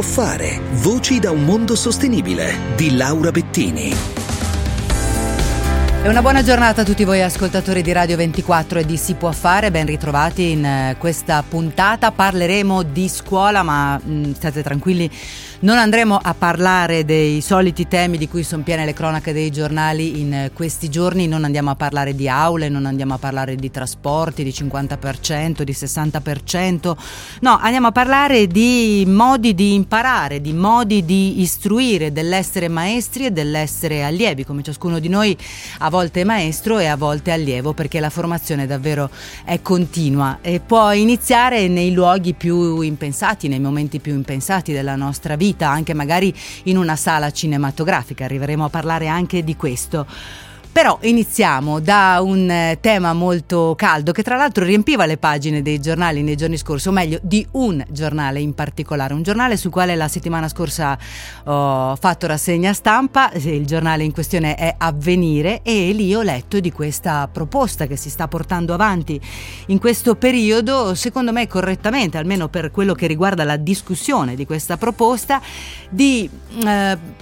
può 0.00 0.02
fare. 0.02 0.60
Voci 0.72 1.18
da 1.18 1.30
un 1.30 1.44
mondo 1.44 1.74
sostenibile 1.74 2.74
di 2.74 2.96
Laura 2.96 3.30
Bettini. 3.30 4.39
E 6.02 6.08
una 6.08 6.22
buona 6.22 6.42
giornata 6.42 6.80
a 6.80 6.84
tutti 6.84 7.04
voi 7.04 7.20
ascoltatori 7.20 7.82
di 7.82 7.92
Radio 7.92 8.16
24 8.16 8.78
e 8.78 8.86
di 8.86 8.96
Si 8.96 9.16
può 9.16 9.32
fare, 9.32 9.70
ben 9.70 9.84
ritrovati 9.84 10.52
in 10.52 10.64
eh, 10.64 10.96
questa 10.98 11.44
puntata. 11.46 12.10
Parleremo 12.10 12.82
di 12.84 13.06
scuola, 13.06 13.62
ma 13.62 14.00
mh, 14.02 14.10
mm, 14.10 14.32
state 14.32 14.62
tranquilli, 14.62 15.10
non 15.60 15.76
andremo 15.76 16.18
a 16.20 16.32
parlare 16.32 17.04
dei 17.04 17.42
soliti 17.42 17.86
temi 17.86 18.16
di 18.16 18.28
cui 18.28 18.44
sono 18.44 18.62
piene 18.62 18.86
le 18.86 18.94
cronache 18.94 19.34
dei 19.34 19.50
giornali 19.50 20.20
in 20.20 20.32
eh, 20.32 20.50
questi 20.54 20.88
giorni, 20.88 21.28
non 21.28 21.44
andiamo 21.44 21.68
a 21.68 21.74
parlare 21.74 22.14
di 22.14 22.30
aule, 22.30 22.70
non 22.70 22.86
andiamo 22.86 23.12
a 23.12 23.18
parlare 23.18 23.56
di 23.56 23.70
trasporti, 23.70 24.42
di 24.42 24.52
50%, 24.52 25.60
di 25.60 25.72
60%, 25.72 26.96
no, 27.40 27.58
andiamo 27.60 27.88
a 27.88 27.92
parlare 27.92 28.46
di 28.46 29.04
modi 29.06 29.54
di 29.54 29.74
imparare, 29.74 30.40
di 30.40 30.54
modi 30.54 31.04
di 31.04 31.42
istruire, 31.42 32.10
dell'essere 32.10 32.68
maestri 32.68 33.26
e 33.26 33.30
dell'essere 33.30 34.02
allievi, 34.02 34.46
come 34.46 34.62
ciascuno 34.62 34.98
di 34.98 35.10
noi 35.10 35.36
ha 35.80 35.89
a 35.90 35.92
volte 35.92 36.22
maestro 36.22 36.78
e 36.78 36.86
a 36.86 36.96
volte 36.96 37.32
allievo 37.32 37.72
perché 37.72 37.98
la 37.98 38.10
formazione 38.10 38.64
davvero 38.64 39.10
è 39.44 39.60
continua 39.60 40.38
e 40.40 40.60
può 40.60 40.92
iniziare 40.92 41.66
nei 41.66 41.92
luoghi 41.92 42.32
più 42.32 42.80
impensati, 42.80 43.48
nei 43.48 43.58
momenti 43.58 43.98
più 43.98 44.14
impensati 44.14 44.72
della 44.72 44.94
nostra 44.94 45.34
vita, 45.34 45.68
anche 45.68 45.92
magari 45.92 46.32
in 46.64 46.76
una 46.76 46.94
sala 46.94 47.32
cinematografica. 47.32 48.24
Arriveremo 48.24 48.66
a 48.66 48.68
parlare 48.68 49.08
anche 49.08 49.42
di 49.42 49.56
questo. 49.56 50.06
Però 50.72 50.98
iniziamo 51.02 51.80
da 51.80 52.20
un 52.22 52.48
eh, 52.48 52.78
tema 52.80 53.12
molto 53.12 53.74
caldo 53.76 54.12
che 54.12 54.22
tra 54.22 54.36
l'altro 54.36 54.64
riempiva 54.64 55.04
le 55.04 55.16
pagine 55.16 55.62
dei 55.62 55.80
giornali 55.80 56.22
nei 56.22 56.36
giorni 56.36 56.56
scorsi, 56.56 56.86
o 56.86 56.92
meglio 56.92 57.18
di 57.22 57.44
un 57.52 57.84
giornale 57.90 58.40
in 58.40 58.54
particolare, 58.54 59.12
un 59.12 59.24
giornale 59.24 59.56
sul 59.56 59.72
quale 59.72 59.96
la 59.96 60.06
settimana 60.06 60.48
scorsa 60.48 60.96
ho 61.44 61.96
fatto 61.96 62.28
rassegna 62.28 62.72
stampa, 62.72 63.32
il 63.34 63.66
giornale 63.66 64.04
in 64.04 64.12
questione 64.12 64.54
è 64.54 64.76
Avvenire 64.78 65.60
e 65.64 65.90
lì 65.90 66.14
ho 66.14 66.22
letto 66.22 66.60
di 66.60 66.70
questa 66.70 67.28
proposta 67.30 67.86
che 67.86 67.96
si 67.96 68.08
sta 68.08 68.28
portando 68.28 68.72
avanti 68.72 69.20
in 69.66 69.80
questo 69.80 70.14
periodo, 70.14 70.94
secondo 70.94 71.32
me 71.32 71.48
correttamente, 71.48 72.16
almeno 72.16 72.48
per 72.48 72.70
quello 72.70 72.94
che 72.94 73.08
riguarda 73.08 73.42
la 73.42 73.56
discussione 73.56 74.36
di 74.36 74.46
questa 74.46 74.76
proposta, 74.76 75.42
di... 75.90 76.30
Eh, 76.64 77.19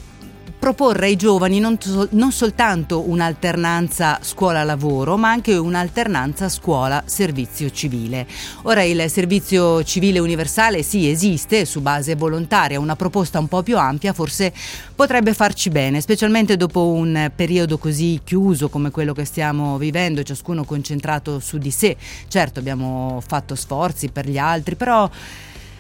proporre 0.59 1.07
ai 1.07 1.17
giovani 1.17 1.61
non, 1.61 1.79
non 2.11 2.33
soltanto 2.33 3.09
un'alternanza 3.09 4.19
scuola-lavoro, 4.21 5.17
ma 5.17 5.31
anche 5.31 5.57
un'alternanza 5.57 6.49
scuola-servizio 6.49 7.71
civile. 7.71 8.27
Ora 8.63 8.83
il 8.83 9.09
servizio 9.09 9.85
civile 9.85 10.19
universale 10.19 10.83
sì 10.83 11.09
esiste 11.09 11.65
su 11.65 11.81
base 11.81 12.17
volontaria, 12.17 12.81
una 12.81 12.97
proposta 12.97 13.39
un 13.39 13.49
po' 13.49 13.63
più 13.63 13.79
ampia 13.79 14.13
forse 14.13 14.53
potrebbe 14.95 15.33
farci 15.33 15.71
bene, 15.71 16.01
specialmente 16.01 16.57
dopo 16.57 16.89
un 16.89 17.31
periodo 17.35 17.79
così 17.79 18.21
chiuso 18.25 18.69
come 18.69 18.91
quello 18.91 19.13
che 19.13 19.25
stiamo 19.25 19.79
vivendo, 19.79 20.23
ciascuno 20.23 20.65
concentrato 20.65 21.39
su 21.39 21.59
di 21.59 21.71
sé. 21.71 21.97
Certo 22.27 22.59
abbiamo 22.59 23.23
fatto 23.25 23.55
sforzi 23.55 24.09
per 24.09 24.29
gli 24.29 24.39
altri, 24.39 24.75
però 24.75 25.09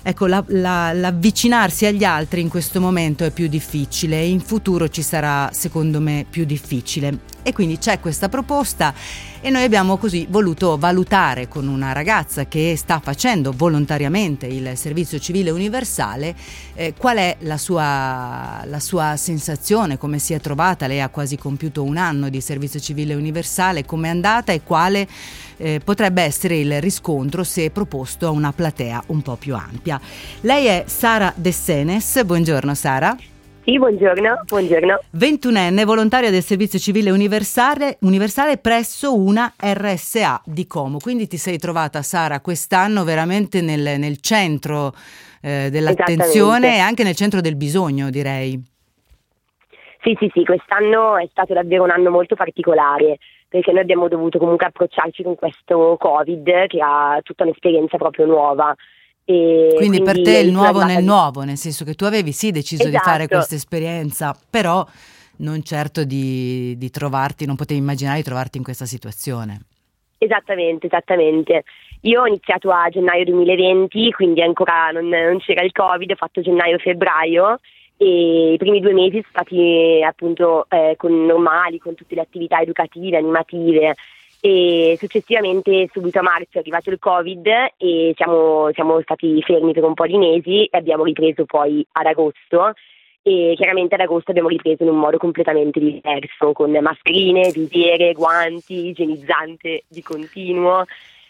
ecco, 0.08 0.26
la, 0.26 0.42
la, 0.48 0.92
l'avvicinarsi 0.94 1.84
agli 1.84 2.02
altri 2.02 2.40
in 2.40 2.48
questo 2.48 2.80
momento 2.80 3.24
è 3.24 3.30
più 3.30 3.46
difficile 3.46 4.24
in 4.24 4.40
futuro 4.40 4.88
ci 4.88 5.02
sarà, 5.02 5.50
secondo 5.52 6.00
me, 6.00 6.24
più 6.28 6.46
difficile. 6.46 7.18
E 7.48 7.54
quindi 7.54 7.78
c'è 7.78 7.98
questa 7.98 8.28
proposta 8.28 8.92
e 9.40 9.48
noi 9.48 9.62
abbiamo 9.62 9.96
così 9.96 10.26
voluto 10.28 10.76
valutare 10.76 11.48
con 11.48 11.66
una 11.66 11.92
ragazza 11.92 12.44
che 12.44 12.74
sta 12.76 13.00
facendo 13.02 13.54
volontariamente 13.56 14.44
il 14.44 14.76
servizio 14.76 15.18
civile 15.18 15.48
universale 15.48 16.36
eh, 16.74 16.92
qual 16.94 17.16
è 17.16 17.36
la 17.40 17.56
sua, 17.56 18.64
la 18.66 18.80
sua 18.80 19.16
sensazione, 19.16 19.96
come 19.96 20.18
si 20.18 20.34
è 20.34 20.40
trovata. 20.40 20.86
Lei 20.86 21.00
ha 21.00 21.08
quasi 21.08 21.38
compiuto 21.38 21.82
un 21.84 21.96
anno 21.96 22.28
di 22.28 22.42
servizio 22.42 22.80
civile 22.80 23.14
universale, 23.14 23.86
come 23.86 24.08
è 24.08 24.10
andata 24.10 24.52
e 24.52 24.60
quale 24.62 25.08
eh, 25.56 25.80
potrebbe 25.82 26.20
essere 26.20 26.58
il 26.58 26.82
riscontro 26.82 27.44
se 27.44 27.70
proposto 27.70 28.26
a 28.26 28.30
una 28.30 28.52
platea 28.52 29.04
un 29.06 29.22
po' 29.22 29.36
più 29.36 29.54
ampia. 29.54 29.98
Lei 30.42 30.66
è 30.66 30.84
Sara 30.86 31.32
De 31.34 31.54
buongiorno 32.26 32.74
Sara. 32.74 33.16
Sì, 33.68 33.76
buongiorno, 33.76 34.44
buongiorno. 34.46 34.98
21enne, 35.14 35.84
volontaria 35.84 36.30
del 36.30 36.40
Servizio 36.40 36.78
Civile 36.78 37.10
Universale, 37.10 37.98
universale, 38.00 38.56
presso 38.56 39.14
una 39.14 39.52
RSA 39.62 40.40
di 40.46 40.66
Como. 40.66 40.96
Quindi 40.96 41.26
ti 41.26 41.36
sei 41.36 41.58
trovata, 41.58 42.00
Sara, 42.00 42.40
quest'anno 42.40 43.04
veramente 43.04 43.60
nel, 43.60 43.98
nel 43.98 44.22
centro 44.22 44.94
eh, 45.42 45.68
dell'attenzione 45.70 46.76
e 46.76 46.78
anche 46.78 47.02
nel 47.02 47.14
centro 47.14 47.42
del 47.42 47.56
bisogno, 47.56 48.08
direi. 48.08 48.58
Sì, 50.00 50.16
sì, 50.18 50.30
sì, 50.32 50.46
quest'anno 50.46 51.18
è 51.18 51.28
stato 51.30 51.52
davvero 51.52 51.82
un 51.82 51.90
anno 51.90 52.08
molto 52.08 52.36
particolare 52.36 53.18
perché 53.46 53.70
noi 53.70 53.82
abbiamo 53.82 54.08
dovuto 54.08 54.38
comunque 54.38 54.64
approcciarci 54.64 55.22
con 55.22 55.34
questo 55.34 55.98
Covid 56.00 56.68
che 56.68 56.78
ha 56.80 57.20
tutta 57.22 57.42
un'esperienza 57.42 57.98
proprio 57.98 58.24
nuova. 58.24 58.74
E 59.30 59.74
quindi, 59.76 59.98
quindi 59.98 60.02
per 60.02 60.22
te 60.22 60.38
il 60.38 60.50
nuovo 60.50 60.82
nel 60.84 61.04
nuovo, 61.04 61.42
nel 61.42 61.58
senso 61.58 61.84
che 61.84 61.92
tu 61.92 62.04
avevi 62.04 62.32
sì 62.32 62.50
deciso 62.50 62.84
esatto. 62.84 62.96
di 62.96 63.02
fare 63.02 63.24
esatto. 63.24 63.34
questa 63.34 63.54
esperienza, 63.56 64.34
però 64.48 64.86
non 65.38 65.62
certo 65.62 66.02
di, 66.04 66.74
di 66.78 66.88
trovarti, 66.88 67.44
non 67.44 67.54
potevi 67.54 67.78
immaginare 67.78 68.16
di 68.16 68.22
trovarti 68.22 68.56
in 68.56 68.64
questa 68.64 68.86
situazione. 68.86 69.60
Esattamente, 70.16 70.86
esattamente. 70.86 71.64
Io 72.02 72.22
ho 72.22 72.26
iniziato 72.26 72.70
a 72.70 72.88
gennaio 72.88 73.24
2020, 73.24 74.12
quindi 74.12 74.40
ancora 74.40 74.92
non, 74.92 75.08
non 75.08 75.38
c'era 75.40 75.62
il 75.62 75.72
Covid, 75.72 76.10
ho 76.10 76.16
fatto 76.16 76.40
gennaio-febbraio 76.40 77.58
e 77.98 78.52
i 78.54 78.56
primi 78.56 78.80
due 78.80 78.94
mesi 78.94 79.20
sono 79.20 79.28
stati 79.28 80.02
appunto 80.02 80.64
eh, 80.70 80.94
con 80.96 81.26
normali, 81.26 81.78
con 81.78 81.94
tutte 81.94 82.14
le 82.14 82.22
attività 82.22 82.60
educative, 82.60 83.18
animative 83.18 83.94
e 84.48 84.96
successivamente 84.98 85.90
subito 85.92 86.20
a 86.20 86.22
marzo 86.22 86.52
è 86.52 86.58
arrivato 86.60 86.88
il 86.88 86.98
covid 86.98 87.46
e 87.76 88.14
siamo, 88.16 88.70
siamo 88.72 88.98
stati 89.02 89.42
fermi 89.42 89.74
per 89.74 89.84
un 89.84 89.92
po' 89.92 90.06
di 90.06 90.16
mesi 90.16 90.64
e 90.64 90.78
abbiamo 90.78 91.04
ripreso 91.04 91.44
poi 91.44 91.86
ad 91.92 92.06
agosto. 92.06 92.72
E 93.20 93.52
chiaramente 93.56 93.94
ad 93.94 94.00
agosto 94.00 94.30
abbiamo 94.30 94.48
ripreso 94.48 94.84
in 94.84 94.88
un 94.88 94.98
modo 94.98 95.18
completamente 95.18 95.78
diverso 95.78 96.52
con 96.52 96.70
mascherine, 96.70 97.50
visiere, 97.50 98.14
guanti, 98.14 98.86
igienizzante 98.86 99.84
di 99.86 100.00
continuo. 100.00 100.86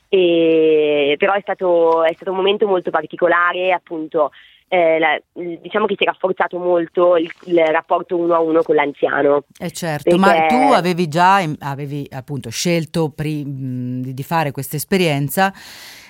E, 0.08 1.16
però 1.18 1.32
è 1.32 1.40
stato, 1.40 2.04
è 2.04 2.12
stato 2.12 2.30
un 2.30 2.36
momento 2.36 2.68
molto 2.68 2.90
particolare 2.90 3.72
appunto 3.72 4.30
eh, 4.68 4.98
la, 4.98 5.18
diciamo 5.32 5.86
che 5.86 5.94
si 5.96 6.04
è 6.04 6.06
rafforzato 6.06 6.58
molto 6.58 7.16
il, 7.16 7.30
il, 7.44 7.58
rapporto 7.58 8.16
uno 8.16 8.34
a 8.34 8.40
uno 8.40 8.62
con 8.62 8.74
l'anziano. 8.74 9.44
Eh 9.58 9.70
certo, 9.70 10.16
perché... 10.16 10.18
ma 10.18 10.46
tu 10.46 10.72
avevi 10.72 11.08
già 11.08 11.42
avevi 11.60 12.06
appunto 12.10 12.50
scelto 12.50 13.08
pri, 13.08 13.44
mh, 13.44 14.12
di 14.12 14.22
fare 14.22 14.50
questa 14.50 14.76
esperienza. 14.76 15.52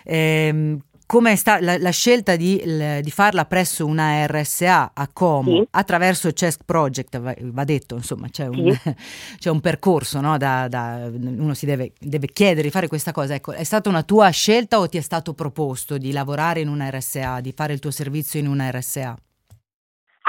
Ehm, 0.05 0.81
come 1.09 1.37
sta 1.37 1.59
la, 1.59 1.79
la 1.79 1.91
scelta 1.91 2.37
di, 2.37 2.61
di, 3.03 3.11
farla 3.11 3.47
presso 3.47 3.87
una 3.87 4.27
RSA 4.27 4.93
a 4.95 5.09
Como 5.11 5.57
sì. 5.57 5.69
attraverso 5.71 6.31
CESC 6.33 6.65
Project, 6.67 7.19
va, 7.19 7.35
va 7.45 7.65
detto, 7.65 7.95
insomma, 7.95 8.29
c'è 8.29 8.47
un, 8.47 8.71
sì. 8.73 8.95
c'è 9.41 9.49
un 9.49 9.63
percorso, 9.63 10.21
no? 10.21 10.37
da, 10.37 10.69
da, 10.69 11.09
uno 11.11 11.55
si 11.55 11.65
deve, 11.65 11.93
deve, 11.99 12.27
chiedere 12.27 12.61
di 12.61 12.71
fare 12.71 12.89
questa 12.89 13.13
cosa. 13.13 13.33
Ecco, 13.33 13.53
è 13.53 13.65
stata 13.65 13.89
una 13.89 14.03
tua 14.03 14.29
scelta 14.29 14.81
o 14.81 14.87
ti 14.87 14.99
è 14.99 15.01
stato 15.01 15.33
proposto 15.33 15.97
di 15.97 16.13
lavorare 16.13 16.61
in 16.61 16.69
una 16.69 16.91
RSA, 16.91 17.41
di 17.41 17.53
fare 17.53 17.73
il 17.73 17.79
tuo 17.79 17.91
servizio 17.91 18.39
in 18.39 18.47
una 18.47 18.71
RSA? 18.71 19.17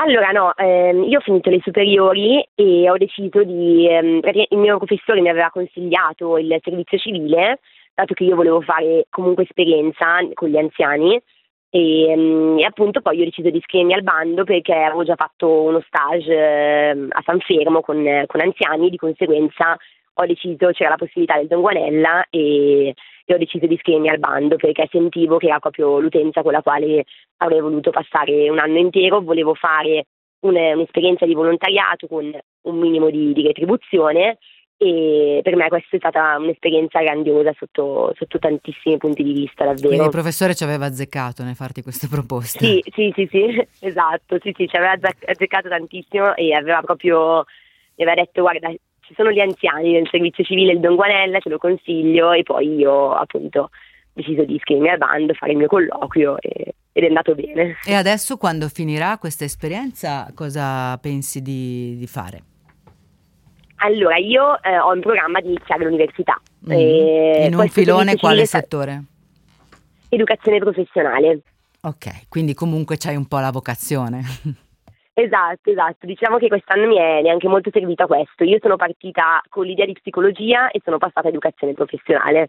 Allora 0.02 0.30
no, 0.30 0.56
ehm, 0.56 1.04
io 1.04 1.18
ho 1.18 1.22
finito 1.22 1.50
le 1.50 1.60
superiori 1.62 2.42
e 2.56 2.90
ho 2.90 2.96
deciso 2.96 3.44
di, 3.44 3.86
ehm, 3.86 4.22
il 4.50 4.58
mio 4.58 4.78
professore 4.78 5.20
mi 5.20 5.28
aveva 5.28 5.50
consigliato 5.50 6.38
il 6.38 6.58
servizio 6.64 6.98
civile 6.98 7.60
dato 8.00 8.14
che 8.14 8.24
io 8.24 8.36
volevo 8.36 8.62
fare 8.62 9.06
comunque 9.10 9.44
esperienza 9.44 10.20
con 10.34 10.50
gli 10.50 10.58
anziani 10.58 11.22
e, 11.70 12.14
mm, 12.16 12.60
e, 12.60 12.66
appunto 12.66 13.02
poi 13.02 13.22
ho 13.22 13.26
deciso 13.26 13.50
di 13.50 13.58
iscrivermi 13.58 13.94
al 13.94 14.04
bando 14.04 14.44
perché 14.44 14.74
avevo 14.74 15.04
già 15.04 15.16
fatto 15.16 15.64
uno 15.64 15.82
stage 15.86 16.34
eh, 16.34 17.08
a 17.10 17.22
San 17.24 17.40
Fermo 17.40 17.82
con, 17.82 18.24
con, 18.26 18.42
anziani, 18.42 18.90
di 18.90 18.98
conseguenza 18.98 19.78
ho 20.14 20.26
deciso, 20.26 20.72
c'era 20.72 20.90
la 20.90 20.98
possibilità 20.98 21.38
del 21.38 21.48
Donguanella 21.48 22.26
e, 22.30 22.94
e 23.26 23.34
ho 23.34 23.38
deciso 23.38 23.68
di 23.68 23.76
iscrivermi 23.76 24.10
al 24.10 24.20
bando 24.20 24.56
perché 24.56 24.88
sentivo 24.90 25.38
che 25.38 25.48
era 25.48 25.60
proprio 25.60 26.00
l'utenza 26.00 26.42
con 26.42 26.52
la 26.52 26.62
quale 26.62 27.06
avrei 27.38 27.62
voluto 27.62 27.92
passare 27.92 28.50
un 28.50 28.60
anno 28.60 28.80
intero, 28.80 29.22
volevo 29.22 29.54
fare 29.54 30.06
un, 30.42 30.56
un'esperienza 30.56 31.26
di 31.26 31.34
volontariato 31.34 32.08
con 32.08 32.38
un 32.62 32.78
minimo 32.78 33.10
di, 33.10 33.32
di 33.32 33.44
retribuzione 33.44 34.40
e 34.82 35.42
per 35.44 35.58
me 35.58 35.68
questa 35.68 35.98
è 35.98 36.00
stata 36.00 36.38
un'esperienza 36.38 37.02
grandiosa 37.02 37.54
sotto, 37.60 38.14
sotto, 38.16 38.40
tantissimi 38.40 38.96
punti 38.96 39.24
di 39.24 39.34
vista 39.34 39.66
davvero. 39.66 39.88
Quindi 39.90 40.06
il 40.06 40.12
professore 40.12 40.56
ci 40.56 40.64
aveva 40.64 40.86
azzeccato 40.86 41.44
nel 41.44 41.56
farti 41.56 41.82
queste 41.82 42.08
proposte. 42.08 42.66
Sì, 42.66 42.84
sì, 42.94 43.12
sì, 43.14 43.28
sì, 43.30 43.68
esatto, 43.86 44.38
sì, 44.42 44.54
sì, 44.56 44.70
ci 44.70 44.78
aveva 44.78 44.94
azzeccato 44.94 45.68
tantissimo 45.68 46.34
e 46.36 46.54
aveva 46.54 46.80
proprio, 46.80 47.44
mi 47.96 48.06
aveva 48.06 48.22
detto 48.22 48.42
guarda 48.42 48.72
ci 49.02 49.14
sono 49.16 49.32
gli 49.32 49.42
anziani 49.42 49.92
del 49.92 50.08
servizio 50.10 50.46
civile 50.46 50.72
il 50.72 50.80
Don 50.80 50.96
Guanella, 50.96 51.40
te 51.40 51.50
lo 51.50 51.58
consiglio 51.58 52.32
e 52.32 52.44
poi 52.44 52.76
io 52.76 53.12
appunto 53.12 53.60
ho 53.64 53.70
deciso 54.14 54.46
di 54.46 54.56
iscrivermi 54.56 54.92
al 54.92 54.98
bando, 54.98 55.34
fare 55.34 55.52
il 55.52 55.58
mio 55.58 55.68
colloquio 55.68 56.40
e, 56.40 56.76
ed 56.94 57.04
è 57.04 57.08
andato 57.08 57.36
bene. 57.36 57.80
E 57.86 57.96
adesso 57.96 58.38
quando 58.38 58.70
finirà 58.70 59.18
questa 59.18 59.44
esperienza 59.44 60.32
cosa 60.34 60.98
pensi 61.00 61.42
di, 61.42 61.98
di 61.98 62.08
fare? 62.08 62.44
Allora, 63.82 64.18
io 64.18 64.62
eh, 64.62 64.78
ho 64.78 64.94
in 64.94 65.02
programma 65.02 65.40
di 65.40 65.48
iniziare 65.48 65.84
l'università. 65.84 66.40
Mm. 66.68 66.72
In 66.72 67.56
un 67.56 67.68
filone 67.70 68.16
quale 68.16 68.46
settore? 68.46 69.04
Educazione 70.10 70.60
professionale. 70.60 71.42
Ok, 71.82 72.28
quindi 72.28 72.54
comunque 72.54 72.98
c'hai 72.98 73.16
un 73.16 73.28
po' 73.28 73.40
la 73.40 73.52
vocazione. 73.52 74.22
Esatto, 75.20 75.70
esatto. 75.70 76.06
Diciamo 76.06 76.38
che 76.38 76.48
quest'anno 76.48 76.88
mi 76.88 76.96
è 76.96 77.22
neanche 77.22 77.50
molto 77.50 77.70
servito 77.74 78.04
a 78.04 78.08
questo. 78.08 78.46
Io 78.46 78.58
sono 78.62 78.78
partita 78.78 79.42
con 79.50 79.66
l'idea 79.66 79.86
di 79.86 79.92
psicologia 79.92 80.72
e 80.72 80.80
sono 80.82 80.98
passata 80.98 81.28
a 81.28 81.30
educazione 81.30 81.74
professionale 81.74 82.48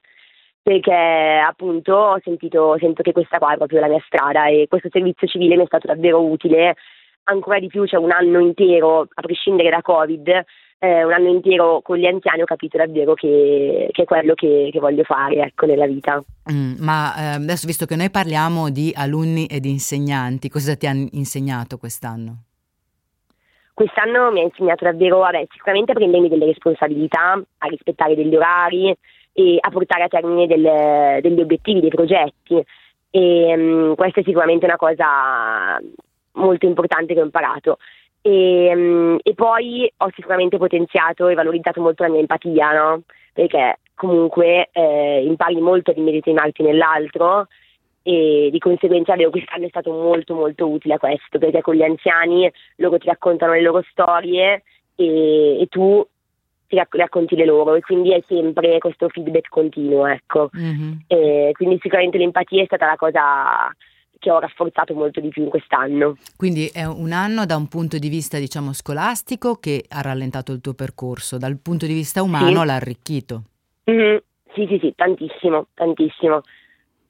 perché 0.63 0.93
appunto 0.93 1.95
ho 1.95 2.21
sentito, 2.23 2.77
sento 2.79 3.03
che 3.03 3.11
questa 3.11 3.39
qua 3.39 3.55
è 3.55 3.57
proprio 3.57 3.81
la 3.81 3.89
mia 3.89 4.03
strada 4.07 4.47
e 4.47 4.67
questo 4.69 4.89
servizio 4.91 5.27
civile 5.27 5.57
mi 5.57 5.65
è 5.65 5.67
stato 5.67 5.89
davvero 5.89 6.23
utile 6.23 6.77
ancora 7.25 7.59
di 7.59 7.67
più, 7.67 7.87
cioè 7.87 7.99
un 7.99 8.13
anno 8.13 8.39
intero, 8.39 9.01
a 9.01 9.21
prescindere 9.21 9.71
da 9.71 9.83
Covid, 9.83 10.45
eh, 10.83 11.05
un 11.05 11.13
anno 11.13 11.29
intero 11.29 11.83
con 11.83 11.99
gli 11.99 12.07
anziani 12.07 12.41
ho 12.41 12.47
capito 12.47 12.79
davvero 12.79 13.13
che, 13.13 13.89
che 13.93 14.03
è 14.03 14.05
quello 14.07 14.33
che, 14.35 14.71
che, 14.73 14.81
voglio 14.81 15.05
fare 15.05 15.37
ecco, 15.37 15.67
nella 15.67 15.87
vita. 15.87 16.23
Mm, 16.51 16.77
ma 16.79 17.15
eh, 17.15 17.35
adesso 17.35 17.67
visto 17.67 17.85
che 17.85 17.97
noi 17.97 18.11
parliamo 18.11 18.71
di 18.71 18.91
alunni 18.97 19.45
e 19.47 19.61
di 19.61 19.69
insegnanti, 19.69 20.49
cosa 20.49 20.75
ti 20.77 20.87
hanno 20.87 21.07
insegnato 21.13 21.77
quest'anno? 21.77 22.45
Quest'anno 23.75 24.33
mi 24.33 24.41
ha 24.41 24.45
insegnato 24.45 24.85
davvero, 24.85 25.19
vabbè, 25.19 25.47
sicuramente 25.51 25.93
a 25.93 25.95
prendermi 25.95 26.29
delle 26.29 26.47
responsabilità, 26.47 27.33
a 27.59 27.67
rispettare 27.69 28.15
degli 28.15 28.35
orari 28.35 28.95
e 29.33 29.59
a 29.61 29.71
portare 29.71 30.05
a 30.05 30.09
termine 30.09 30.47
del, 30.47 31.21
degli 31.21 31.41
obiettivi, 31.41 31.81
dei 31.81 31.91
progetti. 31.91 32.63
E 33.11 33.55
um, 33.55 33.95
questa 33.97 34.21
è 34.21 34.23
sicuramente 34.25 34.65
una 34.65 34.77
cosa 34.77 35.79
molto 36.33 36.67
importante 36.67 37.13
che 37.13 37.21
ho 37.21 37.25
imparato. 37.25 37.79
E, 38.23 38.73
um, 38.75 39.19
e, 39.23 39.35
poi 39.35 39.91
ho 39.97 40.11
sicuramente 40.15 40.59
potenziato 40.59 41.29
e 41.29 41.35
valorizzato 41.35 41.81
molto 41.81 42.03
la 42.03 42.11
mia 42.11 42.21
empatia, 42.21 42.73
no? 42.73 43.03
Perché 43.33 43.79
comunque 43.95 44.69
eh, 44.73 45.25
impari 45.25 45.61
molto 45.61 45.91
a 45.91 45.95
dimedesimarti 45.95 46.63
nell'altro 46.63 47.47
e 48.03 48.49
di 48.51 48.59
conseguenza 48.59 49.13
avevo 49.13 49.31
quest'anno 49.31 49.67
è 49.67 49.69
stato 49.69 49.93
molto 49.93 50.35
molto 50.35 50.69
utile 50.69 50.95
a 50.95 50.99
questo 50.99 51.39
perché 51.39 51.61
con 51.61 51.75
gli 51.75 51.83
anziani 51.83 52.51
loro 52.77 52.97
ti 52.97 53.07
raccontano 53.07 53.53
le 53.53 53.61
loro 53.61 53.85
storie 53.91 54.63
e, 54.95 55.61
e 55.61 55.67
tu 55.69 56.03
ti 56.67 56.81
racconti 56.93 57.37
le 57.37 57.45
loro 57.45 57.75
e 57.75 57.81
quindi 57.81 58.13
è 58.15 58.23
sempre 58.27 58.79
questo 58.79 59.11
feedback 59.11 59.49
continuo 59.51 60.07
ecco 60.07 60.49
mm-hmm. 60.57 61.51
quindi 61.53 61.79
sicuramente 61.83 62.17
l'empatia 62.17 62.63
è 62.63 62.67
stata 62.67 62.87
la 62.87 62.97
cosa 62.97 63.71
che 64.21 64.31
ho 64.31 64.39
rafforzato 64.39 64.95
molto 64.95 65.21
di 65.21 65.29
più 65.29 65.43
in 65.43 65.49
quest'anno 65.49 66.17
quindi 66.37 66.71
è 66.73 66.85
un 66.85 67.11
anno 67.11 67.45
da 67.47 67.57
un 67.57 67.67
punto 67.67 67.99
di 67.99 68.09
vista 68.09 68.39
diciamo 68.39 68.73
scolastico 68.73 69.57
che 69.57 69.85
ha 69.89 70.01
rallentato 70.01 70.53
il 70.53 70.61
tuo 70.61 70.75
percorso 70.75 71.39
dal 71.39 71.59
punto 71.61 71.87
di 71.87 71.95
vista 71.95 72.23
umano 72.23 72.61
sì. 72.61 72.67
l'ha 72.67 72.75
arricchito 72.75 73.43
mm-hmm. 73.91 74.17
sì 74.55 74.67
sì 74.69 74.79
sì 74.81 74.93
tantissimo 74.95 75.67
tantissimo 75.75 76.43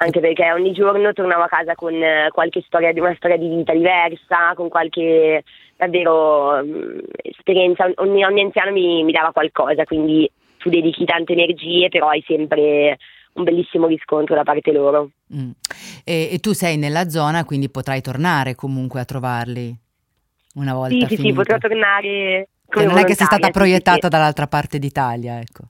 anche 0.02 0.20
perché 0.20 0.50
ogni 0.52 0.72
giorno 0.72 1.12
tornavo 1.12 1.42
a 1.42 1.48
casa 1.48 1.74
con 1.74 1.92
eh, 1.92 2.30
qualche 2.32 2.62
storia, 2.66 2.90
una 2.94 3.14
storia 3.16 3.36
di 3.36 3.48
vita 3.48 3.74
diversa, 3.74 4.54
con 4.54 4.70
qualche 4.70 5.44
davvero 5.76 6.58
um, 6.58 7.00
esperienza, 7.16 7.90
ogni, 7.96 8.24
ogni 8.24 8.40
anziano 8.40 8.72
mi, 8.72 9.04
mi, 9.04 9.12
dava 9.12 9.30
qualcosa, 9.32 9.84
quindi 9.84 10.30
tu 10.56 10.70
dedichi 10.70 11.04
tante 11.04 11.34
energie, 11.34 11.88
però 11.88 12.08
hai 12.08 12.24
sempre 12.26 12.96
un 13.40 13.44
bellissimo 13.44 13.86
riscontro 13.86 14.34
da 14.34 14.42
parte 14.42 14.72
loro. 14.72 15.10
Mm. 15.34 15.50
E, 16.04 16.28
e, 16.32 16.38
tu 16.38 16.52
sei 16.52 16.76
nella 16.76 17.08
zona, 17.08 17.44
quindi 17.44 17.68
potrai 17.68 18.00
tornare 18.00 18.54
comunque 18.54 19.00
a 19.00 19.04
trovarli 19.04 19.74
una 20.54 20.74
volta 20.74 20.94
Sì, 20.94 21.00
sì, 21.00 21.16
finito. 21.16 21.28
sì, 21.28 21.34
potrò 21.34 21.58
tornare. 21.58 22.48
Cioè, 22.68 22.86
non 22.86 22.98
è 22.98 23.04
che 23.04 23.14
sei 23.14 23.26
stata 23.26 23.50
proiettata 23.50 24.02
sì. 24.02 24.08
dall'altra 24.08 24.46
parte 24.46 24.78
d'Italia, 24.78 25.40
ecco. 25.40 25.64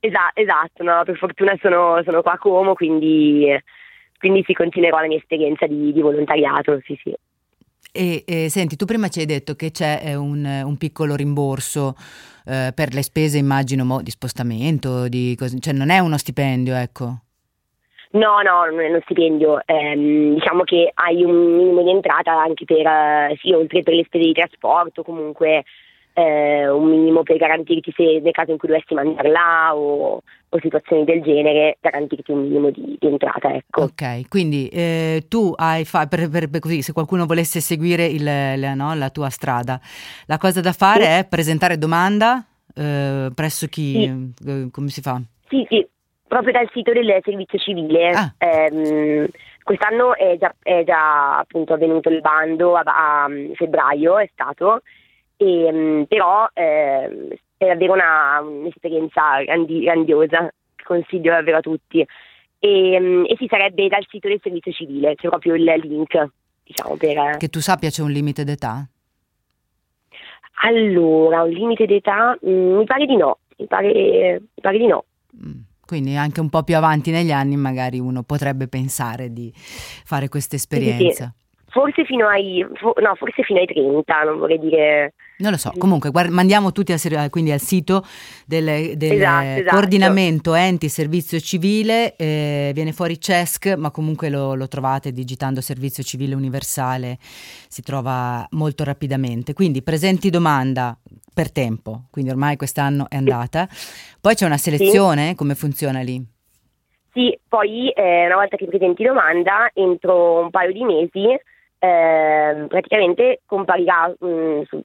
Esa- 0.00 0.30
esatto, 0.34 0.82
no? 0.82 1.02
per 1.04 1.16
fortuna 1.16 1.56
sono, 1.60 2.02
sono, 2.04 2.22
qua 2.22 2.32
a 2.32 2.38
Como, 2.38 2.74
quindi, 2.74 3.46
quindi 4.18 4.42
si 4.44 4.52
continuerà 4.52 5.00
la 5.00 5.06
mia 5.06 5.16
esperienza 5.16 5.66
di, 5.66 5.92
di 5.92 6.00
volontariato, 6.00 6.80
sì 6.84 6.98
sì. 7.02 7.14
E, 7.92 8.24
e, 8.26 8.48
senti, 8.50 8.76
tu 8.76 8.84
prima 8.84 9.08
ci 9.08 9.20
hai 9.20 9.26
detto 9.26 9.54
che 9.54 9.70
c'è 9.70 10.00
eh, 10.04 10.14
un, 10.14 10.44
un 10.44 10.76
piccolo 10.76 11.14
rimborso 11.14 11.94
eh, 12.46 12.72
per 12.74 12.94
le 12.94 13.02
spese, 13.02 13.38
immagino, 13.38 13.84
mo, 13.84 14.02
di 14.02 14.10
spostamento, 14.10 15.08
di 15.08 15.34
cos- 15.36 15.56
cioè 15.60 15.72
non 15.72 15.90
è 15.90 15.98
uno 15.98 16.18
stipendio, 16.18 16.74
ecco. 16.74 17.20
No, 18.10 18.40
no, 18.40 18.64
non 18.64 18.80
è 18.80 18.88
uno 18.88 19.00
stipendio, 19.02 19.60
eh, 19.66 19.94
diciamo 20.34 20.62
che 20.64 20.90
hai 20.94 21.22
un 21.22 21.56
minimo 21.56 21.82
di 21.82 21.90
entrata 21.90 22.32
anche 22.32 22.64
per, 22.64 22.86
eh, 22.86 23.36
sì, 23.40 23.52
oltre 23.52 23.82
per 23.82 23.94
le 23.94 24.04
spese 24.04 24.24
di 24.24 24.32
trasporto, 24.32 25.02
comunque 25.02 25.64
eh, 26.18 26.68
un 26.68 26.88
minimo 26.88 27.22
per 27.22 27.36
garantirti 27.36 27.92
se 27.94 28.20
nel 28.20 28.32
caso 28.32 28.50
in 28.50 28.58
cui 28.58 28.66
dovessi 28.68 28.92
mandare 28.92 29.30
là 29.30 29.70
o, 29.76 30.20
o 30.48 30.60
situazioni 30.60 31.04
del 31.04 31.22
genere, 31.22 31.76
garantirti 31.80 32.32
un 32.32 32.42
minimo 32.42 32.70
di, 32.70 32.96
di 32.98 33.06
entrata. 33.06 33.54
Ecco. 33.54 33.82
Ok, 33.82 34.28
quindi 34.28 34.68
eh, 34.68 35.26
tu 35.28 35.52
hai 35.56 35.84
fatto, 35.84 36.16
per, 36.16 36.28
per, 36.28 36.50
per, 36.50 36.60
così, 36.60 36.82
se 36.82 36.92
qualcuno 36.92 37.24
volesse 37.24 37.60
seguire 37.60 38.04
il, 38.06 38.24
la, 38.24 38.74
no, 38.74 38.94
la, 38.94 39.10
tua 39.10 39.30
strada, 39.30 39.80
la 40.26 40.38
cosa 40.38 40.60
da 40.60 40.72
fare 40.72 41.04
sì. 41.04 41.10
è 41.10 41.26
presentare 41.28 41.78
domanda 41.78 42.44
eh, 42.74 43.30
presso 43.32 43.68
chi, 43.68 43.92
sì. 43.92 44.48
Eh, 44.48 44.68
come 44.72 44.88
si 44.88 45.00
fa? 45.00 45.20
Sì, 45.48 45.64
sì, 45.68 45.86
proprio 46.26 46.52
dal 46.52 46.68
sito 46.72 46.92
del 46.92 47.20
servizio 47.22 47.58
civile. 47.58 48.10
Ah. 48.10 48.34
Ehm, 48.38 49.28
quest'anno 49.62 50.16
è 50.16 50.36
già, 50.36 50.52
è 50.62 50.82
già, 50.84 51.38
appunto 51.38 51.74
avvenuto 51.74 52.08
il 52.08 52.20
bando 52.20 52.74
a, 52.74 52.82
a 52.84 53.28
febbraio, 53.54 54.18
è 54.18 54.28
stato, 54.32 54.82
e, 55.38 55.72
mm, 55.72 56.02
però 56.02 56.48
eh, 56.52 57.40
è 57.56 57.66
davvero 57.66 57.92
una, 57.94 58.40
un'esperienza 58.40 59.42
grandi, 59.44 59.80
grandiosa, 59.80 60.52
che 60.74 60.84
consiglio 60.84 61.30
davvero 61.30 61.58
a 61.58 61.60
tutti. 61.60 62.04
E, 62.58 63.00
mm, 63.00 63.24
e 63.24 63.36
si 63.38 63.46
sarebbe 63.48 63.86
dal 63.88 64.04
sito 64.08 64.28
del 64.28 64.40
servizio 64.42 64.72
civile, 64.72 65.14
c'è 65.14 65.28
proprio 65.28 65.54
il 65.54 65.62
link. 65.62 66.28
Diciamo, 66.64 66.96
per... 66.96 67.36
Che 67.38 67.48
tu 67.48 67.60
sappia 67.60 67.88
c'è 67.88 68.02
un 68.02 68.10
limite 68.10 68.44
d'età? 68.44 68.86
Allora, 70.62 71.44
un 71.44 71.50
limite 71.50 71.86
d'età? 71.86 72.36
Mm, 72.44 72.78
mi 72.78 72.84
pare 72.84 73.06
di 73.06 73.16
no, 73.16 73.38
mi 73.58 73.66
pare, 73.66 74.40
mi 74.40 74.60
pare 74.60 74.78
di 74.78 74.86
no. 74.86 75.04
Mm. 75.36 75.60
Quindi 75.88 76.16
anche 76.16 76.40
un 76.40 76.50
po' 76.50 76.64
più 76.64 76.76
avanti 76.76 77.10
negli 77.10 77.32
anni 77.32 77.56
magari 77.56 77.98
uno 77.98 78.22
potrebbe 78.22 78.68
pensare 78.68 79.32
di 79.32 79.50
fare 79.54 80.28
questa 80.28 80.56
esperienza. 80.56 81.24
Sì, 81.24 81.30
sì. 81.30 81.37
Forse 81.70 82.04
fino 82.06 82.26
ai, 82.26 82.60
no, 82.60 83.14
forse 83.16 83.42
fino 83.42 83.60
ai 83.60 83.66
30, 83.66 84.22
non 84.22 84.38
vorrei 84.38 84.58
dire... 84.58 85.12
Non 85.38 85.50
lo 85.50 85.58
so, 85.58 85.70
comunque 85.76 86.10
guarda, 86.10 86.32
mandiamo 86.32 86.72
tutti 86.72 86.92
al, 86.92 87.30
quindi 87.30 87.52
al 87.52 87.60
sito 87.60 88.02
del, 88.46 88.96
del 88.96 89.12
esatto, 89.12 89.60
esatto. 89.60 89.76
coordinamento 89.76 90.54
enti 90.54 90.88
servizio 90.88 91.38
civile, 91.38 92.16
eh, 92.16 92.70
viene 92.72 92.92
fuori 92.92 93.20
CESC, 93.20 93.74
ma 93.76 93.90
comunque 93.90 94.30
lo, 94.30 94.54
lo, 94.54 94.66
trovate 94.66 95.12
digitando 95.12 95.60
servizio 95.60 96.02
civile 96.02 96.34
universale, 96.34 97.18
si 97.20 97.82
trova 97.82 98.46
molto 98.52 98.82
rapidamente. 98.82 99.52
Quindi 99.52 99.82
presenti 99.82 100.30
domanda 100.30 100.96
per 101.32 101.52
tempo, 101.52 102.04
quindi 102.10 102.30
ormai 102.30 102.56
quest'anno 102.56 103.10
è 103.10 103.16
andata. 103.16 103.68
Poi 104.20 104.34
c'è 104.34 104.46
una 104.46 104.56
selezione, 104.56 105.28
sì. 105.28 105.34
come 105.34 105.54
funziona 105.54 106.00
lì? 106.00 106.20
Sì, 107.12 107.38
poi 107.46 107.90
eh, 107.90 108.26
una 108.26 108.36
volta 108.36 108.56
che 108.56 108.66
presenti 108.66 109.04
domanda, 109.04 109.70
entro 109.74 110.40
un 110.40 110.50
paio 110.50 110.72
di 110.72 110.84
mesi 110.84 111.26
eh, 111.78 112.66
praticamente 112.68 113.40
comparirà 113.46 114.14
mh, 114.18 114.26
mm, 114.26 114.62
su, 114.62 114.82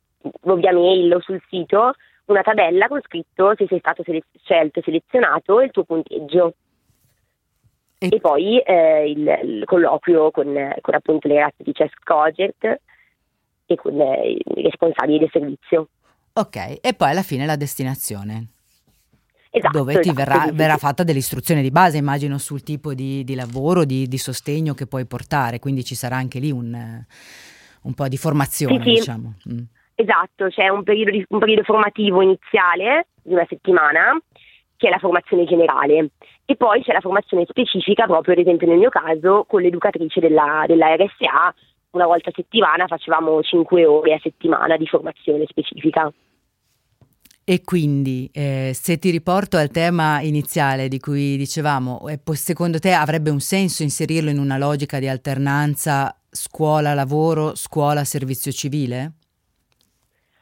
via 0.55 0.73
mail 0.73 1.13
o 1.13 1.21
sul 1.21 1.41
sito 1.49 1.93
una 2.25 2.41
tabella 2.41 2.87
con 2.87 3.01
scritto 3.01 3.53
se 3.57 3.65
sei 3.67 3.79
stato 3.79 4.03
sele- 4.03 4.23
scelto 4.43 4.79
e 4.79 4.83
selezionato 4.83 5.59
e 5.59 5.65
il 5.65 5.71
tuo 5.71 5.83
punteggio. 5.83 6.53
E, 7.97 8.07
e 8.11 8.19
poi 8.19 8.59
eh, 8.59 9.09
il, 9.09 9.39
il, 9.43 9.63
colloquio 9.65 10.31
con, 10.31 10.53
con, 10.81 10.93
appunto 10.93 11.27
le 11.27 11.35
ragazze 11.35 11.63
di 11.63 11.71
Chess 11.71 11.91
Project 12.03 12.81
e 13.65 13.75
con 13.75 13.99
eh, 13.99 14.31
i 14.31 14.61
responsabili 14.61 15.19
del 15.19 15.29
servizio. 15.31 15.87
Ok, 16.33 16.79
e 16.81 16.93
poi 16.95 17.09
alla 17.09 17.21
fine 17.21 17.45
la 17.45 17.55
destinazione. 17.55 18.52
Esatto, 19.55 19.77
dove 19.77 19.93
ti 19.99 20.09
esatto, 20.09 20.15
verrà, 20.15 20.45
sì, 20.45 20.51
verrà 20.55 20.73
sì. 20.73 20.79
fatta 20.79 21.03
dell'istruzione 21.03 21.61
di 21.61 21.69
base, 21.69 21.97
immagino, 21.97 22.39
sul 22.39 22.63
tipo 22.63 22.95
di, 22.95 23.23
di 23.23 23.35
lavoro, 23.35 23.85
di, 23.85 24.07
di, 24.07 24.17
sostegno 24.17 24.73
che 24.73 24.87
puoi 24.87 25.05
portare, 25.05 25.59
quindi 25.59 25.83
ci 25.83 25.93
sarà 25.93 26.15
anche 26.15 26.39
lì 26.39 26.49
un, 26.49 26.75
un 27.83 27.93
po' 27.93 28.07
di 28.07 28.17
formazione, 28.17 28.81
sì, 28.81 28.93
diciamo. 28.93 29.35
Mm. 29.47 29.59
Esatto, 29.93 30.47
c'è 30.47 30.69
un 30.69 30.81
periodo, 30.81 31.11
di, 31.11 31.23
un 31.29 31.37
periodo 31.37 31.61
formativo 31.61 32.23
iniziale 32.23 33.09
di 33.21 33.33
una 33.33 33.45
settimana, 33.47 34.19
che 34.75 34.87
è 34.87 34.89
la 34.89 34.97
formazione 34.97 35.45
generale, 35.45 36.09
e 36.45 36.55
poi 36.55 36.81
c'è 36.81 36.91
la 36.91 36.99
formazione 36.99 37.45
specifica, 37.47 38.07
proprio 38.07 38.33
ad 38.33 38.39
esempio 38.39 38.65
nel 38.65 38.79
mio 38.79 38.89
caso, 38.89 39.45
con 39.47 39.61
l'educatrice 39.61 40.19
della, 40.19 40.63
della 40.65 40.95
RSA, 40.95 41.53
una 41.91 42.07
volta 42.07 42.29
a 42.29 42.33
settimana 42.35 42.87
facevamo 42.87 43.39
5 43.39 43.85
ore 43.85 44.13
a 44.15 44.19
settimana 44.19 44.77
di 44.77 44.87
formazione 44.87 45.45
specifica. 45.47 46.11
E 47.45 47.61
quindi, 47.61 48.29
eh, 48.33 48.71
se 48.73 48.97
ti 48.97 49.09
riporto 49.09 49.57
al 49.57 49.69
tema 49.69 50.21
iniziale 50.21 50.87
di 50.87 50.99
cui 50.99 51.35
dicevamo, 51.35 52.07
eh, 52.07 52.17
secondo 52.35 52.79
te 52.79 52.93
avrebbe 52.93 53.29
un 53.29 53.41
senso 53.41 53.83
inserirlo 53.83 54.29
in 54.29 54.39
una 54.39 54.57
logica 54.57 54.97
di 54.97 55.09
alternanza 55.09 56.15
scuola-lavoro, 56.29 57.53
scuola-servizio 57.53 58.51
civile? 58.53 59.11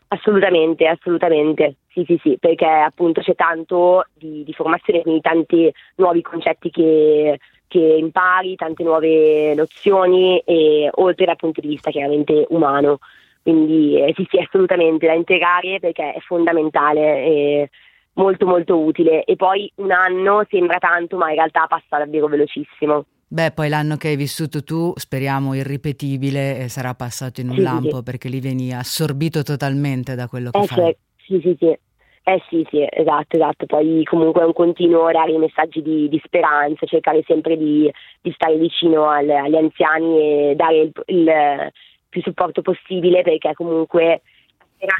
Assolutamente, 0.09 0.85
assolutamente. 0.85 1.77
Sì, 1.87 2.03
sì, 2.05 2.19
sì, 2.21 2.37
perché 2.39 2.65
appunto 2.65 3.21
c'è 3.21 3.33
tanto 3.33 4.05
di, 4.13 4.43
di 4.43 4.53
formazione, 4.53 5.01
quindi 5.01 5.21
tanti 5.21 5.73
nuovi 5.95 6.21
concetti 6.21 6.69
che, 6.69 7.39
che, 7.67 7.79
impari, 7.79 8.55
tante 8.55 8.83
nuove 8.83 9.55
nozioni, 9.55 10.39
e, 10.45 10.87
oltre 10.93 11.25
dal 11.25 11.35
punto 11.35 11.61
di 11.61 11.67
vista 11.67 11.89
chiaramente 11.89 12.45
umano. 12.49 12.99
Quindi 13.41 13.99
eh, 13.99 14.13
sì, 14.15 14.25
sì, 14.29 14.37
assolutamente 14.37 15.07
da 15.07 15.13
integrare 15.13 15.79
perché 15.79 16.13
è 16.13 16.19
fondamentale, 16.19 17.25
e 17.25 17.69
molto 18.13 18.45
molto 18.45 18.77
utile. 18.79 19.23
E 19.23 19.35
poi 19.35 19.71
un 19.75 19.91
anno 19.91 20.45
sembra 20.49 20.77
tanto, 20.77 21.17
ma 21.17 21.29
in 21.29 21.35
realtà 21.35 21.65
passa 21.67 21.97
davvero 21.97 22.27
velocissimo. 22.27 23.05
Beh, 23.27 23.51
poi 23.51 23.69
l'anno 23.69 23.95
che 23.95 24.09
hai 24.09 24.17
vissuto 24.17 24.61
tu, 24.61 24.91
speriamo 24.95 25.53
irripetibile, 25.53 26.59
eh, 26.59 26.67
sarà 26.67 26.93
passato 26.93 27.39
in 27.39 27.49
un 27.49 27.55
sì, 27.55 27.61
lampo 27.61 27.97
sì. 27.97 28.03
perché 28.03 28.27
lì 28.27 28.41
veni 28.41 28.73
assorbito 28.73 29.41
totalmente 29.41 30.15
da 30.15 30.27
quello 30.27 30.49
che 30.49 30.59
eh, 30.59 30.65
fai. 30.65 30.97
Sì, 31.25 31.39
sì, 31.41 31.55
sì. 31.57 31.77
Eh 32.23 32.39
sì, 32.49 32.67
sì, 32.69 32.85
esatto, 32.87 33.37
esatto. 33.37 33.65
Poi 33.65 34.03
comunque 34.03 34.41
è 34.41 34.45
un 34.45 34.53
continuo 34.53 35.09
dare 35.11 35.35
messaggi 35.37 35.81
di, 35.81 36.07
di 36.09 36.21
speranza, 36.23 36.85
cercare 36.85 37.23
sempre 37.25 37.57
di, 37.57 37.89
di 38.21 38.31
stare 38.33 38.57
vicino 38.57 39.09
al, 39.09 39.29
agli 39.29 39.55
anziani 39.55 40.19
e 40.19 40.55
dare 40.55 40.75
il, 40.81 40.91
il 41.05 41.71
più 42.11 42.21
supporto 42.21 42.61
possibile 42.61 43.23
perché 43.23 43.53
comunque 43.55 44.21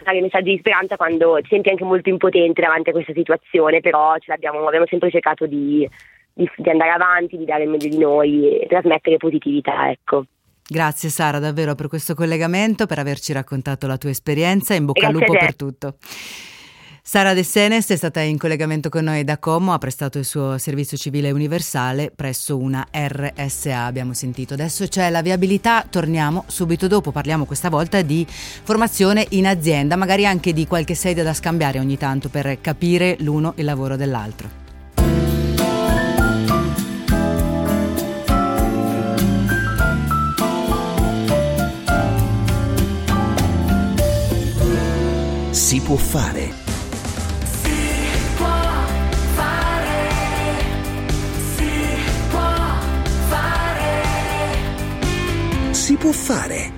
dare 0.04 0.22
messaggi 0.22 0.52
di 0.52 0.60
speranza 0.60 0.96
quando 0.96 1.40
ti 1.42 1.50
senti 1.50 1.70
anche 1.70 1.84
molto 1.84 2.10
impotente 2.10 2.62
davanti 2.62 2.90
a 2.90 2.94
questa 2.94 3.14
situazione, 3.14 3.82
però 3.82 4.14
abbiamo 4.14 4.86
sempre 4.88 5.12
cercato 5.12 5.46
di, 5.46 5.88
di, 6.34 6.50
di 6.56 6.70
andare 6.70 6.92
avanti, 6.92 7.38
di 7.38 7.46
dare 7.46 7.64
il 7.64 7.70
meglio 7.70 7.90
di 7.90 7.98
noi 7.98 8.62
e 8.62 8.68
trasmettere 8.68 9.18
positività, 9.18 9.90
ecco. 9.90 10.26
Grazie 10.68 11.10
Sara 11.10 11.40
davvero 11.40 11.76
per 11.76 11.88
questo 11.88 12.14
collegamento, 12.14 12.86
per 12.86 13.00
averci 13.00 13.34
raccontato 13.34 13.88
la 13.88 13.98
tua 13.98 14.10
esperienza, 14.10 14.74
in 14.74 14.86
bocca 14.86 15.08
al 15.08 15.14
lupo 15.14 15.34
per 15.34 15.56
tutto. 15.56 15.96
Sara 17.12 17.34
De 17.34 17.44
Senes 17.44 17.90
è 17.90 17.98
stata 17.98 18.22
in 18.22 18.38
collegamento 18.38 18.88
con 18.88 19.04
noi 19.04 19.26
da 19.26 19.38
Como, 19.38 19.74
ha 19.74 19.78
prestato 19.78 20.18
il 20.18 20.24
suo 20.24 20.58
servizio 20.58 20.96
civile 20.96 21.32
universale 21.32 22.10
presso 22.10 22.58
una 22.58 22.88
RSA, 22.90 23.84
abbiamo 23.84 24.14
sentito. 24.14 24.54
Adesso 24.54 24.88
c'è 24.88 25.10
la 25.10 25.22
viabilità, 25.22 25.86
torniamo 25.90 26.46
subito 26.48 26.88
dopo, 26.88 27.12
parliamo 27.12 27.44
questa 27.44 27.70
volta 27.70 28.02
di 28.02 28.26
formazione 28.30 29.26
in 29.32 29.46
azienda, 29.46 29.98
magari 29.98 30.26
anche 30.26 30.54
di 30.54 30.66
qualche 30.66 30.96
sedia 30.96 31.22
da 31.22 31.34
scambiare 31.34 31.80
ogni 31.80 31.98
tanto 31.98 32.30
per 32.30 32.62
capire 32.62 33.18
l'uno 33.20 33.56
il 33.58 33.66
lavoro 33.66 33.98
dell'altro. 33.98 34.50
Si 45.50 45.82
può 45.82 45.98
fare 45.98 46.61
si 55.92 55.98
può 55.98 56.12
fare. 56.14 56.72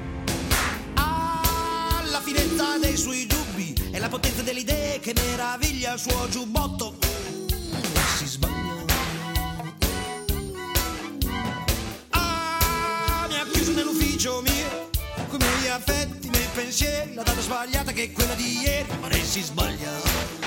Ha 0.96 2.03
la 2.10 2.20
finezza 2.22 2.79
dei 2.79 2.98
suoi 2.98 3.27
dubbi 3.27 3.75
e 3.91 4.00
la 4.00 4.10
potenza 4.10 4.41
delle 4.41 4.62
idee 4.62 5.00
che 5.00 5.13
meraviglia 5.13 5.93
il 5.93 6.00
suo 6.00 6.27
giubbotto. 6.29 6.96
Si 8.17 8.25
sbaglia. 8.25 8.86
Ah, 12.10 13.27
mi 13.29 13.36
ha 13.36 13.46
chiuso 13.51 13.74
nell'ufficio 13.74 14.41
mio, 14.41 14.89
con 15.27 15.39
i 15.41 15.46
miei 15.60 15.70
affetti, 15.70 16.25
i 16.25 16.29
miei 16.32 16.48
pensieri, 16.55 17.13
la 17.13 17.22
data 17.22 17.39
sbagliata 17.39 17.91
che 17.91 18.03
è 18.05 18.12
quella 18.12 18.34
di 18.34 18.62
ieri, 18.62 18.88
ma 19.00 19.10
lei 19.10 19.24
si 19.24 19.43
sbaglia. 19.43 20.42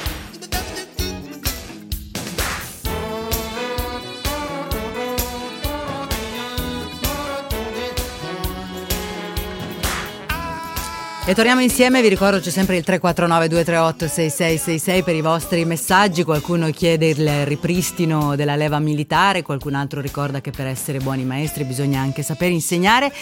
E 11.28 11.34
torniamo 11.34 11.60
insieme, 11.60 12.02
vi 12.02 12.08
ricordo 12.08 12.38
c'è 12.38 12.50
sempre 12.50 12.76
il 12.76 12.84
349 12.84 13.48
238 13.48 14.06
6666 14.06 15.02
per 15.02 15.16
i 15.16 15.20
vostri 15.20 15.64
messaggi, 15.64 16.22
qualcuno 16.22 16.70
chiede 16.70 17.08
il 17.08 17.44
ripristino 17.44 18.36
della 18.36 18.54
leva 18.54 18.78
militare, 18.78 19.42
qualcun 19.42 19.74
altro 19.74 20.00
ricorda 20.00 20.40
che 20.40 20.52
per 20.52 20.68
essere 20.68 21.00
buoni 21.00 21.24
maestri 21.24 21.64
bisogna 21.64 22.00
anche 22.00 22.22
saper 22.22 22.52
insegnare. 22.52 23.12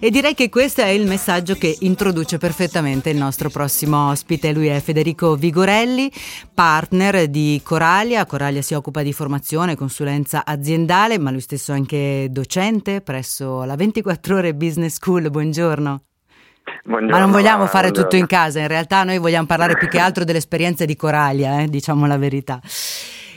E 0.00 0.08
direi 0.08 0.32
che 0.32 0.48
questo 0.48 0.80
è 0.80 0.88
il 0.88 1.06
messaggio 1.06 1.54
che 1.54 1.76
introduce 1.80 2.38
perfettamente 2.38 3.10
il 3.10 3.18
nostro 3.18 3.50
prossimo 3.50 4.08
ospite, 4.08 4.52
lui 4.52 4.68
è 4.68 4.80
Federico 4.80 5.36
Vigorelli, 5.36 6.10
partner 6.54 7.28
di 7.28 7.60
Coralia, 7.62 8.24
Coralia 8.24 8.62
si 8.62 8.72
occupa 8.72 9.02
di 9.02 9.12
formazione 9.12 9.76
consulenza 9.76 10.46
aziendale, 10.46 11.18
ma 11.18 11.30
lui 11.30 11.42
stesso 11.42 11.72
anche 11.72 12.28
docente 12.30 13.02
presso 13.02 13.64
la 13.64 13.76
24 13.76 14.36
ore 14.36 14.54
Business 14.54 14.94
School, 14.94 15.28
buongiorno. 15.28 16.04
Buongiorno, 16.84 17.16
Ma 17.16 17.20
non 17.20 17.30
vogliamo 17.30 17.66
fare 17.66 17.90
buongiorno. 17.90 18.08
tutto 18.08 18.16
in 18.16 18.26
casa, 18.26 18.60
in 18.60 18.68
realtà 18.68 19.04
noi 19.04 19.18
vogliamo 19.18 19.46
parlare 19.46 19.76
più 19.76 19.88
che 19.88 19.98
altro 19.98 20.24
dell'esperienza 20.24 20.84
di 20.84 20.96
Coralia, 20.96 21.60
eh, 21.60 21.68
diciamo 21.68 22.06
la 22.06 22.16
verità. 22.16 22.60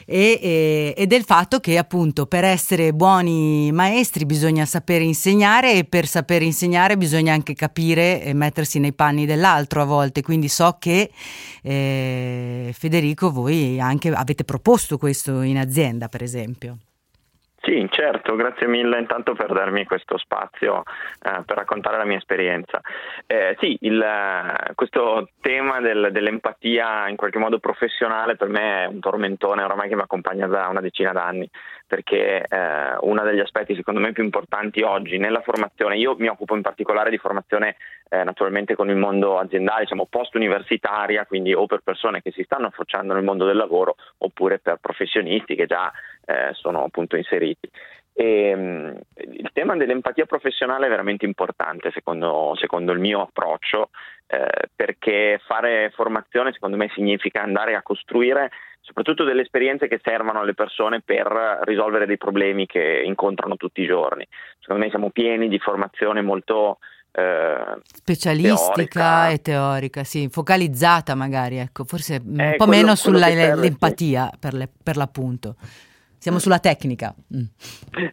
E, 0.05 0.39
e, 0.41 0.93
e, 0.97 1.07
del 1.07 1.23
fatto 1.23 1.59
che 1.59 1.77
appunto 1.77 2.25
per 2.25 2.43
essere 2.43 2.93
buoni 2.93 3.71
maestri 3.71 4.25
bisogna 4.25 4.65
sapere 4.65 5.03
insegnare 5.03 5.75
e 5.75 5.85
per 5.85 6.07
saper 6.07 6.41
insegnare 6.41 6.97
bisogna 6.97 7.33
anche 7.33 7.53
capire 7.53 8.21
e 8.21 8.33
mettersi 8.33 8.79
nei 8.79 8.93
panni 8.93 9.25
dell'altro 9.25 9.81
a 9.81 9.85
volte. 9.85 10.21
Quindi 10.21 10.49
so 10.49 10.75
che 10.77 11.09
eh, 11.61 12.73
Federico 12.77 13.31
voi 13.31 13.79
anche 13.79 14.09
avete 14.09 14.43
proposto 14.43 14.97
questo 14.97 15.41
in 15.41 15.57
azienda, 15.57 16.09
per 16.09 16.21
esempio. 16.21 16.77
Sì, 17.65 17.87
certo, 17.91 18.35
grazie 18.35 18.67
mille 18.67 18.99
intanto 18.99 19.35
per 19.35 19.53
darmi 19.53 19.85
questo 19.85 20.17
spazio 20.17 20.83
eh, 21.21 21.43
per 21.45 21.55
raccontare 21.55 21.95
la 21.95 22.03
mia 22.03 22.17
esperienza. 22.17 22.81
Eh, 23.25 23.55
sì, 23.61 23.77
il, 23.81 24.05
questo 24.75 25.29
tema 25.39 25.79
del, 25.79 26.09
dell'empatia 26.11 27.07
in 27.07 27.15
qualche 27.15 27.39
modo 27.39 27.59
professionale 27.59 28.35
per 28.35 28.49
me 28.49 28.83
è 28.83 28.87
un 28.87 28.99
tormentone 28.99 29.63
oramai 29.63 29.87
che 29.87 29.95
mi 29.95 30.01
accompagna 30.01 30.45
da 30.45 30.67
una 30.67 30.81
decina 30.81 31.13
d'anni, 31.13 31.49
perché 31.87 32.43
eh, 32.45 32.97
uno 32.99 33.23
degli 33.23 33.39
aspetti 33.39 33.75
secondo 33.75 34.01
me 34.01 34.11
più 34.11 34.25
importanti 34.25 34.81
oggi 34.81 35.17
nella 35.17 35.39
formazione, 35.39 35.95
io 35.95 36.17
mi 36.17 36.27
occupo 36.27 36.57
in 36.57 36.61
particolare 36.63 37.11
di 37.11 37.17
formazione 37.17 37.77
eh, 38.09 38.25
naturalmente 38.25 38.75
con 38.75 38.89
il 38.89 38.97
mondo 38.97 39.39
aziendale, 39.39 39.83
diciamo 39.83 40.07
post-universitaria, 40.09 41.25
quindi 41.25 41.53
o 41.53 41.65
per 41.65 41.79
persone 41.81 42.21
che 42.21 42.31
si 42.31 42.43
stanno 42.43 42.67
affacciando 42.67 43.13
nel 43.13 43.23
mondo 43.23 43.45
del 43.45 43.55
lavoro 43.55 43.95
oppure 44.17 44.59
per 44.59 44.79
professionisti 44.81 45.55
che 45.55 45.65
già 45.65 45.89
eh, 46.25 46.49
sono 46.53 46.83
appunto 46.83 47.15
inseriti. 47.15 47.69
E, 48.15 48.53
um, 48.53 48.99
il 49.15 49.49
tema 49.53 49.75
dell'empatia 49.75 50.25
professionale 50.25 50.85
è 50.85 50.89
veramente 50.89 51.25
importante 51.25 51.89
secondo, 51.91 52.53
secondo 52.59 52.91
il 52.91 52.99
mio 52.99 53.21
approccio 53.21 53.89
eh, 54.27 54.69
perché 54.75 55.41
fare 55.45 55.91
formazione 55.95 56.53
secondo 56.53 56.77
me 56.77 56.89
significa 56.93 57.41
andare 57.41 57.73
a 57.73 57.81
costruire 57.81 58.51
soprattutto 58.81 59.23
delle 59.23 59.41
esperienze 59.41 59.87
che 59.87 59.99
servono 60.03 60.41
alle 60.41 60.53
persone 60.53 61.01
per 61.01 61.59
risolvere 61.63 62.05
dei 62.05 62.17
problemi 62.17 62.65
che 62.65 63.01
incontrano 63.03 63.55
tutti 63.55 63.81
i 63.81 63.87
giorni. 63.87 64.27
Secondo 64.59 64.83
me 64.83 64.89
siamo 64.89 65.09
pieni 65.09 65.47
di 65.47 65.57
formazione 65.57 66.21
molto 66.21 66.79
eh, 67.13 67.77
specialistica 67.81 69.25
teorica. 69.25 69.29
e 69.29 69.41
teorica, 69.41 70.03
sì, 70.03 70.27
focalizzata 70.29 71.15
magari, 71.15 71.57
ecco, 71.57 71.85
forse 71.85 72.21
un 72.23 72.39
eh, 72.39 72.55
po' 72.57 72.65
quello, 72.65 72.81
meno 72.81 72.95
sull'empatia 72.95 74.31
per, 74.37 74.67
per 74.83 74.97
l'appunto. 74.97 75.55
Siamo 76.23 76.39
sulla 76.39 76.59
tecnica. 76.59 77.13
Mm. 77.35 77.43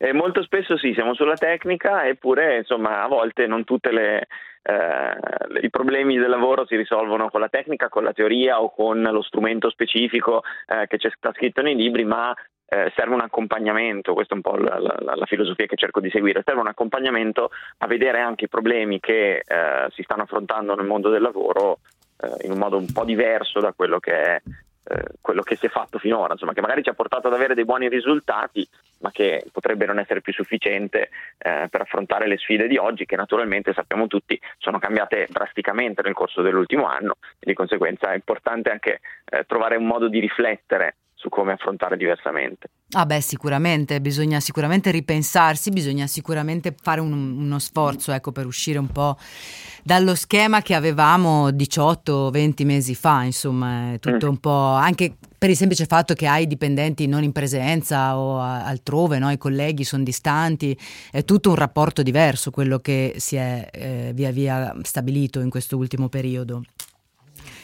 Eh, 0.00 0.12
molto 0.12 0.42
spesso 0.42 0.76
sì, 0.76 0.92
siamo 0.94 1.14
sulla 1.14 1.36
tecnica, 1.36 2.08
eppure 2.08 2.56
insomma 2.56 3.04
a 3.04 3.06
volte 3.06 3.46
non 3.46 3.62
tutti 3.62 3.88
eh, 3.88 5.62
i 5.62 5.70
problemi 5.70 6.18
del 6.18 6.28
lavoro 6.28 6.66
si 6.66 6.74
risolvono 6.74 7.30
con 7.30 7.38
la 7.38 7.48
tecnica, 7.48 7.88
con 7.88 8.02
la 8.02 8.12
teoria 8.12 8.60
o 8.60 8.74
con 8.74 9.00
lo 9.00 9.22
strumento 9.22 9.70
specifico 9.70 10.42
eh, 10.66 10.88
che 10.88 10.96
c'è 10.96 11.08
sta 11.16 11.32
scritto 11.32 11.62
nei 11.62 11.76
libri, 11.76 12.02
ma 12.02 12.34
eh, 12.66 12.92
serve 12.96 13.14
un 13.14 13.20
accompagnamento, 13.20 14.12
questa 14.12 14.34
è 14.34 14.38
un 14.38 14.42
po' 14.42 14.56
la, 14.56 14.80
la, 14.80 15.14
la, 15.14 15.26
filosofia 15.26 15.66
che 15.66 15.76
cerco 15.76 16.00
di 16.00 16.10
seguire, 16.10 16.42
serve 16.44 16.62
un 16.62 16.66
accompagnamento 16.66 17.50
a 17.78 17.86
vedere 17.86 18.18
anche 18.18 18.46
i 18.46 18.48
problemi 18.48 18.98
che 18.98 19.36
eh, 19.36 19.86
si 19.90 20.02
stanno 20.02 20.22
affrontando 20.22 20.74
nel 20.74 20.84
mondo 20.84 21.10
del 21.10 21.22
lavoro 21.22 21.78
eh, 22.20 22.44
in 22.44 22.50
un 22.50 22.58
modo 22.58 22.76
un 22.76 22.90
po' 22.92 23.04
diverso 23.04 23.60
da 23.60 23.72
quello 23.72 24.00
che 24.00 24.12
è 24.12 24.42
eh, 24.84 25.02
quello 25.20 25.42
che 25.42 25.56
si 25.56 25.66
è 25.66 25.68
fatto 25.68 25.99
finora, 25.99 26.32
insomma, 26.32 26.52
che 26.52 26.60
magari 26.60 26.82
ci 26.82 26.88
ha 26.88 26.94
portato 26.94 27.28
ad 27.28 27.34
avere 27.34 27.54
dei 27.54 27.64
buoni 27.64 27.88
risultati, 27.88 28.66
ma 29.00 29.10
che 29.10 29.44
potrebbe 29.52 29.87
non 29.87 29.99
essere 29.99 30.20
più 30.20 30.32
sufficiente 30.32 31.10
eh, 31.38 31.68
per 31.70 31.82
affrontare 31.82 32.26
le 32.26 32.38
sfide 32.38 32.66
di 32.66 32.76
oggi, 32.76 33.06
che 33.06 33.16
naturalmente 33.16 33.72
sappiamo 33.72 34.06
tutti 34.06 34.40
sono 34.58 34.78
cambiate 34.78 35.26
drasticamente 35.30 36.02
nel 36.02 36.14
corso 36.14 36.42
dell'ultimo 36.42 36.87
anno 36.87 37.16
e 37.38 37.46
di 37.46 37.54
conseguenza 37.54 38.12
è 38.12 38.14
importante 38.14 38.70
anche 38.70 39.00
eh, 39.25 39.44
trovare 39.46 39.76
un 39.76 39.87
modo 39.87 40.08
di 40.08 40.18
riflettere 40.18 40.96
su 41.20 41.28
come 41.28 41.52
affrontare 41.52 41.98
diversamente. 41.98 42.70
Ah 42.92 43.04
beh, 43.04 43.20
sicuramente, 43.20 44.00
bisogna 44.00 44.40
sicuramente 44.40 44.90
ripensarsi, 44.90 45.68
bisogna 45.68 46.06
sicuramente 46.06 46.74
fare 46.80 47.00
un, 47.00 47.12
uno 47.12 47.58
sforzo 47.58 48.10
ecco, 48.12 48.32
per 48.32 48.46
uscire 48.46 48.78
un 48.78 48.90
po' 48.90 49.18
dallo 49.82 50.14
schema 50.14 50.62
che 50.62 50.74
avevamo 50.74 51.50
18-20 51.50 52.64
mesi 52.64 52.94
fa, 52.94 53.22
insomma, 53.24 53.96
tutto 54.00 54.26
mm. 54.26 54.30
un 54.30 54.38
po' 54.38 54.50
anche 54.50 55.16
per 55.36 55.50
il 55.50 55.56
semplice 55.56 55.84
fatto 55.84 56.14
che 56.14 56.26
hai 56.26 56.46
dipendenti 56.46 57.06
non 57.06 57.22
in 57.22 57.32
presenza 57.32 58.18
o 58.18 58.40
altrove, 58.40 59.18
no? 59.18 59.30
i 59.30 59.38
colleghi 59.38 59.84
sono 59.84 60.02
distanti, 60.02 60.76
è 61.10 61.22
tutto 61.24 61.50
un 61.50 61.54
rapporto 61.54 62.02
diverso 62.02 62.50
quello 62.50 62.78
che 62.78 63.14
si 63.16 63.36
è 63.36 63.68
eh, 63.72 64.12
via 64.14 64.30
via 64.32 64.74
stabilito 64.82 65.40
in 65.40 65.50
questo 65.50 65.76
ultimo 65.76 66.08
periodo. 66.08 66.62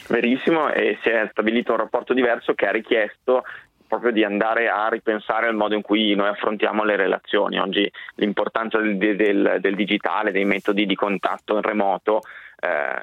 Verissimo, 0.07 0.71
e 0.71 0.97
si 1.01 1.09
è 1.09 1.27
stabilito 1.31 1.71
un 1.71 1.79
rapporto 1.79 2.13
diverso 2.13 2.53
che 2.53 2.65
ha 2.65 2.71
richiesto 2.71 3.43
proprio 3.87 4.11
di 4.11 4.23
andare 4.23 4.67
a 4.67 4.89
ripensare 4.89 5.47
al 5.47 5.55
modo 5.55 5.75
in 5.75 5.81
cui 5.81 6.13
noi 6.13 6.27
affrontiamo 6.27 6.83
le 6.83 6.95
relazioni. 6.95 7.57
Oggi 7.57 7.89
l'importanza 8.15 8.79
del, 8.79 8.97
del, 8.97 9.57
del 9.59 9.75
digitale, 9.75 10.31
dei 10.31 10.45
metodi 10.45 10.85
di 10.85 10.95
contatto 10.95 11.55
in 11.55 11.61
remoto 11.61 12.21
eh, 12.59 13.01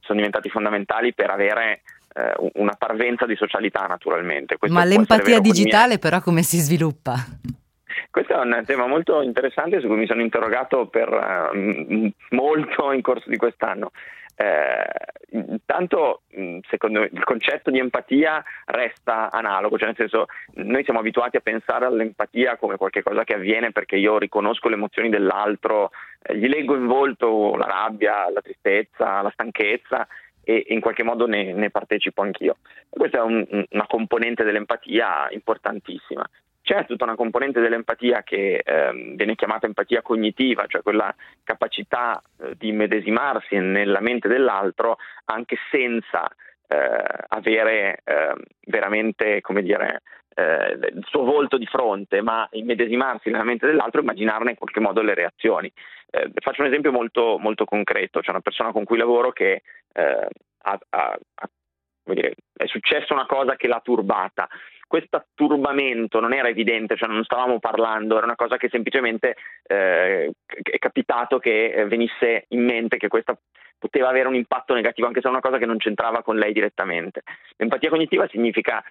sono 0.00 0.18
diventati 0.18 0.48
fondamentali 0.48 1.14
per 1.14 1.30
avere 1.30 1.80
eh, 2.14 2.50
una 2.54 2.74
parvenza 2.76 3.26
di 3.26 3.36
socialità 3.36 3.86
naturalmente. 3.86 4.56
Questo 4.58 4.76
Ma 4.76 4.84
l'empatia 4.84 5.40
digitale 5.40 5.98
però 5.98 6.20
come 6.20 6.42
si 6.42 6.58
sviluppa? 6.58 7.14
Questo 8.10 8.34
è 8.34 8.44
un 8.44 8.62
tema 8.64 8.86
molto 8.86 9.22
interessante 9.22 9.80
su 9.80 9.86
cui 9.86 9.96
mi 9.96 10.06
sono 10.06 10.22
interrogato 10.22 10.86
per 10.86 11.08
uh, 11.08 12.10
molto 12.30 12.92
in 12.92 13.02
corso 13.02 13.28
di 13.28 13.36
quest'anno. 13.36 13.90
Eh, 14.40 14.84
intanto, 15.30 16.22
secondo 16.68 17.00
me, 17.00 17.10
il 17.12 17.24
concetto 17.24 17.72
di 17.72 17.80
empatia 17.80 18.40
resta 18.66 19.32
analogo, 19.32 19.76
cioè 19.76 19.88
nel 19.88 19.96
senso 19.96 20.26
noi 20.64 20.84
siamo 20.84 21.00
abituati 21.00 21.36
a 21.36 21.40
pensare 21.40 21.86
all'empatia 21.86 22.56
come 22.56 22.76
qualcosa 22.76 23.24
che 23.24 23.34
avviene 23.34 23.72
perché 23.72 23.96
io 23.96 24.16
riconosco 24.16 24.68
le 24.68 24.76
emozioni 24.76 25.08
dell'altro, 25.08 25.90
eh, 26.22 26.36
gli 26.36 26.46
leggo 26.46 26.76
in 26.76 26.86
volto 26.86 27.56
la 27.56 27.66
rabbia, 27.66 28.30
la 28.30 28.40
tristezza, 28.40 29.22
la 29.22 29.30
stanchezza 29.30 30.06
e 30.44 30.66
in 30.68 30.78
qualche 30.80 31.02
modo 31.02 31.26
ne, 31.26 31.52
ne 31.52 31.70
partecipo 31.70 32.22
anch'io. 32.22 32.58
Questa 32.88 33.18
è 33.18 33.22
un, 33.22 33.44
una 33.70 33.86
componente 33.88 34.44
dell'empatia 34.44 35.26
importantissima. 35.30 36.24
C'è 36.68 36.84
tutta 36.84 37.04
una 37.04 37.14
componente 37.14 37.60
dell'empatia 37.60 38.22
che 38.22 38.60
ehm, 38.62 39.16
viene 39.16 39.36
chiamata 39.36 39.64
empatia 39.64 40.02
cognitiva, 40.02 40.66
cioè 40.66 40.82
quella 40.82 41.14
capacità 41.42 42.20
eh, 42.42 42.56
di 42.58 42.72
medesimarsi 42.72 43.56
nella 43.56 44.00
mente 44.00 44.28
dell'altro 44.28 44.98
anche 45.24 45.56
senza 45.70 46.28
eh, 46.68 47.24
avere 47.28 48.02
eh, 48.04 48.34
veramente, 48.66 49.40
come 49.40 49.62
dire, 49.62 50.02
eh, 50.34 50.72
il 50.92 51.04
suo 51.06 51.24
volto 51.24 51.56
di 51.56 51.64
fronte, 51.64 52.20
ma 52.20 52.46
immedesimarsi 52.50 53.30
nella 53.30 53.44
mente 53.44 53.64
dell'altro 53.64 54.00
e 54.00 54.02
immaginarne 54.02 54.50
in 54.50 54.56
qualche 54.58 54.80
modo 54.80 55.00
le 55.00 55.14
reazioni. 55.14 55.72
Eh, 56.10 56.30
faccio 56.34 56.60
un 56.60 56.68
esempio 56.68 56.92
molto, 56.92 57.38
molto, 57.38 57.64
concreto, 57.64 58.20
c'è 58.20 58.28
una 58.28 58.42
persona 58.42 58.72
con 58.72 58.84
cui 58.84 58.98
lavoro 58.98 59.32
che 59.32 59.62
eh, 59.94 60.28
ha, 60.64 60.78
ha, 60.90 61.18
ha, 61.34 61.50
dire, 62.12 62.34
è 62.54 62.66
successa 62.66 63.14
una 63.14 63.24
cosa 63.24 63.56
che 63.56 63.68
l'ha 63.68 63.80
turbata 63.82 64.46
questo 64.88 65.26
turbamento 65.34 66.18
non 66.18 66.32
era 66.32 66.48
evidente, 66.48 66.96
cioè 66.96 67.08
non 67.08 67.22
stavamo 67.22 67.60
parlando, 67.60 68.16
era 68.16 68.24
una 68.24 68.34
cosa 68.34 68.56
che 68.56 68.68
semplicemente 68.68 69.36
eh, 69.64 70.32
è 70.44 70.78
capitato 70.78 71.38
che 71.38 71.84
venisse 71.86 72.46
in 72.48 72.64
mente 72.64 72.96
che 72.96 73.06
questa 73.06 73.38
poteva 73.78 74.08
avere 74.08 74.26
un 74.26 74.34
impatto 74.34 74.74
negativo, 74.74 75.06
anche 75.06 75.20
se 75.20 75.28
è 75.28 75.30
una 75.30 75.40
cosa 75.40 75.58
che 75.58 75.66
non 75.66 75.76
c'entrava 75.76 76.22
con 76.22 76.36
lei 76.36 76.52
direttamente. 76.52 77.22
L'empatia 77.56 77.90
cognitiva 77.90 78.26
significa 78.26 78.82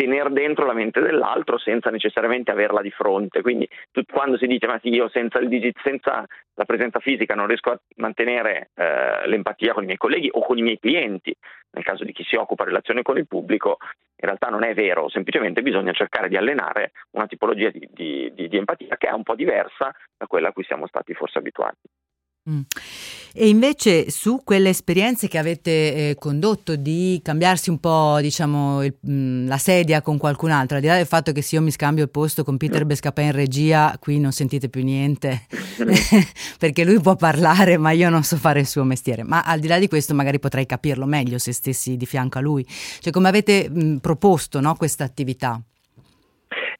tenere 0.00 0.30
dentro 0.30 0.64
la 0.64 0.72
mente 0.72 1.00
dell'altro 1.00 1.58
senza 1.58 1.90
necessariamente 1.90 2.50
averla 2.50 2.80
di 2.80 2.90
fronte. 2.90 3.42
Quindi 3.42 3.68
tu, 3.90 4.02
quando 4.10 4.38
si 4.38 4.46
dice 4.46 4.66
ma 4.66 4.78
sì, 4.80 4.88
io 4.88 5.10
senza, 5.10 5.38
digit, 5.40 5.78
senza, 5.82 6.24
la 6.54 6.64
presenza 6.64 7.00
fisica 7.00 7.34
non 7.34 7.46
riesco 7.46 7.70
a 7.70 7.80
mantenere 7.96 8.70
eh, 8.74 9.28
l'empatia 9.28 9.74
con 9.74 9.82
i 9.82 9.86
miei 9.86 9.98
colleghi 9.98 10.30
o 10.32 10.40
con 10.40 10.56
i 10.56 10.62
miei 10.62 10.78
clienti, 10.78 11.34
nel 11.72 11.84
caso 11.84 12.04
di 12.04 12.12
chi 12.12 12.24
si 12.24 12.36
occupa 12.36 12.64
relazione 12.64 13.02
con 13.02 13.18
il 13.18 13.26
pubblico, 13.26 13.76
in 13.80 14.26
realtà 14.26 14.48
non 14.48 14.64
è 14.64 14.72
vero, 14.72 15.10
semplicemente 15.10 15.60
bisogna 15.60 15.92
cercare 15.92 16.28
di 16.28 16.36
allenare 16.36 16.92
una 17.10 17.26
tipologia 17.26 17.68
di, 17.68 17.86
di, 17.92 18.32
di, 18.34 18.48
di 18.48 18.56
empatia 18.56 18.96
che 18.96 19.08
è 19.08 19.12
un 19.12 19.22
po' 19.22 19.34
diversa 19.34 19.94
da 20.16 20.26
quella 20.26 20.48
a 20.48 20.52
cui 20.52 20.64
siamo 20.64 20.86
stati 20.86 21.12
forse 21.12 21.38
abituati. 21.38 21.88
Mm. 22.48 22.60
E 23.34 23.48
invece 23.48 24.10
su 24.10 24.40
quelle 24.42 24.70
esperienze 24.70 25.28
che 25.28 25.36
avete 25.36 25.70
eh, 26.10 26.16
condotto 26.18 26.74
di 26.74 27.20
cambiarsi 27.22 27.68
un 27.68 27.78
po', 27.78 28.18
diciamo, 28.20 28.82
il, 28.82 28.94
mh, 28.98 29.12
mm, 29.12 29.46
la 29.46 29.58
sedia 29.58 30.00
con 30.00 30.16
qualcun 30.16 30.50
altro, 30.50 30.76
al 30.76 30.82
di 30.82 30.88
là 30.88 30.96
del 30.96 31.06
fatto 31.06 31.32
che 31.32 31.42
se 31.42 31.56
io 31.56 31.62
mi 31.62 31.70
scambio 31.70 32.02
il 32.04 32.10
posto 32.10 32.42
con 32.42 32.56
Peter 32.56 32.86
Bescapè 32.86 33.22
in 33.22 33.32
regia, 33.32 33.94
qui 34.00 34.18
non 34.18 34.32
sentite 34.32 34.70
più 34.70 34.82
niente, 34.82 35.46
perché 36.58 36.84
lui 36.84 36.98
può 37.00 37.14
parlare 37.14 37.76
ma 37.76 37.90
io 37.90 38.08
non 38.08 38.24
so 38.24 38.36
fare 38.36 38.60
il 38.60 38.66
suo 38.66 38.84
mestiere, 38.84 39.22
ma 39.22 39.42
al 39.42 39.60
di 39.60 39.68
là 39.68 39.78
di 39.78 39.86
questo 39.86 40.14
magari 40.14 40.38
potrei 40.38 40.64
capirlo 40.64 41.04
meglio 41.04 41.38
se 41.38 41.52
stessi 41.52 41.96
di 41.96 42.06
fianco 42.06 42.38
a 42.38 42.40
lui. 42.40 42.66
Cioè 43.00 43.12
come 43.12 43.28
avete 43.28 43.68
mh, 43.68 43.84
mm, 43.84 43.96
proposto 43.98 44.60
no, 44.60 44.74
questa 44.76 45.04
attività? 45.04 45.60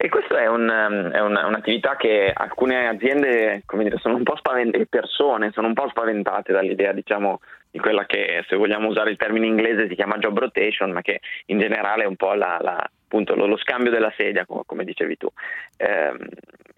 E 0.02 0.08
questa 0.08 0.40
è, 0.40 0.46
un, 0.46 0.62
um, 0.62 1.10
è 1.10 1.20
una, 1.20 1.44
un'attività 1.46 1.94
che 1.96 2.32
alcune 2.34 2.88
aziende, 2.88 3.64
come 3.66 3.82
dire, 3.82 3.98
sono 3.98 4.16
un 4.16 4.22
po' 4.22 4.34
spaventate, 4.34 4.86
persone 4.86 5.50
sono 5.52 5.66
un 5.66 5.74
po' 5.74 5.90
spaventate 5.90 6.54
dall'idea, 6.54 6.92
diciamo, 6.92 7.40
di 7.70 7.78
quella 7.78 8.06
che, 8.06 8.42
se 8.48 8.56
vogliamo 8.56 8.88
usare 8.88 9.10
il 9.10 9.18
termine 9.18 9.44
inglese, 9.44 9.88
si 9.88 9.94
chiama 9.94 10.16
job 10.16 10.38
rotation, 10.38 10.90
ma 10.90 11.02
che 11.02 11.20
in 11.46 11.58
generale 11.58 12.04
è 12.04 12.06
un 12.06 12.16
po' 12.16 12.32
la, 12.32 12.56
la, 12.62 12.76
appunto, 12.76 13.34
lo, 13.34 13.44
lo, 13.44 13.58
scambio 13.58 13.90
della 13.90 14.10
sedia, 14.16 14.46
come, 14.46 14.62
come 14.64 14.84
dicevi 14.84 15.18
tu. 15.18 15.28
Eh, 15.76 16.14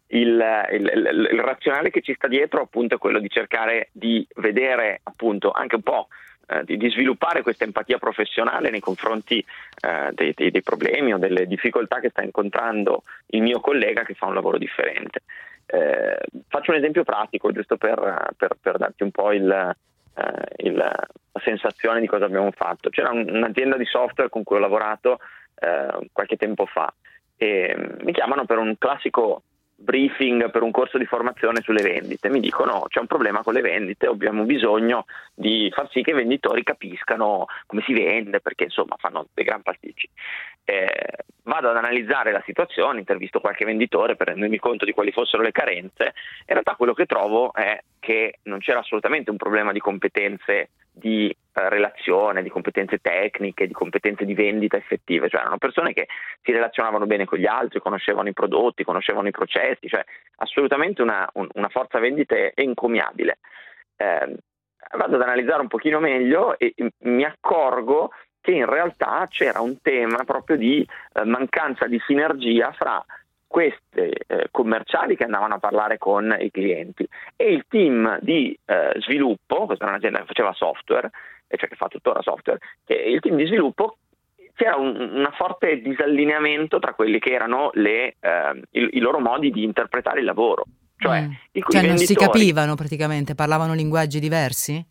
il, 0.09 0.45
il, 0.73 0.93
il, 0.93 1.29
il 1.31 1.41
razionale 1.41 1.91
che 1.91 2.01
ci 2.01 2.15
sta 2.15 2.27
dietro 2.27 2.63
appunto 2.63 2.97
è 2.97 2.99
quello 2.99 3.21
di 3.21 3.31
cercare 3.31 3.91
di 3.93 4.27
vedere 4.35 4.99
appunto 5.05 5.53
anche 5.53 5.77
un 5.77 5.83
po' 5.83 6.09
Eh, 6.53 6.65
di, 6.65 6.77
di, 6.77 6.91
sviluppare 6.91 7.43
questa 7.43 7.65
empatia 7.65 7.99
professionale 7.99 8.71
nei 8.71 8.81
confronti 8.81 9.39
eh, 9.81 10.11
dei, 10.13 10.33
dei, 10.35 10.51
dei, 10.51 10.63
problemi 10.63 11.15
o 11.15 11.19
delle 11.19 11.47
difficoltà 11.47 12.01
che 12.01 12.11
sta 12.11 12.23
incontrando 12.23 13.05
il 13.29 13.41
mio 13.43 13.61
collega 13.61 14.03
che 14.03 14.15
fa 14.15 14.27
un 14.27 14.35
lavoro 14.35 14.59
differente. 14.59 15.23
Eh, 15.67 16.19
faccio 16.49 16.73
un 16.73 16.77
esempio 16.77 17.05
pratico, 17.05 17.53
giusto 17.53 17.77
per, 17.77 18.35
per, 18.37 18.57
per 18.61 18.77
darti 18.77 19.03
un 19.03 19.11
po' 19.11 19.33
il, 19.33 19.75
il, 20.57 20.75
la 20.75 21.41
sensazione 21.43 22.01
di 22.01 22.07
cosa 22.07 22.27
abbiamo 22.27 22.51
fatto. 22.51 22.91
C'era 22.91 23.11
un, 23.11 23.27
un'azienda 23.29 23.77
di 23.77 23.87
software 23.87 24.29
con 24.29 24.43
cui 24.43 24.57
ho 24.57 24.61
lavorato 24.61 25.19
qualche 26.13 26.37
tempo 26.37 26.67
fa 26.67 26.93
e 27.37 27.77
mi 28.01 28.13
chiamano 28.13 28.47
per 28.47 28.59
un 28.59 28.77
classico 28.77 29.43
briefing 29.83 30.51
per 30.51 30.63
un 30.63 30.71
corso 30.71 30.97
di 30.97 31.07
formazione 31.07 31.61
sulle 31.61 31.83
vendite, 31.83 32.29
mi 32.29 32.41
dicono 32.41 32.85
c'è 32.89 33.01
un 33.01 33.07
problema 33.07 33.43
con 33.43 33.55
le 33.55 33.61
vendite, 33.61 34.07
abbiamo 34.07 34.45
bisogno 34.45 35.05
di 35.35 35.71
far 35.75 35.89
sì 35.91 36.03
che 36.03 36.11
i 36.11 36.15
venditori 36.15 36.63
capiscano 36.63 37.47
come 37.67 37.83
si 37.83 37.93
vende, 37.93 38.41
perché 38.41 38.65
insomma 38.65 38.97
fanno 38.99 39.27
dei 39.35 39.45
gran 39.45 39.63
pasticci. 39.63 40.09
Eh, 40.65 41.11
vado 41.43 41.71
ad 41.71 41.77
analizzare 41.77 42.31
la 42.31 42.43
situazione, 42.47 43.01
intervisto 43.01 43.41
qualche 43.41 43.65
venditore 43.65 44.17
per 44.17 44.29
rendermi 44.29 44.59
conto 44.59 44.85
di 44.85 44.93
quali 44.93 45.11
fossero 45.11 45.43
le 45.43 45.53
carenze, 45.53 46.05
in 46.05 46.55
realtà 46.55 46.75
quello 46.77 46.95
che 46.95 47.07
trovo 47.07 47.53
è 47.53 47.81
che 47.99 48.39
non 48.45 48.61
c'era 48.61 48.81
assolutamente 48.81 49.31
un 49.31 49.37
problema 49.37 49.73
di 49.73 49.81
competenze 49.81 50.71
di 50.93 51.29
eh, 51.31 51.69
relazione, 51.69 52.43
di 52.43 52.51
competenze 52.51 52.99
tecniche, 52.99 53.67
di 53.67 53.73
competenze 53.73 54.25
di 54.25 54.35
vendita 54.35 54.77
effettive, 54.77 55.29
cioè 55.29 55.41
erano 55.41 55.59
persone 55.59 55.93
che 55.93 56.07
si 56.43 56.53
relazionavano 56.53 57.07
bene 57.07 57.25
con 57.25 57.39
gli 57.39 57.47
altri, 57.47 57.81
conoscevano 57.81 58.29
i 58.29 58.35
prodotti, 58.35 58.85
conoscevano 58.85 59.29
i 59.29 59.33
processi, 59.33 59.89
cioè 59.89 60.05
assolutamente 60.37 61.03
una, 61.03 61.29
un, 61.35 61.49
una 61.55 61.69
forza 61.69 61.99
vendite 61.99 62.53
encomiabile. 62.55 63.39
Eh, 63.97 64.37
vado 64.97 65.17
ad 65.17 65.23
analizzare 65.23 65.63
un 65.63 65.69
pochino 65.69 65.99
meglio 66.01 66.59
e 66.59 66.75
mi 67.01 67.25
accorgo 67.25 68.11
che 68.41 68.51
in 68.51 68.67
realtà 68.67 69.27
c'era 69.31 69.61
un 69.61 69.81
tema 69.81 70.25
proprio 70.25 70.57
di 70.57 70.87
eh, 71.15 71.25
mancanza 71.25 71.87
di 71.87 72.01
sinergia 72.07 72.73
fra 72.73 73.03
queste 73.53 74.15
eh, 74.27 74.49
commerciali 74.51 75.15
che 75.15 75.25
andavano 75.25 75.57
a 75.57 75.59
parlare 75.59 75.99
con 75.99 76.35
i 76.41 76.51
clienti 76.51 77.07
e 77.37 77.53
il 77.53 77.67
team 77.69 78.19
di 78.23 78.59
eh, 78.65 78.95
sviluppo, 79.01 79.67
questa 79.67 79.85
era 79.85 79.93
un'azienda 79.93 80.21
che 80.21 80.25
faceva 80.25 80.55
software, 80.55 81.11
cioè 81.49 81.69
che 81.69 81.77
fa 81.77 81.89
tuttora 81.89 82.23
software, 82.23 82.59
che 82.87 82.95
il 82.95 83.21
team 83.21 83.37
di 83.37 83.45
sviluppo 83.45 83.99
c'era 84.55 84.77
un 84.77 84.97
una 85.13 85.31
forte 85.33 85.83
disallineamento 85.83 86.79
tra 86.79 86.95
quelli 86.95 87.19
che 87.19 87.33
erano 87.33 87.69
le, 87.75 88.17
eh, 88.21 88.63
i, 88.71 88.89
i, 88.93 88.99
loro 89.01 89.21
modi 89.21 89.51
di 89.51 89.65
interpretare 89.65 90.21
il 90.21 90.25
lavoro. 90.25 90.65
Cioè, 90.97 91.21
mm. 91.21 91.61
cioè 91.69 91.87
non 91.87 91.99
si 91.99 92.15
capivano 92.15 92.75
praticamente, 92.75 93.35
parlavano 93.35 93.75
linguaggi 93.75 94.19
diversi? 94.19 94.83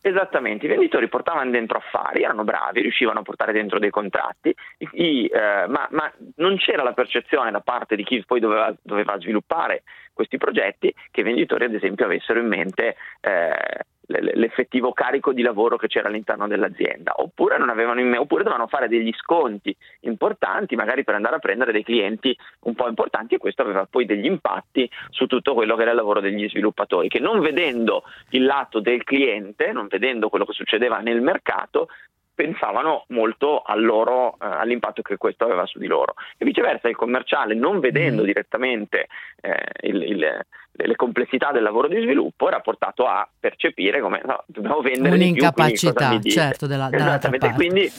Esattamente, 0.00 0.66
i 0.66 0.68
venditori 0.68 1.08
portavano 1.08 1.50
dentro 1.50 1.78
affari, 1.78 2.22
erano 2.22 2.44
bravi, 2.44 2.80
riuscivano 2.80 3.20
a 3.20 3.22
portare 3.22 3.52
dentro 3.52 3.80
dei 3.80 3.90
contratti, 3.90 4.54
i, 4.92 5.26
eh, 5.26 5.66
ma, 5.66 5.88
ma, 5.90 6.12
non 6.36 6.56
c'era 6.58 6.84
la 6.84 6.92
percezione 6.92 7.50
da 7.50 7.60
parte 7.60 7.96
di 7.96 8.04
chi 8.04 8.22
poi 8.24 8.38
doveva, 8.38 8.72
doveva, 8.82 9.18
sviluppare 9.18 9.82
questi 10.16 10.38
progetti 10.38 10.92
che 11.10 11.20
i 11.20 11.24
venditori 11.24 11.66
ad 11.66 11.74
esempio 11.74 12.06
avessero 12.06 12.40
in 12.40 12.46
mente 12.46 12.96
eh, 13.20 13.84
l'effettivo 14.06 14.92
carico 14.92 15.32
di 15.32 15.42
lavoro 15.42 15.76
che 15.76 15.88
c'era 15.88 16.08
all'interno 16.08 16.46
dell'azienda, 16.46 17.14
oppure, 17.16 17.58
me- 17.58 18.16
oppure 18.16 18.44
dovevano 18.44 18.68
fare 18.68 18.88
degli 18.88 19.12
sconti 19.16 19.76
importanti, 20.00 20.76
magari 20.76 21.02
per 21.04 21.16
andare 21.16 21.36
a 21.36 21.40
prendere 21.40 21.72
dei 21.72 21.82
clienti 21.82 22.36
un 22.60 22.74
po' 22.74 22.88
importanti 22.88 23.34
e 23.34 23.38
questo 23.38 23.62
aveva 23.62 23.86
poi 23.86 24.06
degli 24.06 24.26
impatti 24.26 24.88
su 25.10 25.26
tutto 25.26 25.54
quello 25.54 25.74
che 25.74 25.82
era 25.82 25.90
il 25.90 25.96
lavoro 25.96 26.20
degli 26.20 26.48
sviluppatori, 26.48 27.08
che 27.08 27.18
non 27.18 27.40
vedendo 27.40 28.04
il 28.30 28.44
lato 28.44 28.80
del 28.80 29.02
cliente, 29.02 29.72
non 29.72 29.88
vedendo 29.88 30.28
quello 30.28 30.44
che 30.44 30.52
succedeva 30.52 30.98
nel 30.98 31.20
mercato, 31.20 31.88
pensavano 32.36 33.06
molto 33.08 33.62
loro, 33.76 34.34
eh, 34.34 34.36
all'impatto 34.40 35.02
che 35.02 35.16
questo 35.16 35.44
aveva 35.44 35.66
su 35.66 35.80
di 35.80 35.86
loro. 35.86 36.14
E 36.36 36.44
viceversa 36.44 36.88
il 36.88 36.94
commerciale, 36.94 37.54
non 37.54 37.80
vedendo 37.80 38.22
mm. 38.22 38.26
direttamente 38.26 39.08
eh, 39.40 39.88
il, 39.88 40.02
il, 40.02 40.46
le 40.72 40.96
complessità 40.96 41.50
del 41.50 41.62
lavoro 41.62 41.88
di 41.88 42.00
sviluppo, 42.00 42.46
era 42.46 42.60
portato 42.60 43.06
a 43.06 43.26
percepire 43.40 44.00
come 44.00 44.20
no, 44.24 44.44
dobbiamo 44.46 44.80
vendere 44.82 45.16
un'incapacità, 45.16 46.10
di 46.10 46.18
più, 46.20 46.30
certo, 46.30 46.66
della, 46.66 46.88
dell'altra 46.90 47.30
parte. 47.30 47.54
Quindi, 47.54 47.90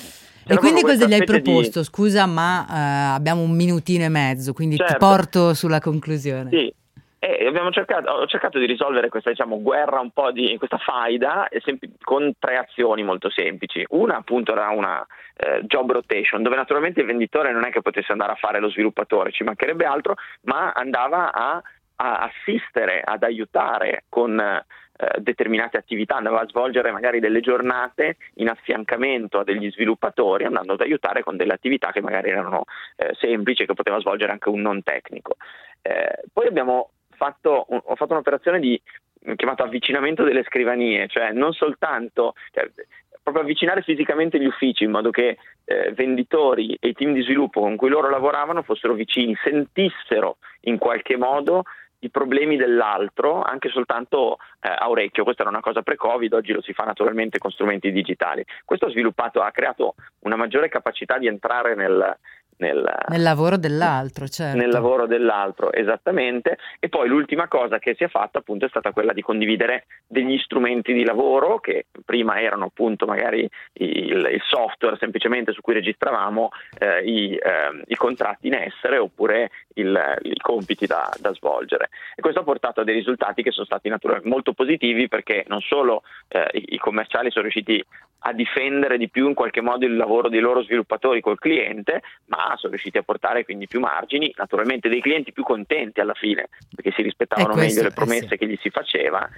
e 0.49 0.55
quindi 0.57 0.81
cosa 0.81 1.07
gli 1.07 1.13
hai 1.13 1.25
proposto? 1.25 1.79
Di... 1.79 1.85
Scusa, 1.85 2.25
ma 2.25 2.65
uh, 2.69 3.15
abbiamo 3.15 3.41
un 3.41 3.51
minutino 3.51 4.05
e 4.05 4.09
mezzo, 4.09 4.53
quindi 4.53 4.77
certo. 4.77 4.93
ti 4.93 4.99
porto 4.99 5.53
sulla 5.53 5.79
conclusione. 5.79 6.49
Sì, 6.51 6.73
cercato, 7.71 8.09
ho 8.09 8.25
cercato 8.25 8.59
di 8.59 8.65
risolvere 8.65 9.09
questa 9.09 9.29
diciamo, 9.29 9.61
guerra 9.61 9.99
un 9.99 10.11
po' 10.11 10.31
di 10.31 10.55
questa 10.57 10.77
faida 10.77 11.47
con 12.01 12.33
tre 12.39 12.57
azioni 12.57 13.03
molto 13.03 13.29
semplici. 13.29 13.85
Una 13.89 14.17
appunto 14.17 14.53
era 14.53 14.69
una 14.69 15.05
eh, 15.35 15.61
job 15.63 15.91
rotation, 15.91 16.43
dove 16.43 16.55
naturalmente 16.55 17.01
il 17.01 17.07
venditore 17.07 17.51
non 17.51 17.65
è 17.65 17.69
che 17.69 17.81
potesse 17.81 18.11
andare 18.11 18.31
a 18.31 18.35
fare 18.35 18.59
lo 18.59 18.69
sviluppatore, 18.69 19.31
ci 19.31 19.43
mancherebbe 19.43 19.85
altro, 19.85 20.15
ma 20.43 20.71
andava 20.71 21.31
a, 21.31 21.61
a 21.97 22.17
assistere, 22.19 23.01
ad 23.03 23.23
aiutare 23.23 24.05
con 24.09 24.39
eh, 24.39 25.19
determinate 25.19 25.77
attività, 25.77 26.15
andava 26.15 26.41
a 26.41 26.47
svolgere 26.47 26.91
magari 26.91 27.19
delle 27.19 27.39
giornate 27.39 28.17
in 28.35 28.49
affiancamento 28.49 29.39
a 29.39 29.43
degli 29.43 29.69
sviluppatori, 29.71 30.45
andando 30.45 30.73
ad 30.73 30.81
aiutare 30.81 31.23
con 31.23 31.37
delle 31.37 31.53
attività 31.53 31.91
che 31.91 32.01
magari 32.01 32.29
erano 32.29 32.63
eh, 32.95 33.13
semplici, 33.19 33.65
che 33.65 33.73
poteva 33.73 33.99
svolgere 33.99 34.31
anche 34.31 34.49
un 34.49 34.61
non 34.61 34.81
tecnico. 34.81 35.35
Eh, 35.81 36.23
poi 36.33 36.47
abbiamo 36.47 36.91
fatto, 37.17 37.65
ho 37.69 37.95
fatto 37.95 38.13
un'operazione 38.13 38.59
di 38.59 38.81
chiamato 39.35 39.63
avvicinamento 39.63 40.23
delle 40.23 40.43
scrivanie, 40.43 41.07
cioè 41.07 41.31
non 41.31 41.51
soltanto 41.51 42.33
cioè, 42.51 42.69
proprio 43.21 43.43
avvicinare 43.43 43.81
fisicamente 43.81 44.39
gli 44.39 44.45
uffici 44.45 44.85
in 44.85 44.91
modo 44.91 45.09
che 45.09 45.37
eh, 45.65 45.91
venditori 45.91 46.77
e 46.79 46.89
i 46.89 46.93
team 46.93 47.13
di 47.13 47.23
sviluppo 47.23 47.59
con 47.59 47.75
cui 47.75 47.89
loro 47.89 48.09
lavoravano 48.09 48.61
fossero 48.61 48.93
vicini, 48.93 49.35
sentissero 49.43 50.37
in 50.61 50.77
qualche 50.77 51.17
modo 51.17 51.63
i 51.99 52.09
problemi 52.09 52.57
dell'altro 52.57 53.41
anche 53.41 53.69
soltanto 53.69 54.37
eh, 54.61 54.69
a 54.69 54.89
orecchio. 54.89 55.23
Questa 55.23 55.41
era 55.41 55.51
una 55.51 55.61
cosa 55.61 55.81
pre-Covid, 55.81 56.31
oggi 56.31 56.53
lo 56.53 56.61
si 56.61 56.71
fa 56.71 56.83
naturalmente 56.83 57.37
con 57.37 57.51
strumenti 57.51 57.91
digitali. 57.91 58.45
Questo 58.63 58.85
ha 58.85 58.91
sviluppato, 58.91 59.41
ha 59.41 59.51
creato 59.51 59.95
una 60.19 60.35
maggiore 60.35 60.69
capacità 60.69 61.17
di 61.17 61.27
entrare 61.27 61.75
nel, 61.75 62.17
nel, 62.57 62.83
nel, 63.09 63.21
lavoro 63.21 63.57
dell'altro, 63.57 64.27
certo. 64.27 64.57
Nel 64.57 64.69
lavoro 64.69 65.05
dell'altro, 65.05 65.71
esattamente. 65.71 66.57
E 66.79 66.89
poi 66.89 67.07
l'ultima 67.07 67.47
cosa 67.47 67.79
che 67.79 67.95
si 67.95 68.03
è 68.03 68.07
fatta 68.07 68.39
appunto 68.39 68.65
è 68.65 68.69
stata 68.69 68.91
quella 68.91 69.13
di 69.13 69.21
condividere 69.21 69.85
degli 70.07 70.37
strumenti 70.39 70.93
di 70.93 71.03
lavoro 71.03 71.59
che 71.59 71.85
prima 72.05 72.39
erano 72.39 72.65
appunto 72.65 73.05
magari 73.05 73.47
il, 73.73 74.29
il 74.31 74.41
software 74.47 74.97
semplicemente 74.97 75.51
su 75.51 75.61
cui 75.61 75.73
registravamo 75.73 76.49
eh, 76.79 77.03
i, 77.03 77.35
eh, 77.35 77.83
i, 77.87 77.95
contratti 77.95 78.47
in 78.47 78.53
essere 78.53 78.97
oppure 78.97 79.51
il, 79.75 80.19
i 80.23 80.37
compiti 80.37 80.85
da, 80.85 81.11
da, 81.19 81.33
svolgere. 81.33 81.89
E 82.15 82.21
questo 82.21 82.39
ha 82.39 82.43
portato 82.43 82.81
a 82.81 82.83
dei 82.83 82.95
risultati 82.95 83.43
che 83.43 83.51
sono 83.51 83.65
stati 83.65 83.89
naturalmente 83.89 84.29
molto 84.29 84.53
positivi 84.53 85.07
perché 85.07 85.45
non 85.47 85.61
solo 85.61 86.03
eh, 86.29 86.47
i, 86.53 86.75
i 86.75 86.77
commerciali 86.77 87.29
sono 87.29 87.43
riusciti 87.43 87.83
a 88.19 88.33
difendere 88.33 88.97
di 88.97 89.09
più 89.09 89.27
in 89.27 89.33
qualche 89.33 89.61
modo 89.61 89.85
il 89.85 89.95
lavoro 89.95 90.29
dei 90.29 90.39
loro 90.39 90.63
sviluppatori 90.63 91.21
col 91.21 91.37
cliente, 91.37 92.01
ma 92.25 92.46
sono 92.55 92.71
riusciti 92.71 92.97
a 92.97 93.03
portare 93.03 93.43
quindi 93.43 93.67
più 93.67 93.79
margini, 93.79 94.33
naturalmente 94.37 94.89
dei 94.89 95.01
clienti 95.01 95.31
più 95.31 95.43
contenti 95.43 95.99
alla 95.99 96.13
fine, 96.13 96.49
perché 96.73 96.91
si 96.95 97.01
rispettavano 97.01 97.55
meglio 97.55 97.83
le 97.83 97.91
promesse 97.91 98.25
eh 98.25 98.29
sì. 98.29 98.37
che 98.37 98.47
gli 98.47 98.57
si 98.61 98.69
faceva 98.69 99.29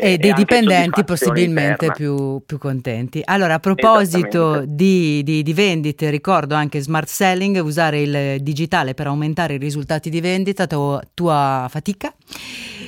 e, 0.00 0.16
dei 0.16 0.32
dipendenti 0.32 1.04
possibilmente 1.04 1.92
più, 1.92 2.42
più, 2.46 2.56
contenti. 2.56 3.20
Allora, 3.24 3.54
a 3.54 3.58
proposito 3.58 4.64
di, 4.66 5.22
di, 5.22 5.42
di, 5.42 5.52
vendite, 5.52 6.08
ricordo 6.08 6.54
anche 6.54 6.80
smart 6.80 7.08
selling, 7.08 7.62
usare 7.62 8.00
il 8.00 8.42
digitale 8.42 8.94
per 8.94 9.08
aumentare 9.08 9.54
i 9.54 9.58
risultati 9.58 10.08
di 10.08 10.20
vendita, 10.22 10.66
tua, 10.66 11.02
tua 11.12 11.66
fatica. 11.68 12.12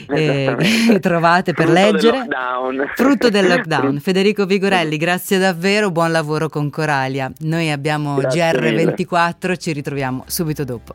Eh, 0.08 0.98
trovate 1.00 1.52
per 1.52 1.66
Frutto 1.66 1.80
leggere. 1.80 2.18
Del 2.18 2.28
lockdown. 2.28 2.90
Frutto 2.94 3.28
del 3.30 3.46
lockdown. 3.48 4.00
Federico 4.00 4.46
Vigorelli, 4.46 4.96
grazie 4.96 5.38
davvero, 5.38 5.90
buon 5.90 6.12
lavoro 6.12 6.48
con 6.48 6.70
Coralia. 6.70 7.30
Noi 7.40 7.70
abbiamo 7.70 8.16
grazie 8.16 8.40
GR24, 8.40 9.34
mille. 9.40 9.56
ci 9.56 9.72
ritroviamo 9.72 10.24
subito 10.26 10.64
dopo. 10.64 10.94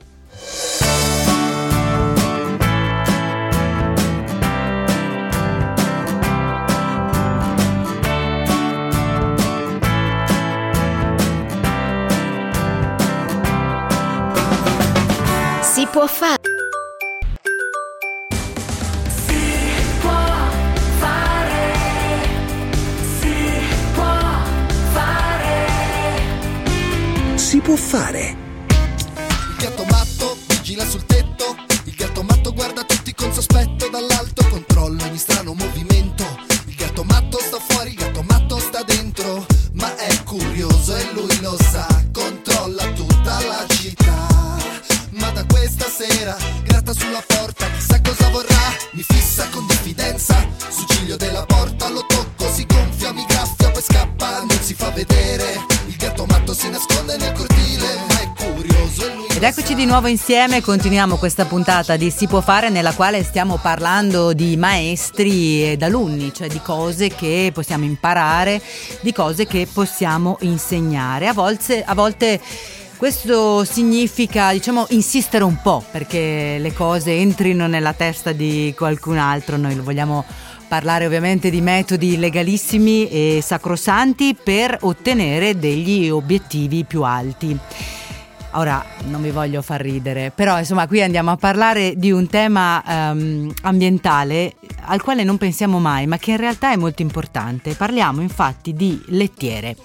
può 15.92 16.08
fare. 16.08 16.39
Può 27.70 27.78
fare. 27.78 28.49
Nuovo 59.90 60.08
insieme, 60.08 60.62
continuiamo 60.62 61.16
questa 61.16 61.46
puntata 61.46 61.98
di 61.98 62.12
Si 62.12 62.28
può 62.28 62.42
fare 62.42 62.70
nella 62.70 62.94
quale 62.94 63.24
stiamo 63.24 63.58
parlando 63.58 64.34
di 64.34 64.56
maestri 64.56 65.64
ed 65.72 65.82
alunni, 65.82 66.32
cioè 66.32 66.48
di 66.48 66.62
cose 66.62 67.08
che 67.08 67.50
possiamo 67.52 67.86
imparare, 67.86 68.62
di 69.02 69.12
cose 69.12 69.48
che 69.48 69.68
possiamo 69.72 70.38
insegnare. 70.42 71.28
A 71.28 71.34
volte, 71.34 71.84
a 71.84 71.96
volte 71.96 72.40
questo 72.98 73.64
significa, 73.64 74.52
diciamo, 74.52 74.86
insistere 74.90 75.44
un 75.44 75.60
po' 75.60 75.84
perché 75.90 76.58
le 76.60 76.72
cose 76.72 77.14
entrino 77.14 77.66
nella 77.66 77.94
testa 77.94 78.32
di 78.32 78.72
qualcun 78.78 79.18
altro. 79.18 79.58
Noi 79.58 79.74
lo 79.76 79.82
vogliamo 79.82 80.24
parlare 80.68 81.08
ovviamente 81.08 81.50
di 81.50 81.62
metodi 81.62 82.16
legalissimi 82.18 83.10
e 83.10 83.40
sacrosanti 83.42 84.36
per 84.36 84.78
ottenere 84.82 85.58
degli 85.58 86.12
obiettivi 86.12 86.84
più 86.84 87.02
alti. 87.02 87.58
Ora 88.54 88.84
non 89.06 89.22
vi 89.22 89.30
voglio 89.30 89.62
far 89.62 89.80
ridere, 89.80 90.32
però 90.34 90.58
insomma 90.58 90.88
qui 90.88 91.02
andiamo 91.02 91.32
a 91.32 91.36
parlare 91.36 91.94
di 91.96 92.12
un 92.12 92.28
tema 92.28 92.84
um, 92.86 93.54
ambientale 93.62 94.56
al 94.86 95.02
quale 95.04 95.24
non 95.24 95.38
pensiamo 95.38 95.80
mai, 95.80 96.08
ma 96.08 96.18
che 96.18 96.32
in 96.32 96.38
realtà 96.38 96.72
è 96.72 96.76
molto 96.76 97.04
importante. 97.04 97.76
Parliamo 97.76 98.22
infatti 98.22 98.74
di 98.74 99.00
lettiere. 99.08 99.76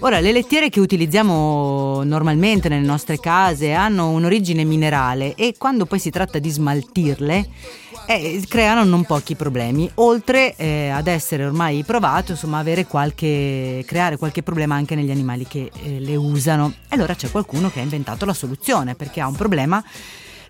Ora, 0.00 0.18
le 0.20 0.32
lettiere 0.32 0.68
che 0.68 0.80
utilizziamo 0.80 2.02
normalmente 2.02 2.68
nelle 2.68 2.84
nostre 2.84 3.18
case 3.18 3.72
hanno 3.72 4.10
un'origine 4.10 4.64
minerale 4.64 5.34
e 5.34 5.54
quando 5.56 5.86
poi 5.86 5.98
si 5.98 6.10
tratta 6.10 6.38
di 6.38 6.50
smaltirle 6.50 7.48
eh, 8.06 8.42
creano 8.48 8.84
non 8.84 9.04
pochi 9.04 9.34
problemi, 9.34 9.90
oltre 9.94 10.54
eh, 10.56 10.88
ad 10.88 11.06
essere 11.06 11.44
ormai 11.44 11.82
provato, 11.84 12.32
insomma, 12.32 12.62
qualche, 12.86 13.82
creare 13.86 14.16
qualche 14.16 14.42
problema 14.42 14.74
anche 14.74 14.94
negli 14.94 15.10
animali 15.10 15.46
che 15.46 15.70
eh, 15.82 16.00
le 16.00 16.16
usano. 16.16 16.72
Allora 16.88 17.14
c'è 17.14 17.30
qualcuno 17.30 17.70
che 17.70 17.80
ha 17.80 17.82
inventato 17.82 18.24
la 18.24 18.34
soluzione 18.34 18.94
perché 18.94 19.20
ha 19.20 19.26
un 19.26 19.36
problema 19.36 19.82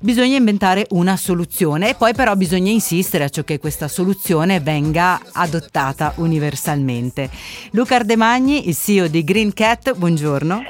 bisogna 0.00 0.36
inventare 0.36 0.86
una 0.90 1.16
soluzione 1.16 1.90
e 1.90 1.94
poi 1.94 2.12
però 2.12 2.34
bisogna 2.34 2.70
insistere 2.70 3.24
a 3.24 3.28
ciò 3.30 3.42
che 3.42 3.58
questa 3.58 3.88
soluzione 3.88 4.60
venga 4.60 5.18
adottata 5.32 6.12
universalmente. 6.16 7.30
Luca 7.70 7.96
Ardemagni, 7.96 8.68
il 8.68 8.76
CEO 8.76 9.06
di 9.06 9.24
Green 9.24 9.54
Cat, 9.54 9.94
buongiorno. 9.96 10.62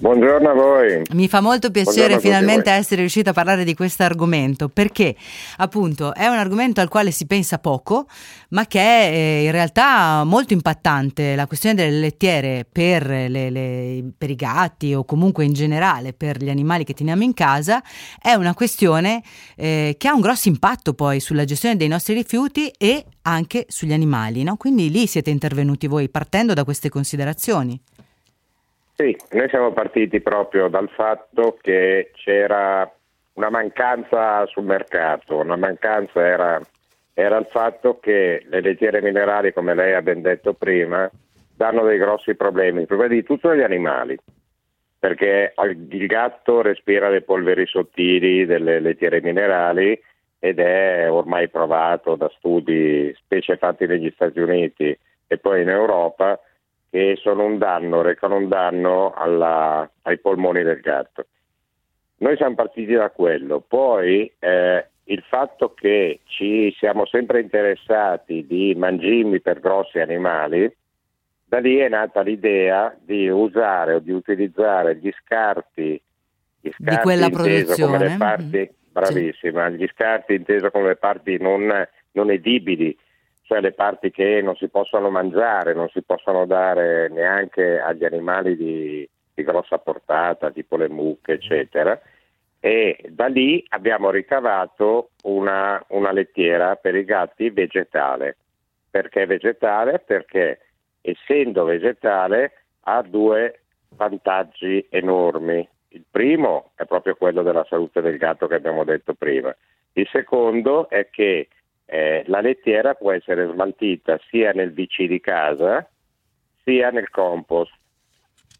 Buongiorno 0.00 0.50
a 0.50 0.54
voi. 0.54 1.02
Mi 1.14 1.26
fa 1.26 1.40
molto 1.40 1.72
piacere 1.72 2.20
finalmente 2.20 2.70
essere 2.70 3.00
riuscita 3.00 3.30
a 3.30 3.32
parlare 3.32 3.64
di 3.64 3.74
questo 3.74 4.04
argomento 4.04 4.68
perché 4.68 5.16
appunto 5.56 6.14
è 6.14 6.28
un 6.28 6.36
argomento 6.36 6.80
al 6.80 6.86
quale 6.86 7.10
si 7.10 7.26
pensa 7.26 7.58
poco 7.58 8.06
ma 8.50 8.64
che 8.68 8.78
è 8.78 9.10
eh, 9.12 9.44
in 9.46 9.50
realtà 9.50 10.22
molto 10.22 10.52
impattante. 10.52 11.34
La 11.34 11.48
questione 11.48 11.74
delle 11.74 11.98
lettiere 11.98 12.64
per, 12.70 13.08
le- 13.08 13.50
le- 13.50 14.04
per 14.16 14.30
i 14.30 14.36
gatti 14.36 14.94
o 14.94 15.04
comunque 15.04 15.44
in 15.44 15.52
generale 15.52 16.12
per 16.12 16.40
gli 16.40 16.48
animali 16.48 16.84
che 16.84 16.94
teniamo 16.94 17.24
in 17.24 17.34
casa 17.34 17.82
è 18.22 18.34
una 18.34 18.54
questione 18.54 19.20
eh, 19.56 19.96
che 19.98 20.06
ha 20.06 20.14
un 20.14 20.20
grosso 20.20 20.46
impatto 20.46 20.94
poi 20.94 21.18
sulla 21.18 21.44
gestione 21.44 21.74
dei 21.74 21.88
nostri 21.88 22.14
rifiuti 22.14 22.68
e 22.78 23.04
anche 23.22 23.66
sugli 23.66 23.92
animali. 23.92 24.44
No? 24.44 24.54
Quindi 24.54 24.92
lì 24.92 25.08
siete 25.08 25.30
intervenuti 25.30 25.88
voi 25.88 26.08
partendo 26.08 26.54
da 26.54 26.62
queste 26.62 26.88
considerazioni. 26.88 27.82
Sì, 29.00 29.16
noi 29.30 29.48
siamo 29.48 29.70
partiti 29.70 30.20
proprio 30.20 30.66
dal 30.66 30.88
fatto 30.88 31.56
che 31.60 32.10
c'era 32.14 32.92
una 33.34 33.48
mancanza 33.48 34.44
sul 34.46 34.64
mercato, 34.64 35.36
una 35.36 35.54
mancanza 35.54 36.20
era, 36.26 36.60
era 37.14 37.36
il 37.36 37.46
fatto 37.48 38.00
che 38.00 38.44
le 38.48 38.60
lettiere 38.60 39.00
minerali, 39.00 39.52
come 39.52 39.76
lei 39.76 39.94
ha 39.94 40.02
ben 40.02 40.20
detto 40.20 40.52
prima, 40.52 41.08
danno 41.54 41.84
dei 41.84 41.96
grossi 41.96 42.34
problemi, 42.34 42.86
prima 42.86 43.06
di 43.06 43.22
tutto 43.22 43.50
agli 43.50 43.62
animali, 43.62 44.18
perché 44.98 45.54
il 45.54 46.06
gatto 46.08 46.60
respira 46.60 47.08
le 47.08 47.22
polveri 47.22 47.66
sottili 47.66 48.46
delle 48.46 48.80
lettiere 48.80 49.20
minerali 49.20 49.96
ed 50.40 50.58
è 50.58 51.08
ormai 51.08 51.48
provato 51.48 52.16
da 52.16 52.28
studi, 52.36 53.14
specie 53.16 53.58
fatti 53.58 53.86
negli 53.86 54.10
Stati 54.12 54.40
Uniti 54.40 54.98
e 55.28 55.38
poi 55.38 55.62
in 55.62 55.68
Europa, 55.68 56.40
che 56.90 57.16
sono 57.20 57.44
un 57.44 57.58
danno, 57.58 58.02
recano 58.02 58.36
un 58.36 58.48
danno 58.48 59.12
alla- 59.14 59.88
ai 60.02 60.18
polmoni 60.18 60.62
del 60.62 60.80
gatto. 60.80 61.26
Noi 62.18 62.36
siamo 62.36 62.54
partiti 62.54 62.94
da 62.94 63.10
quello, 63.10 63.60
poi 63.60 64.32
eh, 64.38 64.86
il 65.04 65.22
fatto 65.28 65.72
che 65.74 66.20
ci 66.24 66.74
siamo 66.78 67.06
sempre 67.06 67.40
interessati 67.40 68.46
di 68.46 68.74
mangimi 68.76 69.40
per 69.40 69.60
grossi 69.60 70.00
animali, 70.00 70.74
da 71.44 71.60
lì 71.60 71.76
è 71.76 71.88
nata 71.88 72.20
l'idea 72.20 72.94
di 73.00 73.28
usare 73.28 73.94
o 73.94 73.98
di 74.00 74.10
utilizzare 74.10 74.96
gli 74.96 75.10
scarti, 75.24 76.00
gli 76.60 76.70
scarti 76.70 77.02
quella 77.02 77.26
inteso 77.26 77.42
come 77.42 77.58
produzione, 77.58 77.98
le 77.98 78.16
parti, 78.18 78.58
mhm. 78.58 78.68
bravissima, 78.92 79.68
gli 79.70 79.88
scarti 79.94 80.34
inteso 80.34 80.70
come 80.70 80.88
le 80.88 80.96
parti 80.96 81.38
non, 81.40 81.88
non 82.12 82.30
edibili, 82.30 82.96
cioè 83.48 83.62
le 83.62 83.72
parti 83.72 84.10
che 84.10 84.42
non 84.42 84.56
si 84.56 84.68
possono 84.68 85.08
mangiare, 85.08 85.72
non 85.72 85.88
si 85.88 86.02
possono 86.02 86.44
dare 86.44 87.08
neanche 87.08 87.80
agli 87.80 88.04
animali 88.04 88.54
di, 88.54 89.08
di 89.32 89.42
grossa 89.42 89.78
portata, 89.78 90.50
tipo 90.50 90.76
le 90.76 90.90
mucche, 90.90 91.32
eccetera. 91.32 91.98
E 92.60 92.98
da 93.08 93.24
lì 93.26 93.64
abbiamo 93.68 94.10
ricavato 94.10 95.12
una, 95.22 95.82
una 95.88 96.12
lettiera 96.12 96.76
per 96.76 96.94
i 96.94 97.04
gatti 97.04 97.48
vegetale. 97.48 98.36
Perché 98.90 99.24
vegetale? 99.24 99.98
Perché 100.00 100.60
essendo 101.00 101.64
vegetale 101.64 102.52
ha 102.80 103.00
due 103.00 103.60
vantaggi 103.96 104.86
enormi. 104.90 105.66
Il 105.88 106.04
primo 106.10 106.72
è 106.74 106.84
proprio 106.84 107.14
quello 107.14 107.42
della 107.42 107.64
salute 107.66 108.02
del 108.02 108.18
gatto 108.18 108.46
che 108.46 108.56
abbiamo 108.56 108.84
detto 108.84 109.14
prima. 109.14 109.56
Il 109.94 110.06
secondo 110.12 110.90
è 110.90 111.08
che 111.08 111.48
eh, 111.90 112.22
la 112.26 112.40
lettiera 112.40 112.92
può 112.94 113.12
essere 113.12 113.48
smaltita 113.50 114.18
sia 114.30 114.52
nel 114.52 114.72
VC 114.74 115.04
di 115.04 115.20
casa 115.20 115.88
sia 116.64 116.90
nel 116.90 117.08
compost. 117.08 117.72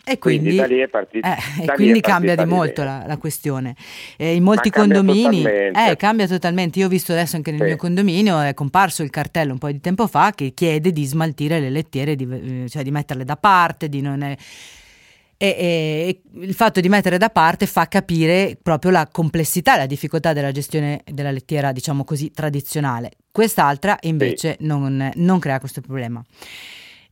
E 0.04 0.16
Quindi 0.16 0.44
quindi, 0.44 0.56
da 0.56 0.64
lì 0.66 0.78
è 0.78 0.88
partito- 0.88 1.26
eh, 1.28 1.32
e 1.60 1.64
è 1.66 1.74
quindi 1.74 2.00
cambia 2.00 2.30
di 2.30 2.36
partita 2.36 2.56
molto 2.56 2.82
la, 2.82 3.04
la 3.06 3.18
questione. 3.18 3.74
Eh, 4.16 4.34
in 4.36 4.42
molti 4.42 4.70
Ma 4.70 4.76
cambia 4.76 4.96
condomini 5.00 5.42
totalmente. 5.42 5.90
eh, 5.90 5.96
cambia 5.96 6.26
totalmente. 6.26 6.78
Io 6.78 6.86
ho 6.86 6.88
visto 6.88 7.12
adesso 7.12 7.36
anche 7.36 7.50
nel 7.50 7.60
Sì. 7.60 7.66
mio 7.66 7.76
condominio 7.76 8.40
è 8.40 8.54
comparso 8.54 9.02
il 9.02 9.10
cartello 9.10 9.52
un 9.52 9.58
po' 9.58 9.70
di 9.70 9.80
tempo 9.80 10.06
fa 10.06 10.32
che 10.34 10.52
chiede 10.54 10.92
di 10.92 11.04
smaltire 11.04 11.60
le 11.60 11.68
lettiere, 11.68 12.16
di, 12.16 12.62
eh, 12.64 12.68
cioè 12.70 12.82
di 12.82 12.90
metterle 12.90 13.24
da 13.24 13.36
parte, 13.36 13.90
di 13.90 14.00
non. 14.00 14.22
E, 14.22 14.38
e- 15.38 15.54
e 15.56 16.20
il 16.40 16.52
fatto 16.52 16.80
di 16.80 16.88
mettere 16.88 17.16
da 17.16 17.30
parte 17.30 17.66
fa 17.66 17.86
capire 17.86 18.58
proprio 18.60 18.90
la 18.90 19.08
complessità 19.10 19.74
e 19.76 19.78
la 19.78 19.86
difficoltà 19.86 20.32
della 20.32 20.50
gestione 20.52 21.02
della 21.06 21.30
lettiera, 21.30 21.72
diciamo 21.72 22.04
così, 22.04 22.30
tradizionale. 22.32 23.12
Quest'altra 23.30 23.96
invece 24.02 24.56
non, 24.60 25.10
non 25.14 25.38
crea 25.38 25.60
questo 25.60 25.80
problema. 25.80 26.22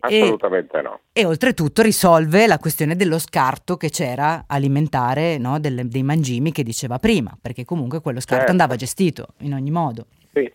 E- 0.08 0.20
Assolutamente 0.22 0.82
no. 0.82 1.00
e 1.12 1.24
oltretutto 1.24 1.82
risolve 1.82 2.46
la 2.46 2.58
questione 2.58 2.94
dello 2.96 3.18
scarto 3.18 3.76
che 3.76 3.88
c'era 3.90 4.44
alimentare 4.46 5.38
no, 5.38 5.58
delle- 5.58 5.88
dei 5.88 6.02
mangimi 6.02 6.52
che 6.52 6.62
diceva 6.62 6.98
prima, 6.98 7.36
perché 7.40 7.64
comunque 7.64 8.00
quello 8.00 8.20
scarto 8.20 8.44
Certo. 8.46 8.50
andava 8.50 8.76
gestito 8.76 9.28
in 9.38 9.54
ogni 9.54 9.70
modo. 9.70 10.06
Sì, 10.32 10.52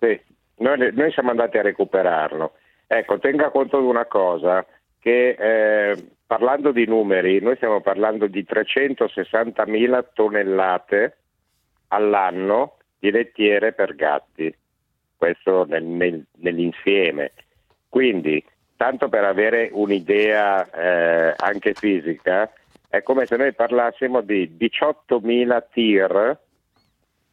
sì. 0.00 0.20
Noi, 0.60 0.92
noi 0.94 1.12
siamo 1.12 1.30
andati 1.30 1.58
a 1.58 1.62
recuperarlo. 1.62 2.52
Ecco, 2.88 3.18
tenga 3.18 3.50
conto 3.50 3.78
di 3.78 3.86
una 3.86 4.06
cosa, 4.06 4.64
che 4.98 5.36
eh, 5.38 6.04
parlando 6.28 6.72
di 6.72 6.84
numeri, 6.84 7.40
noi 7.40 7.56
stiamo 7.56 7.80
parlando 7.80 8.26
di 8.26 8.44
360.000 8.46 10.08
tonnellate 10.12 11.16
all'anno 11.88 12.76
di 12.98 13.10
lettiere 13.10 13.72
per 13.72 13.94
gatti, 13.94 14.54
questo 15.16 15.64
nel- 15.64 15.84
nel- 15.84 16.26
nell'insieme. 16.36 17.32
Quindi, 17.88 18.44
tanto 18.76 19.08
per 19.08 19.24
avere 19.24 19.70
un'idea 19.72 20.70
eh, 20.70 21.34
anche 21.34 21.72
fisica, 21.72 22.52
è 22.90 23.02
come 23.02 23.24
se 23.24 23.36
noi 23.36 23.54
parlassimo 23.54 24.20
di 24.20 24.54
18.000 24.54 25.64
tir 25.72 26.38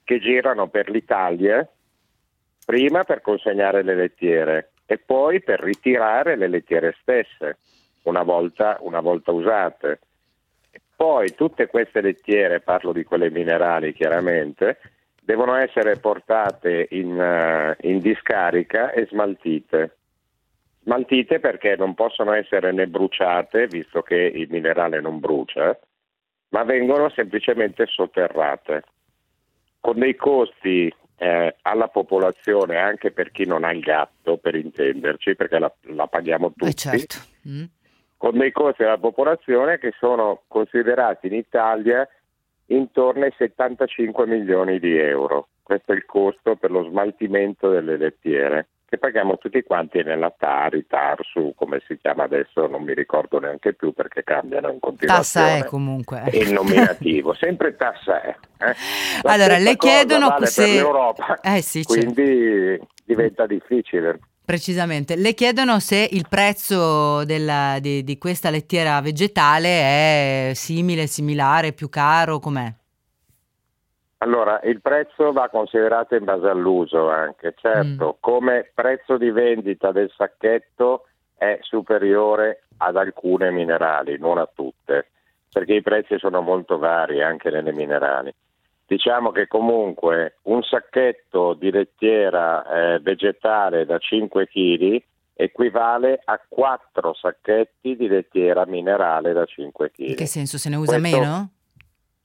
che 0.06 0.20
girano 0.20 0.70
per 0.70 0.90
l'Italia 0.90 1.68
prima 2.66 3.04
per 3.04 3.20
consegnare 3.20 3.84
le 3.84 3.96
lettiere 3.96 4.72
e 4.86 4.98
poi 5.00 5.42
per 5.42 5.60
ritirare 5.60 6.38
le 6.38 6.48
lettiere 6.48 6.96
stesse 7.02 7.58
una 8.06 8.24
volta, 8.24 8.78
una 8.82 9.00
volta 9.00 9.32
usate. 9.32 10.00
Poi 10.96 11.36
tutte 11.36 11.68
queste 11.68 12.02
lettiere, 12.02 12.62
parlo 12.62 12.92
di 12.92 13.04
quelle 13.04 13.30
minerali 13.30 13.94
chiaramente, 13.94 14.80
devono 15.22 15.56
essere 15.56 15.98
portate 15.98 16.88
in, 16.92 17.20
eh, 17.20 17.76
in 17.82 18.00
discarica 18.00 18.92
e 18.92 19.06
smaltite. 19.08 19.98
Smaltite 20.84 21.40
perché 21.40 21.76
non 21.76 21.96
possono 21.96 22.32
essere 22.34 22.72
né 22.72 22.88
bruciate, 22.88 23.68
visto 23.68 24.02
che 24.02 24.16
il 24.16 24.48
minerale 24.50 25.02
non 25.02 25.20
brucia, 25.20 25.78
ma 26.50 26.64
vengono 26.64 27.10
semplicemente 27.10 27.86
sotterrate 27.88 28.84
con 29.80 30.00
dei 30.00 30.16
costi 30.16 30.92
eh, 31.18 31.56
alla 31.62 31.88
popolazione, 31.88 32.78
anche 32.78 33.12
per 33.12 33.32
chi 33.32 33.46
non 33.46 33.64
ha 33.64 33.72
il 33.72 33.82
gatto, 33.82 34.38
per 34.38 34.56
intenderci, 34.56 35.36
perché 35.36 35.60
la, 35.60 35.72
la 35.94 36.08
paghiamo 36.08 36.54
tutti, 36.56 36.70
Eh 36.70 36.74
certo. 36.74 37.18
Mm. 37.48 37.64
Con 38.18 38.38
dei 38.38 38.52
costi 38.52 38.84
alla 38.84 38.98
popolazione 38.98 39.78
che 39.78 39.94
sono 40.00 40.42
considerati 40.48 41.28
in 41.28 41.34
Italia 41.34 42.08
intorno 42.68 43.26
ai 43.26 43.34
75 43.38 44.26
milioni 44.26 44.80
di 44.80 44.98
euro. 44.98 45.50
Questo 45.62 45.92
è 45.92 45.96
il 45.96 46.06
costo 46.06 46.56
per 46.56 46.72
lo 46.72 46.84
smaltimento 46.84 47.70
delle 47.70 47.98
lettiere, 47.98 48.68
che 48.88 48.98
paghiamo 49.00 49.38
tutti 49.40 49.64
quanti 49.64 50.04
nella 50.04 50.34
Tari, 50.36 50.86
Tarsu, 50.88 51.54
come 51.56 51.82
si 51.88 51.98
chiama 51.98 52.24
adesso, 52.24 52.68
non 52.68 52.84
mi 52.84 52.94
ricordo 52.94 53.40
neanche 53.40 53.74
più 53.74 53.92
perché 53.94 54.24
cambiano 54.24 54.72
in 54.72 54.80
continuazione. 54.80 55.48
Tassa 55.58 55.66
è 55.66 55.68
comunque. 55.70 56.24
Il 56.34 56.54
nominativo, 56.54 57.34
sempre 57.34 57.76
tassa 57.76 58.22
è. 58.22 58.36
eh. 58.60 58.76
Allora, 59.24 59.58
le 59.58 59.76
chiedono 59.76 60.28
vale 60.30 60.46
se- 60.46 60.62
per 60.64 60.72
l'Europa, 60.74 61.40
Eh 61.42 61.62
sì, 61.62 61.84
certo. 61.84 62.12
quindi 62.12 62.80
diventa 63.04 63.46
difficile. 63.48 64.20
Precisamente. 64.46 65.16
Le 65.16 65.34
chiedono 65.34 65.80
se 65.80 66.08
il 66.12 66.28
prezzo 66.30 67.26
della- 67.26 67.80
di, 67.80 68.04
di 68.04 68.18
questa 68.20 68.52
lettiera 68.52 69.02
vegetale 69.02 70.50
è 70.50 70.52
simile, 70.54 71.08
similare, 71.08 71.74
più 71.74 71.90
caro, 71.90 72.38
com'è? 72.38 72.72
Allora, 74.20 74.60
il 74.64 74.82
prezzo 74.82 75.32
va 75.32 75.50
considerato 75.50 76.16
in 76.16 76.24
base 76.24 76.48
all'uso 76.48 77.10
anche, 77.10 77.54
certo, 77.58 78.18
come 78.20 78.72
prezzo 78.74 79.18
di 79.18 79.30
vendita 79.30 79.92
del 79.92 80.12
sacchetto 80.16 81.08
è 81.36 81.60
superiore 81.62 82.64
ad 82.78 82.96
alcune 82.96 83.52
minerali, 83.52 84.18
non 84.18 84.38
a 84.38 84.50
tutte, 84.52 85.10
perché 85.52 85.74
i 85.74 85.82
prezzi 85.82 86.18
sono 86.18 86.42
molto 86.42 86.78
vari 86.78 87.22
anche 87.22 87.50
nelle 87.50 87.74
minerali. 87.74 88.34
Diciamo 88.88 89.32
che 89.32 89.48
comunque 89.48 90.38
un 90.44 90.62
sacchetto 90.62 91.54
di 91.54 91.72
lettiera 91.72 92.94
eh, 92.94 93.00
vegetale 93.00 93.86
da 93.86 93.98
5 93.98 94.48
kg 94.48 95.04
equivale 95.34 96.22
a 96.24 96.40
4 96.48 97.14
sacchetti 97.14 97.96
di 97.96 98.08
lettiera 98.08 98.66
minerale 98.66 99.34
da 99.34 99.46
5 99.46 99.92
kg. 99.92 100.08
In 100.10 100.16
che 100.16 100.28
senso 100.28 100.58
se 100.58 100.70
ne 100.70 100.76
usa 100.76 101.00
Questo- 101.00 101.18
meno? 101.20 101.50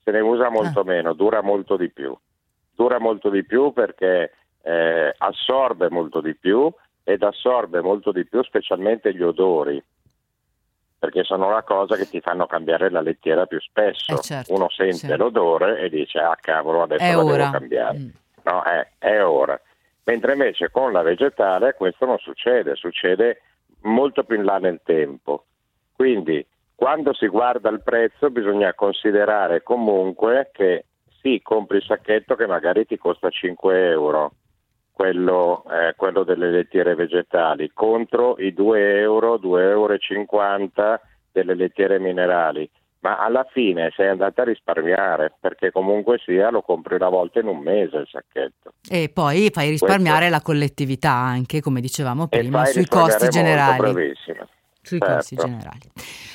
se 0.03 0.11
ne 0.11 0.21
usa 0.21 0.49
molto 0.51 0.85
meno, 0.85 1.13
dura 1.15 1.41
molto 1.43 1.77
di 1.77 1.91
più. 1.91 2.17
Dura 2.75 2.99
molto 2.99 3.31
di 3.31 3.45
più 3.45 3.73
perché 3.73 4.33
eh, 4.63 5.15
assorbe 5.17 5.89
molto 5.91 6.21
di 6.21 6.35
più 6.35 6.71
ed 7.05 7.23
assorbe 7.23 7.81
molto 7.81 8.13
di 8.13 8.27
più 8.27 8.43
specialmente 8.43 9.15
gli 9.15 9.23
odori 9.23 9.83
perché 11.01 11.25
sono 11.25 11.49
la 11.51 11.63
cosa 11.63 11.97
che 11.97 12.07
ti 12.07 12.21
fanno 12.21 12.47
cambiare 12.47 12.91
la 12.91 13.01
lettiera 13.01 13.47
più 13.47 13.59
spesso. 13.59 14.19
Eh, 14.19 14.21
certo, 14.21 14.53
Uno 14.53 14.69
sente 14.69 14.95
sì. 14.95 15.17
l'odore 15.17 15.81
e 15.81 15.89
dice 15.89 16.19
ah 16.19 16.37
cavolo 16.39 16.83
adesso 16.83 17.03
È 17.03 17.13
la 17.15 17.25
ora. 17.25 17.37
devo 17.37 17.51
cambiare. 17.51 17.99
Mm. 17.99 18.09
No, 18.43 18.63
è, 18.63 18.87
è 18.99 19.25
ora. 19.25 19.59
Mentre 20.05 20.33
invece 20.33 20.71
con 20.71 20.93
la 20.93 21.01
vegetale 21.01 21.73
questo 21.73 22.05
non 22.05 22.19
succede, 22.19 22.75
succede 22.75 23.41
molto 23.85 24.25
più 24.25 24.37
in 24.37 24.45
là 24.45 24.59
nel 24.59 24.83
tempo. 24.85 25.47
Quindi 25.97 26.47
quando 26.75 27.15
si 27.15 27.29
guarda 27.29 27.71
il 27.71 27.83
prezzo 27.83 28.29
bisogna 28.29 28.75
considerare 28.75 29.63
comunque 29.63 30.51
che 30.53 30.85
sì, 31.23 31.41
compri 31.43 31.79
il 31.79 31.83
sacchetto 31.85 32.35
che 32.35 32.47
magari 32.47 32.85
ti 32.85 32.99
costa 32.99 33.31
5 33.31 33.89
euro, 33.89 34.33
quello, 35.01 35.65
eh, 35.71 35.95
quello 35.97 36.25
delle 36.25 36.51
lettiere 36.51 36.95
vegetali, 36.95 37.71
contro 37.73 38.37
i 38.37 38.53
2 38.53 38.99
euro, 39.01 39.39
2,50 39.39 39.71
euro 39.71 39.93
e 39.95 39.99
50 39.99 41.01
delle 41.33 41.55
lettiere 41.55 41.99
minerali. 41.99 42.69
Ma 42.99 43.17
alla 43.17 43.47
fine 43.51 43.91
sei 43.97 44.09
andata 44.09 44.43
a 44.43 44.45
risparmiare 44.45 45.33
perché 45.41 45.73
comunque 45.73 46.19
sia 46.23 46.51
lo 46.51 46.61
compri 46.61 46.97
una 46.97 47.09
volta 47.09 47.41
in 47.41 47.47
un 47.47 47.61
mese 47.61 47.97
il 47.97 48.09
sacchetto. 48.11 48.75
E 48.91 49.11
poi 49.11 49.49
fai 49.51 49.71
risparmiare 49.71 50.29
la 50.29 50.43
collettività 50.43 51.13
anche, 51.13 51.63
come 51.63 51.81
dicevamo 51.81 52.29
prima, 52.29 52.67
sui 52.67 52.85
costi 52.85 53.31
generali. 53.31 53.79
bravissima. 53.79 54.47
Sui 54.83 54.99
Certo. 54.99 55.15
costi 55.15 55.37
generali. 55.37 55.79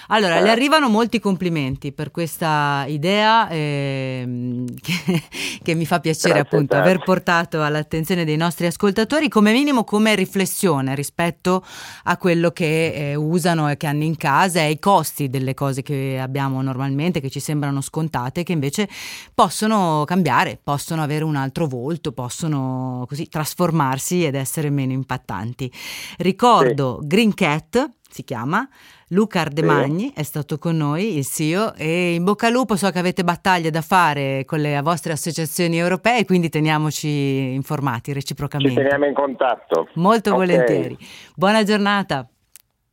Allora, 0.10 0.36
le 0.36 0.42
Certo. 0.42 0.52
arrivano 0.52 0.88
molti 0.88 1.20
complimenti 1.20 1.92
per 1.92 2.12
questa 2.12 2.86
idea 2.88 3.50
ehm, 3.50 4.66
che, 4.80 5.24
che 5.64 5.74
mi 5.74 5.86
fa 5.88 6.00
piacere 6.00 6.36
Grazie 6.36 6.58
appunto 6.58 6.78
aver 6.78 7.02
portato 7.02 7.64
all'attenzione 7.64 8.24
dei 8.24 8.38
nostri 8.38 8.68
ascoltatori, 8.68 9.30
come 9.30 9.52
minimo 9.52 9.84
come 9.84 10.14
riflessione 10.14 10.94
rispetto 10.94 11.66
a 12.04 12.18
quello 12.18 12.52
che 12.52 13.12
eh, 13.12 13.16
usano 13.16 13.68
e 13.68 13.78
che 13.78 13.88
hanno 13.88 14.04
in 14.04 14.16
casa 14.16 14.60
e 14.60 14.66
ai 14.66 14.80
costi 14.80 15.28
delle 15.28 15.56
cose 15.56 15.82
che 15.82 16.20
abbiamo 16.22 16.62
normalmente, 16.62 17.20
che 17.20 17.32
ci 17.32 17.40
sembrano 17.40 17.82
scontate, 17.82 18.44
che 18.44 18.52
invece 18.52 18.88
possono 19.34 20.04
cambiare, 20.06 20.60
possono 20.64 21.02
avere 21.02 21.24
un 21.24 21.36
altro 21.36 21.66
volto, 21.66 22.12
possono 22.12 23.06
così 23.08 23.28
trasformarsi 23.28 24.24
ed 24.24 24.36
essere 24.36 24.70
meno 24.70 24.92
impattanti. 24.94 25.72
Ricordo 26.18 27.00
Green 27.02 27.34
Cat 27.34 27.90
si 28.16 28.24
chiama, 28.24 28.66
Luca 29.10 29.42
Ardemagni 29.42 30.14
è 30.16 30.24
stato 30.24 30.58
con 30.58 30.78
noi, 30.78 31.18
il 31.18 31.26
CEO, 31.26 31.74
e 31.76 32.14
in 32.14 32.24
bocca 32.24 32.48
al 32.48 32.54
lupo 32.54 32.78
so 32.78 32.90
che 32.90 32.98
avete 33.00 33.26
battaglie 33.26 33.72
da 33.72 33.82
fare 33.82 34.46
con 34.46 34.60
le 34.62 34.80
vostre 34.82 35.12
associazioni 35.12 35.78
europee, 35.78 36.24
quindi 36.24 36.48
teniamoci 36.48 37.10
informati 37.54 38.12
Ci 38.12 38.14
reciprocamente. 38.14 38.82
teniamo 38.82 39.06
in 39.06 39.14
contatto. 39.14 39.90
Molto 39.96 40.30
Ok. 40.30 40.36
volentieri. 40.38 40.98
Buona 41.36 41.64
giornata, 41.64 42.26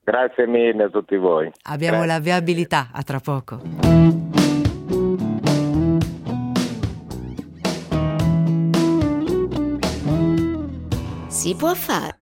Grazie 0.04 0.48
mille 0.48 0.82
a 0.84 0.88
tutti 0.88 1.16
voi. 1.16 1.48
abbiamo 1.70 1.98
Grazie. 2.02 2.12
la 2.14 2.18
viabilità, 2.18 2.88
a 2.92 3.02
tra 3.04 3.20
poco. 3.20 3.60
Si 11.28 11.54
può 11.56 11.74
fare. 11.74 12.21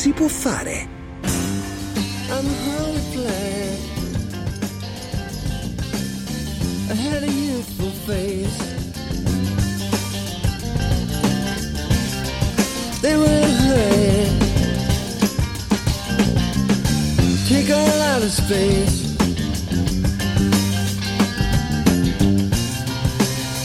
si 0.00 0.12
può 0.12 0.28
fare. 0.28 0.88
Take 17.46 17.70
all 17.70 18.00
out 18.00 18.22
of 18.22 18.30
space. 18.30 19.16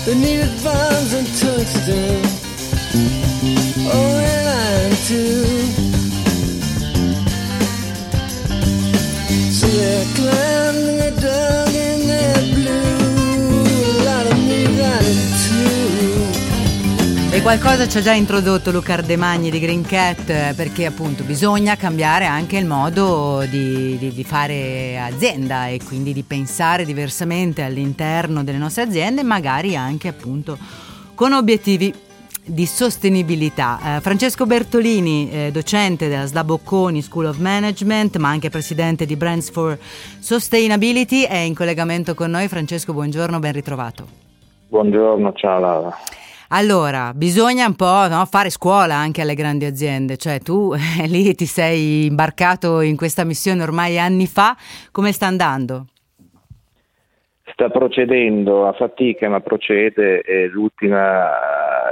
They 0.06 0.16
needed 0.16 0.52
bombs 0.62 1.14
and 1.14 1.28
tungsten. 1.40 2.22
Oh, 3.88 4.18
and 4.18 4.48
I 4.50 4.96
too. 5.08 5.95
E 17.32 17.42
qualcosa 17.42 17.86
ci 17.86 17.98
ha 17.98 18.02
già 18.02 18.14
introdotto 18.14 18.72
Luca 18.72 18.94
Ardemagni 18.94 19.52
di 19.52 19.60
Green 19.60 19.84
Cat 19.84 20.54
perché 20.54 20.86
appunto 20.86 21.26
bisogna 21.26 21.76
cambiare 21.76 22.26
anche 22.26 22.58
il 22.58 22.66
modo 22.66 23.46
di, 23.50 23.98
di- 23.98 24.14
di 24.14 24.24
fare 24.24 24.98
azienda 24.98 25.68
e 25.68 25.82
quindi 25.84 26.14
di 26.14 26.24
pensare 26.24 26.86
diversamente 26.86 27.62
all'interno 27.62 28.42
delle 28.46 28.58
nostre 28.58 28.84
aziende, 28.84 29.22
magari 29.24 29.76
anche 29.76 30.08
appunto 30.08 30.58
con 31.14 31.34
obiettivi 31.34 31.94
di 32.46 32.66
sostenibilità. 32.66 33.98
Eh, 33.98 34.02
Francesco 34.02 34.46
Bertolini, 34.46 35.30
eh, 35.32 35.52
docente 35.52 36.08
della 36.08 36.28
SLA 36.28 36.44
Bocconi 36.44 37.02
School 37.02 37.26
of 37.26 37.38
Management, 37.38 38.18
ma 38.18 38.30
anche 38.30 38.50
presidente 38.50 39.06
di 39.06 39.16
Brands 39.16 39.50
for 39.50 39.78
Sustainability, 40.20 41.24
è 41.24 41.38
in 41.38 41.56
collegamento 41.56 42.14
con 42.14 42.30
noi. 42.30 42.48
Francesco, 42.48 42.94
buongiorno, 42.94 43.40
ben 43.40 43.52
ritrovato. 43.52 44.06
Buongiorno, 44.68 45.34
ciao 45.34 45.60
Laura. 45.60 45.98
Allora, 46.50 47.12
bisogna 47.14 47.66
un 47.66 47.76
po' 47.76 48.08
no, 48.08 48.24
fare 48.30 48.52
scuola 48.52 48.96
anche 48.96 49.22
alle 49.22 49.34
grandi 49.34 49.66
aziende, 49.66 50.18
cioè 50.18 50.40
tu 50.40 50.74
eh, 51.00 51.08
lì 51.08 51.34
ti 51.34 51.46
sei 51.46 52.06
imbarcato 52.06 52.82
in 52.82 52.96
questa 52.96 53.24
missione 53.24 53.64
ormai 53.64 53.98
anni 53.98 54.28
fa, 54.28 54.56
come 54.92 55.12
sta 55.12 55.26
andando? 55.26 55.88
Sta 57.48 57.70
procedendo 57.70 58.68
a 58.68 58.74
fatica, 58.74 59.30
ma 59.30 59.40
procede 59.40 60.22
e 60.22 60.48
l'ultima 60.48 61.30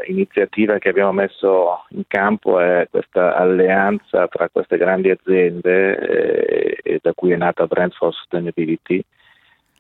iniziativa 0.08 0.80
che 0.80 0.90
abbiamo 0.90 1.12
messo 1.12 1.86
in 1.90 2.04
campo 2.08 2.60
è 2.60 2.88
questa 2.90 3.36
alleanza 3.36 4.28
tra 4.28 4.50
queste 4.50 4.78
grandi 4.78 5.12
aziende 5.12 6.82
eh, 6.82 7.00
da 7.02 7.14
cui 7.14 7.32
è 7.32 7.38
nata 7.38 7.68
Brand 7.68 7.92
for 7.94 8.14
Sustainability, 8.14 9.04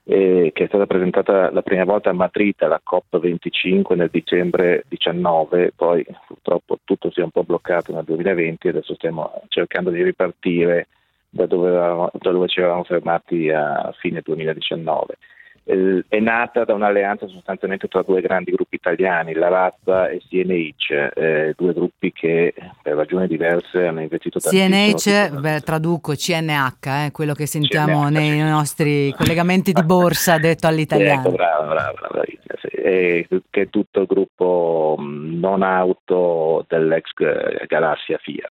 eh, 0.05 0.51
che 0.53 0.63
è 0.63 0.67
stata 0.67 0.86
presentata 0.86 1.51
la 1.51 1.62
prima 1.63 1.86
volta 1.86 2.12
a 2.12 2.13
Madrid 2.13 2.55
alla 2.59 2.81
COP25 2.83 3.95
nel 3.95 4.09
dicembre 4.12 4.83
19, 4.89 5.73
poi 5.75 6.05
purtroppo 6.27 6.79
tutto 6.83 7.09
si 7.12 7.19
è 7.19 7.23
un 7.23 7.31
po' 7.31 7.43
bloccato 7.43 7.93
nel 7.93 8.03
2020 8.03 8.67
e 8.67 8.69
adesso 8.69 8.93
stiamo 8.93 9.41
cercando 9.47 9.89
di 9.89 10.03
ripartire 10.03 10.88
da 11.29 11.47
dove, 11.47 11.71
da 11.71 12.31
dove 12.31 12.47
ci 12.47 12.59
eravamo 12.59 12.83
fermati 12.83 13.49
a 13.49 13.91
fine 13.97 14.21
2019. 14.23 15.17
Eh, 15.65 16.04
è 16.10 16.19
nata 16.19 16.65
da 16.65 16.73
un'alleanza 16.73 17.28
sostanzialmente 17.28 17.88
tra 17.88 18.02
due 18.02 18.19
grandi 18.19 18.52
gruppi 18.52 18.76
italiani, 18.76 19.34
la 19.34 19.47
Razza 19.47 20.10
e 20.10 20.21
CNH, 20.28 21.12
eh, 21.15 21.54
due 21.56 21.73
gruppi 21.73 22.12
che 22.12 22.54
per 22.82 22.95
ragioni 22.95 23.28
diverse 23.28 23.88
hanno 23.88 24.02
investito 24.02 24.39
tantissimo. 24.39 25.30
CNH, 25.30 25.39
beh, 25.39 25.62
traduco 25.62 26.13
CNH, 26.13 27.06
eh, 27.06 27.12
quello 27.12 27.34
che 27.34 27.45
sentiamo 27.45 28.04
CNH, 28.08 28.12
nei 28.12 28.39
nostri 28.41 29.13
collegamenti 29.17 29.71
di 29.71 29.84
borsa 29.84 30.38
detto 30.38 30.67
Ecco, 30.67 30.67
all'italiano. 30.67 31.32
brava, 31.32 31.65
brava, 31.65 32.08
bravissima, 32.12 32.56
sì. 32.60 32.67
E 32.67 33.28
che 33.49 33.62
è 33.62 33.69
tutto 33.69 34.02
il 34.02 34.06
gruppo 34.06 34.97
non 34.99 35.62
auto 35.63 36.65
dell'ex 36.67 37.10
eh, 37.19 37.65
Galassia 37.67 38.17
Fiat, 38.17 38.52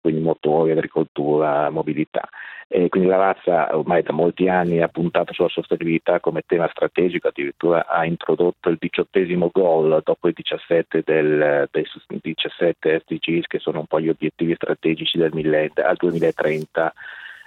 quindi 0.00 0.20
motori, 0.20 0.70
agricoltura, 0.70 1.70
mobilità. 1.70 2.28
E 2.72 2.88
quindi 2.88 3.08
la 3.08 3.16
razza 3.16 3.76
ormai 3.76 4.02
da 4.02 4.12
molti 4.12 4.48
anni 4.48 4.80
ha 4.80 4.86
puntato 4.86 5.32
sulla 5.32 5.48
sostenibilità 5.48 6.20
come 6.20 6.44
tema 6.46 6.68
strategico, 6.70 7.26
addirittura 7.26 7.84
ha 7.86 8.04
introdotto 8.06 8.68
il 8.68 8.76
diciottesimo 8.78 9.50
goal 9.52 10.00
dopo 10.04 10.28
i 10.28 10.32
17 10.32 11.02
del, 11.04 11.68
dei 11.72 11.84
17 12.20 13.02
SDGs 13.04 13.46
che 13.48 13.58
sono 13.58 13.80
un 13.80 13.86
po' 13.86 14.00
gli 14.00 14.08
obiettivi 14.08 14.54
strategici 14.54 15.18
del 15.18 15.32
millen- 15.32 15.72
al 15.82 15.96
2030 15.96 16.92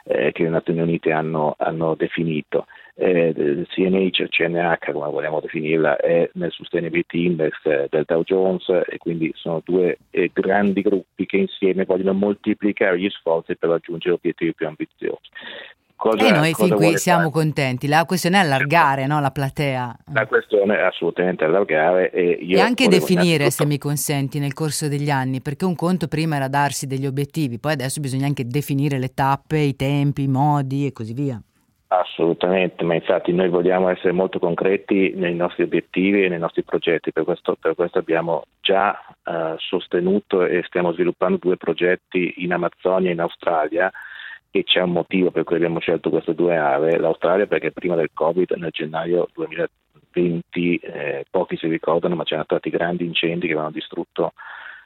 eh, 0.06 0.32
che 0.34 0.43
le 0.43 0.49
Nazioni 0.49 0.82
Unite 0.82 1.12
hanno, 1.14 1.56
hanno 1.58 1.95
definito. 1.95 2.66
Eh, 2.96 3.34
il 3.36 3.68
CNH, 3.70 4.28
CNH, 4.30 4.91
come 4.91 5.10
vogliamo 5.10 5.39
definirla, 5.39 5.98
è 5.98 6.30
nel 6.34 6.52
Sustainability 6.52 7.26
Index 7.26 7.54
eh, 7.64 7.88
del 7.89 8.04
Dow 8.06 8.24
Jones 8.24 8.70
e 8.70 8.98
quindi 9.00 9.32
sono 9.36 9.62
due 9.66 9.98
eh, 10.12 10.30
grandi 10.32 10.82
gruppi 10.82 11.26
che 11.26 11.38
insieme 11.38 11.86
vogliono 11.86 12.14
moltiplicare 12.14 13.00
gli 13.00 13.10
sforzi 13.10 13.56
per 13.56 13.70
raggiungere 13.70 14.14
obiettivi 14.14 14.54
più 14.54 14.68
ambiziosi. 14.68 15.28
cosa, 15.96 16.28
e 16.28 16.32
noi 16.38 16.52
cosa 16.52 16.76
fin 16.76 16.76
qui 16.76 16.98
siamo 17.00 17.32
fare? 17.32 17.32
contenti. 17.32 17.88
La 17.88 18.06
questione 18.06 18.38
è 18.38 18.41
allargare 18.41 19.08
no, 19.08 19.20
la 19.20 19.32
platea 19.32 19.98
La 20.14 20.28
questione 20.28 20.78
è 20.78 20.82
assolutamente 20.82 21.46
allargare 21.46 22.12
e 22.12 22.38
e 22.48 22.60
anche 22.60 22.88
definire, 22.88 23.50
se 23.50 23.66
mi 23.66 23.80
consenti, 23.80 24.38
nel 24.38 24.54
corso 24.54 24.88
degli 24.88 25.10
anni, 25.10 25.41
perché 25.41 25.66
un 25.66 25.76
conto 25.76 26.08
prima 26.08 26.36
era 26.36 26.48
darsi 26.48 26.86
degli 26.86 27.08
obiettivi, 27.08 27.58
poi 27.58 27.72
adesso 27.72 28.00
bisogna 28.00 28.28
anche 28.28 28.46
definire 28.46 29.00
le 29.00 29.16
tappe, 29.16 29.58
i 29.58 29.76
tempi, 29.76 30.24
i 30.24 30.28
modi 30.28 30.86
e 30.86 30.91
così 30.91 31.14
via. 31.14 31.41
Assolutamente, 31.96 32.84
ma 32.84 32.96
infatti 32.96 33.32
noi 33.32 33.50
vogliamo 33.50 33.88
essere 33.88 34.14
molto 34.14 34.39
concreti 34.39 35.14
nei 35.16 35.36
nostri 35.36 35.62
obiettivi 35.62 36.24
e 36.24 36.28
nei 36.28 36.39
nostri 36.39 36.64
progetti, 36.64 37.12
per 37.12 37.24
questo, 37.24 37.56
per 37.60 37.76
questo 37.76 38.00
abbiamo 38.00 38.46
già 38.62 39.00
eh, 39.24 39.54
sostenuto 39.58 40.44
e 40.44 40.64
stiamo 40.66 40.91
sviluppando 40.91 41.38
due 41.38 41.56
progetti 41.56 42.34
in 42.38 42.52
Amazzonia 42.52 43.10
e 43.10 43.14
in 43.14 43.20
Australia 43.20 43.91
e 44.50 44.64
c'è 44.64 44.82
un 44.82 44.91
motivo 44.91 45.30
per 45.30 45.44
cui 45.44 45.58
abbiamo 45.58 45.80
scelto 45.80 46.10
queste 46.10 46.34
due 46.34 46.58
aree, 46.58 46.98
l'Australia 46.98 47.46
perché 47.46 47.72
prima 47.72 47.96
del 47.96 48.10
Covid 48.12 48.52
nel 48.58 48.72
gennaio 48.72 49.28
2020 49.34 50.78
eh, 50.78 51.26
pochi 51.30 51.58
si 51.58 51.68
ricordano 51.68 52.16
ma 52.16 52.24
c'erano 52.24 52.46
stati 52.46 52.72
grandi 52.72 53.06
incendi 53.06 53.46
che 53.46 53.54
avevano 53.54 53.72
distrutto 53.72 54.34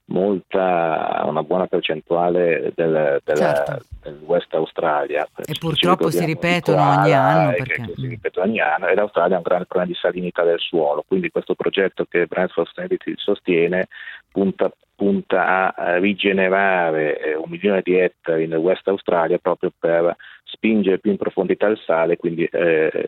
molta, 0.08 1.24
una 1.26 1.44
buona 1.44 1.68
percentuale 1.68 2.72
del, 2.76 3.20
della- 3.24 3.54
Certo. 3.54 3.86
del 4.04 4.20
West 4.26 4.54
Australia. 4.54 5.28
E 5.46 5.54
purtroppo 5.60 6.10
si 6.10 6.24
ripetono 6.26 6.82
ogni 6.82 6.96
koala, 7.12 7.20
anno 7.22 7.52
che- 7.52 7.58
perché- 7.64 7.82
che 7.86 7.94
si 7.96 8.08
ripetono 8.08 8.46
ogni 8.46 8.60
anno 8.60 8.88
e 8.88 8.96
l'Australia 8.96 9.36
ha 9.36 9.40
un 9.40 9.44
grande 9.44 9.66
problema 9.66 9.92
di 9.92 9.98
salinità 10.00 10.44
del 10.44 10.60
suolo, 10.60 11.04
quindi 11.08 11.30
questo 11.30 11.56
progetto 11.56 12.06
che 12.10 12.26
Brands 12.26 12.54
for 12.54 12.66
Sustainability 12.66 13.14
sostiene 13.18 13.88
punta, 14.32 14.72
punta 14.98 15.76
a 15.76 15.98
rigenerare 16.00 17.20
eh, 17.20 17.36
un 17.36 17.50
milione 17.50 17.82
di 17.84 17.96
ettari 17.96 18.48
nel 18.48 18.58
West 18.58 18.88
Australia 18.88 19.38
proprio 19.38 19.72
per 19.78 20.16
spingere 20.44 20.98
più 20.98 21.12
in 21.12 21.18
profondità 21.18 21.68
il 21.68 21.80
sale 21.86 22.14
e 22.14 22.18
quindi 22.18 22.44
eh, 22.46 23.08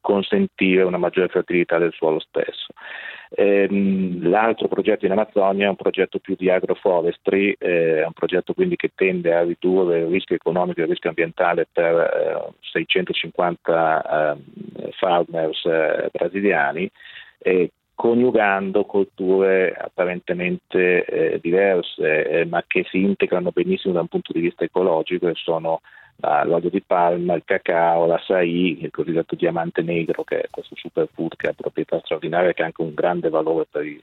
consentire 0.00 0.84
una 0.84 0.96
maggiore 0.96 1.28
fertilità 1.28 1.76
del 1.76 1.92
suolo 1.92 2.18
stesso. 2.18 2.72
Ehm, 3.30 4.26
l'altro 4.26 4.68
progetto 4.68 5.04
in 5.04 5.12
Amazzonia 5.12 5.66
è 5.66 5.68
un 5.68 5.76
progetto 5.76 6.18
più 6.18 6.34
di 6.34 6.48
agroforestry, 6.48 7.54
eh, 7.58 8.00
è 8.00 8.06
un 8.06 8.14
progetto 8.14 8.54
quindi 8.54 8.76
che 8.76 8.92
tende 8.94 9.34
a 9.34 9.42
ridurre 9.42 9.98
il 9.98 10.06
rischio 10.06 10.36
economico 10.36 10.80
e 10.80 10.84
il 10.84 10.88
rischio 10.88 11.10
ambientale 11.10 11.68
per 11.70 11.94
eh, 11.94 12.52
650 12.72 14.34
eh, 14.34 14.92
farmers 14.92 15.62
eh, 15.66 16.08
brasiliani, 16.10 16.90
coniugando 17.98 18.84
colture 18.84 19.74
apparentemente 19.74 21.04
eh, 21.04 21.40
diverse 21.40 22.28
eh, 22.28 22.44
ma 22.44 22.62
che 22.64 22.84
si 22.88 23.02
integrano 23.02 23.50
benissimo 23.50 23.92
da 23.92 24.02
un 24.02 24.06
punto 24.06 24.32
di 24.32 24.38
vista 24.38 24.62
ecologico 24.62 25.26
e 25.26 25.32
sono 25.34 25.80
l'olio 26.20 26.70
di 26.70 26.80
palma, 26.80 27.34
il 27.34 27.42
cacao, 27.44 28.06
l'acai, 28.06 28.84
il 28.84 28.90
cosiddetto 28.92 29.34
diamante 29.34 29.82
negro 29.82 30.22
che 30.22 30.42
è 30.42 30.46
questo 30.48 30.76
superfood 30.76 31.34
che 31.34 31.48
ha 31.48 31.52
proprietà 31.54 31.98
straordinarie 31.98 32.50
e 32.50 32.54
che 32.54 32.62
ha 32.62 32.66
anche 32.66 32.82
un 32.82 32.94
grande 32.94 33.30
valore 33.30 33.66
per, 33.68 33.84
i- 33.84 34.00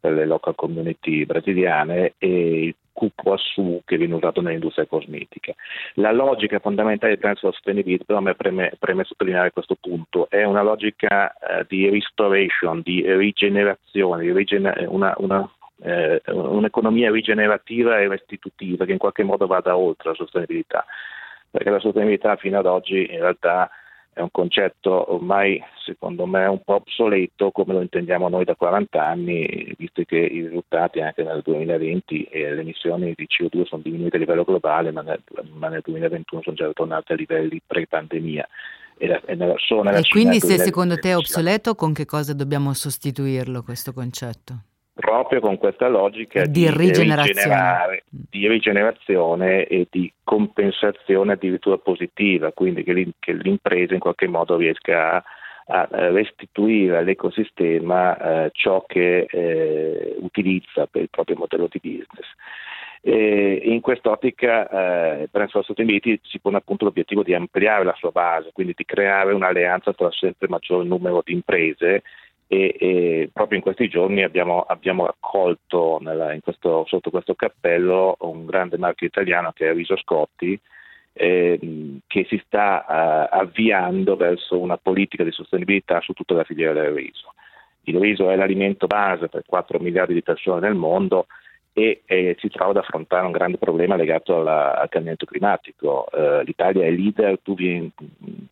per 0.00 0.12
le 0.14 0.24
local 0.24 0.54
community 0.54 1.26
brasiliane 1.26 2.14
e 2.16 2.64
il 2.64 2.74
cupuaçu 2.94 3.82
che 3.84 3.98
viene 3.98 4.14
usato 4.14 4.40
nell'industria 4.40 4.86
cosmetica. 4.86 5.52
La 5.94 6.12
logica 6.12 6.60
fondamentale 6.60 7.14
di 7.14 7.20
Brands 7.20 7.40
for 7.40 7.52
Sustainability, 7.52 8.04
però 8.04 8.20
me 8.20 8.34
preme, 8.34 8.72
preme 8.78 9.04
sottolineare 9.04 9.50
questo 9.50 9.76
punto, 9.78 10.30
è 10.30 10.44
una 10.44 10.62
logica 10.62 11.34
eh, 11.34 11.66
di 11.68 11.90
restoration, 11.90 12.80
di 12.82 13.04
rigenerazione, 13.04 14.22
di 14.22 14.32
rigene- 14.32 14.86
una, 14.88 15.12
una, 15.18 15.46
eh, 15.82 16.22
un'economia 16.26 17.10
rigenerativa 17.10 17.98
e 17.98 18.08
restitutiva 18.08 18.84
che 18.84 18.92
in 18.92 18.98
qualche 18.98 19.24
modo 19.24 19.46
vada 19.46 19.76
oltre 19.76 20.10
la 20.10 20.14
sostenibilità, 20.14 20.86
perché 21.50 21.70
la 21.70 21.80
sostenibilità 21.80 22.36
fino 22.36 22.58
ad 22.58 22.66
oggi 22.66 23.12
in 23.12 23.20
realtà 23.20 23.68
è 24.14 24.20
un 24.20 24.30
concetto 24.30 25.12
ormai 25.12 25.60
secondo 25.84 26.24
me 26.24 26.46
un 26.46 26.60
po' 26.64 26.76
obsoleto 26.76 27.50
come 27.50 27.74
lo 27.74 27.80
intendiamo 27.80 28.28
noi 28.28 28.44
da 28.44 28.54
40 28.54 29.04
anni, 29.04 29.74
visto 29.76 30.02
che 30.04 30.16
i 30.16 30.42
risultati 30.42 31.00
anche 31.00 31.22
nel 31.24 31.42
2020 31.42 32.24
e 32.24 32.54
le 32.54 32.60
emissioni 32.60 33.12
di 33.16 33.26
CO2 33.26 33.64
sono 33.64 33.82
diminuite 33.82 34.16
a 34.16 34.20
livello 34.20 34.44
globale, 34.44 34.92
ma 34.92 35.02
nel, 35.02 35.20
ma 35.52 35.68
nel 35.68 35.82
2021 35.82 36.42
sono 36.42 36.56
già 36.56 36.70
tornate 36.72 37.12
a 37.12 37.16
livelli 37.16 37.60
pre-pandemia. 37.66 38.48
E, 38.96 39.06
la, 39.08 39.20
e 39.26 39.34
nella, 39.34 39.56
E 39.98 40.02
Cina 40.02 40.08
quindi 40.08 40.38
se 40.38 40.58
secondo 40.58 40.94
te 40.94 41.10
è 41.10 41.14
2020 41.14 41.16
obsoleto, 41.16 41.74
con 41.74 41.92
che 41.92 42.06
cosa 42.06 42.32
dobbiamo 42.32 42.72
sostituirlo 42.72 43.62
questo 43.62 43.92
concetto? 43.92 44.73
Proprio 44.94 45.40
con 45.40 45.58
questa 45.58 45.88
logica 45.88 46.46
Di 46.46 46.70
rigenerazione. 46.70 47.24
rigenerare, 47.26 48.04
di 48.08 48.48
rigenerazione 48.48 49.66
e 49.66 49.88
di 49.90 50.10
compensazione 50.22 51.32
addirittura 51.32 51.78
positiva, 51.78 52.52
quindi 52.52 52.84
che, 52.84 52.92
l'im- 52.92 53.14
che 53.18 53.32
l'impresa 53.32 53.94
in 53.94 54.00
qualche 54.00 54.28
modo 54.28 54.56
riesca 54.56 55.16
a, 55.16 55.24
a 55.66 55.88
restituire 56.10 56.98
all'ecosistema 56.98 58.44
eh, 58.44 58.50
ciò 58.52 58.84
che 58.86 59.26
eh, 59.28 60.16
utilizza 60.20 60.86
per 60.86 61.02
il 61.02 61.10
proprio 61.10 61.36
modello 61.36 61.68
di 61.68 61.80
business. 61.82 62.28
E 63.06 63.60
in 63.64 63.82
quest'ottica 63.82 64.66
eh, 65.20 65.28
Brands 65.30 65.52
for 65.52 65.62
Sustainability 65.62 66.18
si 66.22 66.38
pone 66.38 66.56
appunto 66.56 66.84
l'obiettivo 66.86 67.22
di 67.22 67.34
ampliare 67.34 67.84
la 67.84 67.94
sua 67.98 68.10
base, 68.10 68.50
quindi 68.52 68.72
di 68.74 68.84
creare 68.86 69.34
un'alleanza 69.34 69.92
tra 69.92 70.10
sempre 70.10 70.48
maggior 70.48 70.84
numero 70.84 71.20
di 71.22 71.34
imprese 71.34 72.02
e, 72.46 72.76
e 72.78 73.30
proprio 73.32 73.58
in 73.58 73.64
questi 73.64 73.88
giorni 73.88 74.22
abbiamo, 74.22 74.60
abbiamo 74.60 75.06
accolto 75.06 75.98
nella- 76.00 76.36
questo- 76.42 76.84
sotto 76.86 77.10
questo 77.10 77.34
cappello 77.34 78.16
un 78.20 78.46
grande 78.46 78.78
marchio 78.78 79.06
italiano 79.06 79.52
che 79.52 79.70
è 79.70 79.74
Riso 79.74 79.96
Scotti 79.96 80.58
ehm, 81.14 82.00
che 82.06 82.26
si 82.28 82.40
sta 82.44 82.84
eh, 82.84 83.36
avviando 83.38 84.16
verso 84.16 84.58
una 84.58 84.76
politica 84.76 85.24
di 85.24 85.30
sostenibilità 85.30 86.00
su 86.00 86.12
tutta 86.12 86.34
la 86.34 86.44
filiera 86.44 86.72
del 86.72 86.92
riso. 86.92 87.34
Il 87.82 87.98
riso 87.98 88.30
è 88.30 88.36
l'alimento 88.36 88.86
base 88.86 89.28
per 89.28 89.42
4 89.46 89.78
miliardi 89.78 90.14
di 90.14 90.22
persone 90.22 90.60
nel 90.60 90.74
mondo 90.74 91.26
e 91.76 92.02
eh, 92.06 92.36
si 92.38 92.48
trova 92.48 92.70
ad 92.70 92.76
affrontare 92.76 93.26
un 93.26 93.32
grande 93.32 93.58
problema 93.58 93.96
legato 93.96 94.38
alla- 94.38 94.78
al 94.78 94.88
cambiamento 94.88 95.26
climatico. 95.26 96.06
Eh, 96.10 96.44
L'Italia 96.44 96.86
è 96.86 96.90
leader, 96.90 97.40
tu 97.42 97.54
vieni, 97.54 97.90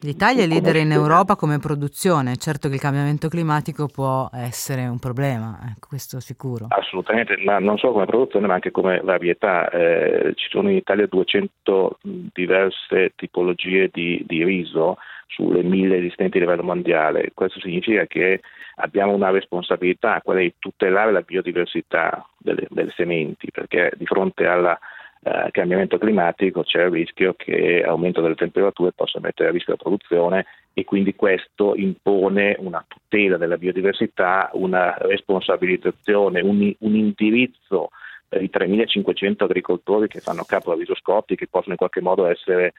L'Italia 0.01 0.43
è 0.43 0.47
leader 0.47 0.75
in 0.77 0.91
Europa 0.91 1.37
come 1.37 1.61
produzione, 1.61 2.37
certo 2.37 2.69
che 2.69 2.75
il 2.75 2.81
cambiamento 2.81 3.29
climatico 3.29 3.87
può 3.87 4.29
essere 4.33 4.89
un 4.89 4.99
problema, 4.99 5.57
ecco, 5.71 5.87
questo 5.89 6.19
sicuro. 6.19 6.67
Assolutamente, 6.69 7.37
ma 7.45 7.61
non 7.61 7.79
solo 7.79 7.93
come 7.93 8.07
produzione 8.07 8.49
ma 8.49 8.55
anche 8.55 8.73
come 8.73 9.01
varietà. 9.05 9.71
Eh, 9.71 10.33
ci 10.35 10.49
sono 10.51 10.69
in 10.69 10.77
Italia 10.77 11.07
200 11.07 11.99
diverse 12.03 13.13
tipologie 13.15 13.89
di, 13.93 14.21
di 14.27 14.43
riso 14.43 14.97
sulle 15.27 15.63
mille 15.63 15.99
esistenti 15.99 16.37
a 16.37 16.41
livello 16.41 16.63
mondiale. 16.63 17.31
Questo 17.35 17.61
significa 17.61 18.07
che 18.07 18.41
abbiamo 18.77 19.15
una 19.15 19.31
responsabilità, 19.31 20.21
quella 20.23 20.41
di 20.41 20.55
tutelare 20.59 21.13
la 21.13 21.23
biodiversità 21.23 22.27
delle, 22.39 22.67
delle 22.71 22.93
sementi, 22.97 23.51
perché 23.51 23.93
di 23.97 24.07
fronte 24.07 24.47
al 24.47 24.79
eh, 25.25 25.49
cambiamento 25.53 25.99
climatico 25.99 26.65
c'è 26.65 26.85
il 26.85 26.91
rischio 26.91 27.35
che 27.35 27.85
aumento 27.85 28.21
delle 28.21 28.35
temperature 28.35 28.93
possa 28.93 29.21
mettere 29.21 29.51
a 29.51 29.53
rischio 29.53 29.75
la 29.75 29.83
produzione 29.83 30.47
e 30.73 30.85
quindi 30.85 31.15
questo 31.15 31.75
impone 31.77 32.57
una 32.59 32.85
tutela 32.89 33.37
della 33.37 33.57
biodiversità, 33.57 34.51
una 34.55 34.97
responsabilizzazione, 34.99 36.41
un, 36.41 36.75
un 36.77 36.95
indirizzo 36.97 37.91
per 38.29 38.43
i 38.43 38.51
3.500 38.53 39.45
agricoltori 39.45 40.09
che 40.09 40.21
fanno 40.21 40.45
capo 40.45 40.73
a 40.73 40.75
Risoscotti, 40.75 41.37
che 41.37 41.47
possono 41.49 41.73
in 41.73 41.77
qualche 41.77 42.01
modo 42.01 42.27
essere 42.27 42.73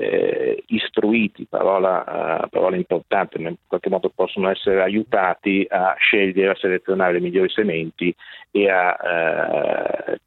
eh, 0.00 0.64
istruiti, 0.68 1.44
parola, 1.46 2.44
eh, 2.44 2.48
parola 2.48 2.76
importante, 2.76 3.38
ma 3.38 3.50
in 3.50 3.56
qualche 3.66 3.90
modo 3.90 4.08
possono 4.08 4.48
essere 4.48 4.80
aiutati 4.80 5.66
a 5.68 5.94
scegliere, 5.98 6.52
a 6.52 6.56
selezionare 6.56 7.12
le 7.14 7.20
migliori 7.20 7.50
sementi 7.50 8.14
e 8.50 8.70
a, 8.70 8.94
a- 8.94 10.18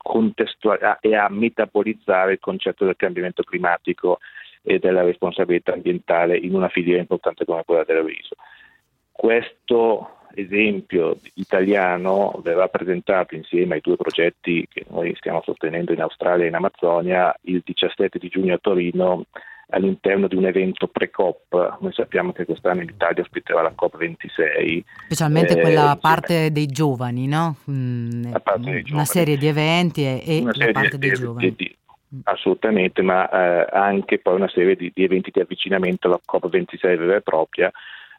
e 1.02 1.16
a 1.16 1.28
metabolizzare 1.30 2.34
il 2.34 2.40
concetto 2.40 2.86
del 2.86 2.96
cambiamento 2.96 3.42
climatico 3.42 4.20
e 4.62 4.78
della 4.78 5.02
responsabilità 5.02 5.74
ambientale 5.74 6.38
in 6.38 6.54
una 6.54 6.70
filiera 6.70 7.00
importante 7.00 7.44
come 7.44 7.64
quella 7.66 7.84
del 7.84 8.04
riso. 8.04 8.36
Questo 9.12 10.18
esempio 10.36 11.18
italiano 11.36 12.40
verrà 12.44 12.68
presentato 12.68 13.36
insieme 13.36 13.76
ai 13.76 13.82
due 13.82 13.96
progetti 13.96 14.68
che 14.72 14.86
noi 14.90 15.16
stiamo 15.16 15.42
sostenendo 15.44 15.94
in 15.94 16.02
Australia 16.02 16.46
e 16.46 16.48
in 16.50 16.56
Amazzonia 16.56 17.36
il 17.42 17.62
17 17.64 18.20
di 18.20 18.30
giugno 18.30 18.54
a 18.56 18.60
Torino 18.60 19.26
all'interno 19.70 20.28
di 20.28 20.36
un 20.36 20.46
evento 20.46 20.88
pre-COP. 20.88 21.78
Noi 21.82 21.94
sappiamo 21.94 22.32
che 22.32 22.46
quest'anno 22.46 22.82
l'Italia 22.82 23.22
ospiterà 23.24 23.62
la 23.62 23.74
COP26. 23.80 24.84
Specialmente 25.06 25.58
eh, 25.58 25.62
quella 25.62 25.98
parte 26.00 26.52
dei 26.52 26.68
giovani, 26.68 27.28
no? 27.28 27.56
Mm, 27.72 28.32
La 28.32 28.40
parte 28.40 28.62
dei 28.64 28.74
Una 28.74 28.84
giovani. 28.84 29.06
serie 29.06 29.38
di 29.38 29.48
eventi 29.48 30.04
e, 30.04 30.22
e 30.26 30.40
una 30.42 30.52
la 30.56 30.72
parte 30.72 30.98
dei 30.98 31.10
di- 31.10 31.16
giovani. 31.16 31.54
di- 31.56 31.76
assolutamente, 32.26 33.02
ma 33.02 33.28
eh, 33.30 33.68
anche 33.72 34.20
poi 34.20 34.36
una 34.36 34.50
serie 34.50 34.76
di, 34.76 34.92
di 34.94 35.04
eventi 35.04 35.32
di 35.34 35.40
avvicinamento 35.40 36.08
alla 36.08 36.20
COP26 36.32 36.80
vera 36.98 37.16
e 37.16 37.22
propria, 37.22 37.72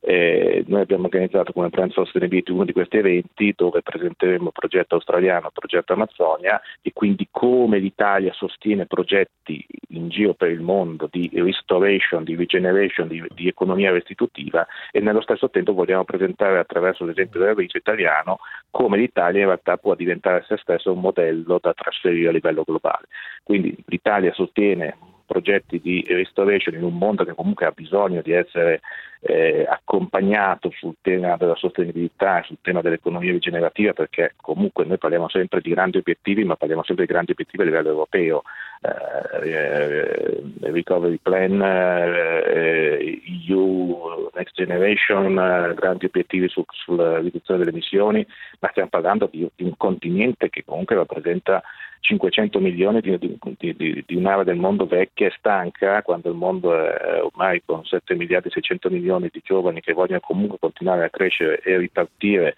Eh, 0.06 0.64
noi 0.66 0.82
abbiamo 0.82 1.04
organizzato 1.04 1.52
come 1.54 1.70
Brand 1.70 1.90
Sustainability 1.90 2.52
uno 2.52 2.66
di 2.66 2.74
questi 2.74 2.98
eventi 2.98 3.54
dove 3.56 3.80
presenteremo 3.80 4.48
il 4.48 4.52
progetto 4.52 4.96
australiano, 4.96 5.46
il 5.46 5.52
progetto 5.54 5.94
Amazzonia 5.94 6.60
e 6.82 6.92
quindi 6.92 7.26
come 7.30 7.78
l'Italia 7.78 8.30
sostiene 8.34 8.84
progetti 8.84 9.64
in 9.88 10.10
giro 10.10 10.34
per 10.34 10.50
il 10.50 10.60
mondo 10.60 11.08
di 11.10 11.30
restoration, 11.32 12.22
di 12.22 12.36
regeneration, 12.36 13.08
di, 13.08 13.24
di 13.34 13.48
economia 13.48 13.92
restitutiva 13.92 14.66
e 14.90 15.00
nello 15.00 15.22
stesso 15.22 15.48
tempo 15.48 15.72
vogliamo 15.72 16.04
presentare 16.04 16.58
attraverso 16.58 17.06
l'esempio 17.06 17.40
del 17.40 17.54
RIC 17.54 17.74
italiano 17.74 18.40
come 18.70 18.98
l'Italia 18.98 19.40
in 19.40 19.46
realtà 19.46 19.78
può 19.78 19.94
diventare 19.94 20.44
se 20.46 20.58
stessa 20.58 20.90
un 20.90 21.00
modello 21.00 21.58
da 21.62 21.72
trasferire 21.72 22.28
a 22.28 22.32
livello 22.32 22.62
globale. 22.62 23.06
Quindi 23.42 23.74
l'Italia 23.86 24.34
sostiene 24.34 24.98
progetti 25.26 25.80
di 25.80 26.04
restoration 26.08 26.74
in 26.74 26.84
un 26.84 26.96
mondo 26.96 27.24
che 27.24 27.34
comunque 27.34 27.66
ha 27.66 27.72
bisogno 27.74 28.22
di 28.22 28.32
essere 28.32 28.80
eh, 29.26 29.64
accompagnato 29.66 30.70
sul 30.70 30.96
tema 31.00 31.36
della 31.36 31.56
sostenibilità 31.56 32.42
sul 32.42 32.58
tema 32.60 32.82
dell'economia 32.82 33.32
rigenerativa 33.32 33.94
perché 33.94 34.34
comunque 34.36 34.84
noi 34.84 34.98
parliamo 34.98 35.30
sempre 35.30 35.62
di 35.62 35.70
grandi 35.70 35.96
obiettivi 35.96 36.44
ma 36.44 36.56
parliamo 36.56 36.84
sempre 36.84 37.06
di 37.06 37.12
grandi 37.12 37.32
obiettivi 37.32 37.62
a 37.62 37.66
livello 37.66 37.88
europeo. 37.88 38.42
Eh, 38.82 39.50
eh, 39.50 40.42
recovery 40.60 41.18
plan 41.22 41.58
eh, 41.62 43.22
EU 43.48 44.28
Next 44.34 44.54
Generation 44.54 45.38
eh, 45.38 45.74
grandi 45.74 46.04
obiettivi 46.04 46.48
su, 46.48 46.62
sulla 46.68 47.18
riduzione 47.18 47.60
delle 47.60 47.70
emissioni 47.72 48.26
ma 48.58 48.68
stiamo 48.70 48.90
parlando 48.90 49.26
di, 49.32 49.48
di 49.54 49.64
un 49.64 49.74
continente 49.78 50.50
che 50.50 50.64
comunque 50.66 50.96
rappresenta 50.96 51.62
500 52.04 52.60
milioni 52.60 53.00
di, 53.00 53.16
di, 53.18 53.38
di, 53.58 54.04
di, 54.06 54.14
un'area 54.14 54.44
del 54.44 54.56
mondo 54.56 54.84
vecchia 54.84 55.28
e 55.28 55.34
stanca, 55.38 56.02
quando 56.02 56.28
il 56.28 56.36
mondo 56.36 56.74
è 56.74 57.22
ormai 57.22 57.62
con 57.64 57.82
7 57.82 58.14
miliardi 58.14 58.48
e 58.48 58.50
600 58.50 58.90
milioni 58.90 59.30
di 59.32 59.40
giovani 59.42 59.80
che 59.80 59.94
vogliono 59.94 60.20
comunque 60.20 60.58
continuare 60.60 61.04
a 61.04 61.08
crescere 61.08 61.60
e 61.60 61.78
ripartire 61.78 62.56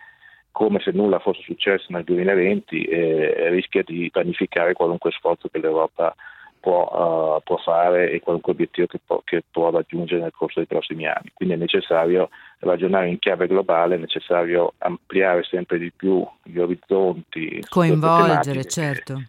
come 0.51 0.81
se 0.81 0.91
nulla 0.91 1.21
fosse 1.21 1.43
successo 1.43 1.87
nel 1.91 2.03
2020 2.03 2.85
e 2.85 3.49
rischia 3.51 3.85
di 3.85 4.11
vanificare 4.13 4.73
qualunque 4.73 5.13
sforzo 5.13 5.49
che 5.49 5.61
l'Europa 5.61 6.13
può, 6.59 7.37
uh, 7.37 7.43
può 7.45 7.57
fare 7.59 8.11
e 8.11 8.19
qualunque 8.19 8.51
obiettivo 8.51 8.89
che 8.89 8.99
può, 9.05 9.21
che 9.23 9.45
può, 9.49 9.71
raggiungere 9.71 10.23
nel 10.23 10.33
corso 10.35 10.59
dei 10.59 10.67
prossimi 10.67 11.07
anni. 11.07 11.31
Quindi 11.35 11.55
è 11.55 11.59
necessario 11.59 12.31
ragionare 12.61 13.11
in 13.11 13.21
chiave 13.21 13.47
globale, 13.47 13.95
è 13.95 13.99
necessario 13.99 14.73
ampliare 14.79 15.45
sempre 15.45 15.79
di 15.79 15.93
più 15.95 16.27
gli 16.43 16.59
orizzonti. 16.59 17.65
Coinvolgere, 17.69 18.65
certo 18.65 19.23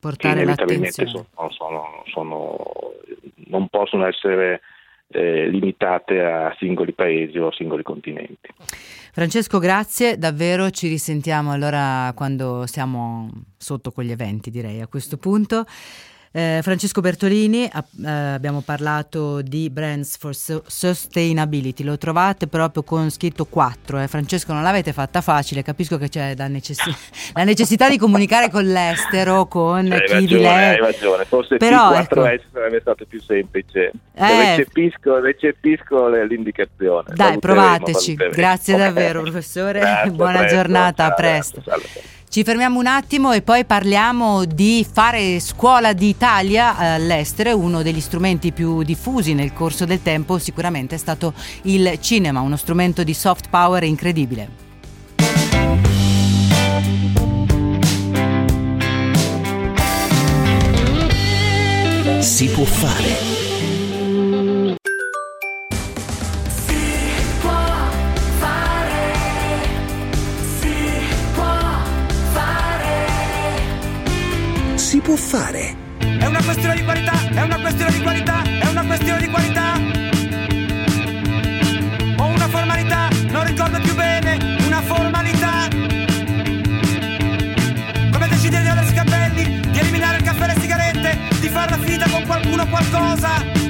portare 0.00 0.44
l'attenzione. 0.44 1.08
Sono, 1.10 1.50
sono, 1.50 2.02
sono, 2.06 2.56
non 3.46 3.68
possono 3.68 4.06
essere 4.06 4.62
eh, 5.08 5.48
limitate 5.48 6.20
a 6.22 6.54
singoli 6.58 6.92
paesi 6.92 7.38
o 7.38 7.48
a 7.48 7.52
singoli 7.52 7.82
continenti. 7.82 8.48
Francesco, 9.12 9.58
grazie, 9.58 10.16
davvero 10.18 10.70
ci 10.70 10.88
risentiamo 10.88 11.52
allora 11.52 12.12
quando 12.14 12.66
siamo 12.66 13.28
sotto 13.56 13.90
quegli 13.90 14.12
eventi, 14.12 14.50
direi 14.50 14.80
a 14.80 14.86
questo 14.86 15.16
punto. 15.16 15.64
Eh, 16.32 16.60
Francesco 16.62 17.00
Bertolini, 17.00 17.64
eh, 17.64 18.08
abbiamo 18.08 18.60
parlato 18.60 19.42
di 19.42 19.68
Brands 19.68 20.16
for 20.16 20.32
Sustainability, 20.64 21.82
lo 21.82 21.98
trovate 21.98 22.46
proprio 22.46 22.84
con 22.84 23.10
scritto 23.10 23.46
4. 23.46 23.98
Eh. 23.98 24.06
Francesco, 24.06 24.52
non 24.52 24.62
l'avete 24.62 24.92
fatta 24.92 25.22
facile, 25.22 25.64
capisco 25.64 25.98
che 25.98 26.08
c'è 26.08 26.34
la, 26.36 26.46
necess- 26.46 26.88
la 27.34 27.42
necessità 27.42 27.88
di 27.88 27.98
comunicare 27.98 28.48
con 28.48 28.64
l'estero, 28.64 29.46
con 29.46 29.78
hai 29.90 30.04
chi 30.04 30.12
ragione, 30.12 30.20
di 30.26 30.34
lei. 30.34 30.68
Hai 30.68 30.76
ragione, 30.78 31.24
forse 31.24 31.56
Però, 31.56 31.90
P4S 31.90 31.98
ecco, 32.32 32.44
sarebbe 32.52 32.80
stato 32.80 33.04
più 33.06 33.20
semplice. 33.20 33.90
Eh. 34.14 34.56
Recepisco, 34.56 35.18
recepisco 35.18 36.08
l'indicazione. 36.10 37.08
dai, 37.12 37.26
Valuteremo, 37.26 37.38
provateci. 37.40 38.14
valuteremo. 38.14 38.34
Grazie 38.36 38.74
Ok. 38.74 38.80
davvero, 38.80 39.22
professore. 39.22 39.80
Grazie, 39.80 40.10
Buona 40.12 40.38
presto, 40.38 40.54
giornata, 40.56 41.04
a 41.06 41.12
presto. 41.12 41.60
ciao, 41.60 41.80
ciao. 41.80 42.02
Ci 42.30 42.44
fermiamo 42.44 42.78
un 42.78 42.86
attimo 42.86 43.32
e 43.32 43.42
poi 43.42 43.64
parliamo 43.64 44.44
di 44.44 44.86
fare 44.88 45.40
scuola 45.40 45.92
d'Italia 46.20 46.76
all'estero, 46.76 47.56
uno 47.56 47.80
degli 47.82 48.02
strumenti 48.02 48.52
più 48.52 48.82
diffusi 48.82 49.32
nel 49.32 49.54
corso 49.54 49.86
del 49.86 50.02
tempo 50.02 50.36
sicuramente 50.36 50.96
è 50.96 50.98
stato 50.98 51.32
il 51.62 51.96
cinema, 51.98 52.40
uno 52.40 52.56
strumento 52.56 53.02
di 53.02 53.14
soft 53.14 53.48
power 53.48 53.84
incredibile. 53.84 54.50
Si 62.18 62.48
può 62.50 62.64
fare. 62.64 63.38
Fare. 75.16 75.89
È 76.20 76.26
una 76.26 76.42
questione 76.44 76.74
di 76.74 76.84
qualità, 76.84 77.12
è 77.34 77.40
una 77.40 77.58
questione 77.58 77.92
di 77.92 78.02
qualità, 78.02 78.42
è 78.42 78.66
una 78.66 78.84
questione 78.84 79.20
di 79.20 79.28
qualità. 79.28 79.72
O 82.18 82.26
una 82.26 82.48
formalità, 82.48 83.08
non 83.30 83.44
ricordo 83.44 83.80
più 83.80 83.94
bene, 83.94 84.58
una 84.66 84.82
formalità. 84.82 85.68
Come 88.12 88.28
decidere 88.28 88.62
di 88.62 88.68
aversi 88.68 88.92
i 88.92 88.94
capelli, 88.94 89.60
di 89.70 89.78
eliminare 89.78 90.18
il 90.18 90.22
caffè 90.22 90.44
e 90.44 90.46
le 90.54 90.60
sigarette, 90.60 91.18
di 91.40 91.48
farla 91.48 91.78
finita 91.78 92.08
con 92.10 92.22
qualcuno 92.26 92.68
qualcosa. 92.68 93.69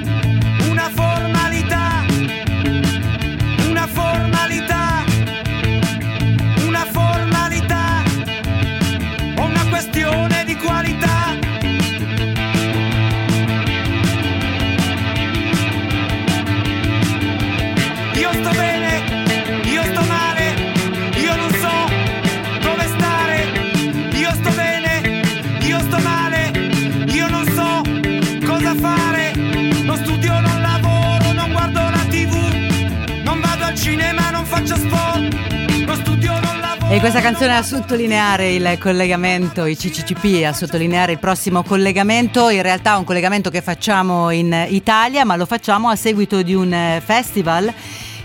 E 36.92 36.98
questa 36.98 37.20
canzone 37.20 37.52
è 37.52 37.54
a 37.54 37.62
sottolineare 37.62 38.52
il 38.52 38.76
collegamento, 38.80 39.64
i 39.64 39.76
CCCP, 39.76 40.44
a 40.44 40.52
sottolineare 40.52 41.12
il 41.12 41.20
prossimo 41.20 41.62
collegamento, 41.62 42.48
in 42.48 42.62
realtà 42.62 42.96
un 42.96 43.04
collegamento 43.04 43.48
che 43.48 43.62
facciamo 43.62 44.30
in 44.30 44.66
Italia, 44.68 45.24
ma 45.24 45.36
lo 45.36 45.46
facciamo 45.46 45.88
a 45.88 45.94
seguito 45.94 46.42
di 46.42 46.52
un 46.52 46.72
eh, 46.72 47.00
festival 47.00 47.72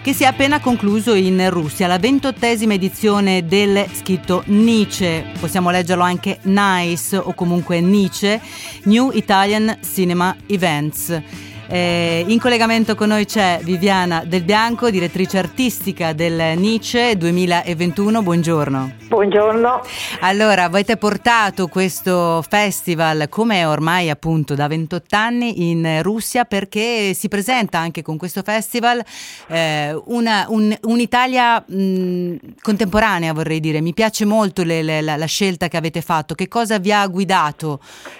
che 0.01 0.13
si 0.13 0.23
è 0.23 0.25
appena 0.25 0.59
concluso 0.59 1.13
in 1.13 1.47
Russia, 1.51 1.85
la 1.85 1.99
ventottesima 1.99 2.73
edizione 2.73 3.45
del 3.45 3.85
scritto 3.93 4.41
Nietzsche, 4.47 5.25
possiamo 5.39 5.69
leggerlo 5.69 6.03
anche 6.03 6.39
Nice 6.41 7.17
o 7.17 7.33
comunque 7.35 7.79
Nietzsche, 7.81 8.41
New 8.85 9.11
Italian 9.13 9.77
Cinema 9.83 10.35
Events. 10.47 11.21
Eh, 11.67 12.23
in 12.27 12.39
collegamento 12.39 12.93
con 12.93 13.07
noi 13.07 13.25
c'è 13.25 13.59
Viviana 13.63 14.23
Del 14.23 14.43
Bianco, 14.43 14.91
direttrice 14.91 15.39
artistica 15.39 16.13
del 16.13 16.57
Nietzsche 16.57 17.17
2021. 17.17 18.21
Buongiorno. 18.21 18.93
Buongiorno. 19.07 19.81
Allora, 20.19 20.65
avete 20.65 20.95
portato 20.97 21.67
questo 21.67 22.43
festival, 22.47 23.27
come 23.29 23.65
ormai 23.65 24.11
appunto 24.11 24.53
da 24.53 24.67
28 24.67 25.15
anni, 25.15 25.69
in 25.71 26.01
Russia 26.03 26.43
perché 26.45 27.13
si 27.15 27.27
presenta 27.29 27.79
anche 27.79 28.03
con 28.03 28.17
questo 28.17 28.43
festival 28.43 29.03
eh, 29.47 29.99
una- 30.05 30.45
un- 30.49 30.75
un'Italia 30.83 31.63
mh, 31.67 32.35
contemporanea, 32.61 33.33
vorrei 33.33 33.59
dire. 33.59 33.81
Mi 33.81 33.93
piace 33.93 34.23
molto 34.25 34.63
le- 34.63 34.83
le- 34.83 35.01
la, 35.01 35.15
la 35.17 35.25
scelta 35.25 35.67
che 35.67 35.77
avete 35.77 36.01
fatto. 36.01 36.35
Che 36.35 36.47
cosa 36.47 36.77
vi 36.77 36.91
ha 36.91 37.05
guidato? 37.07 37.79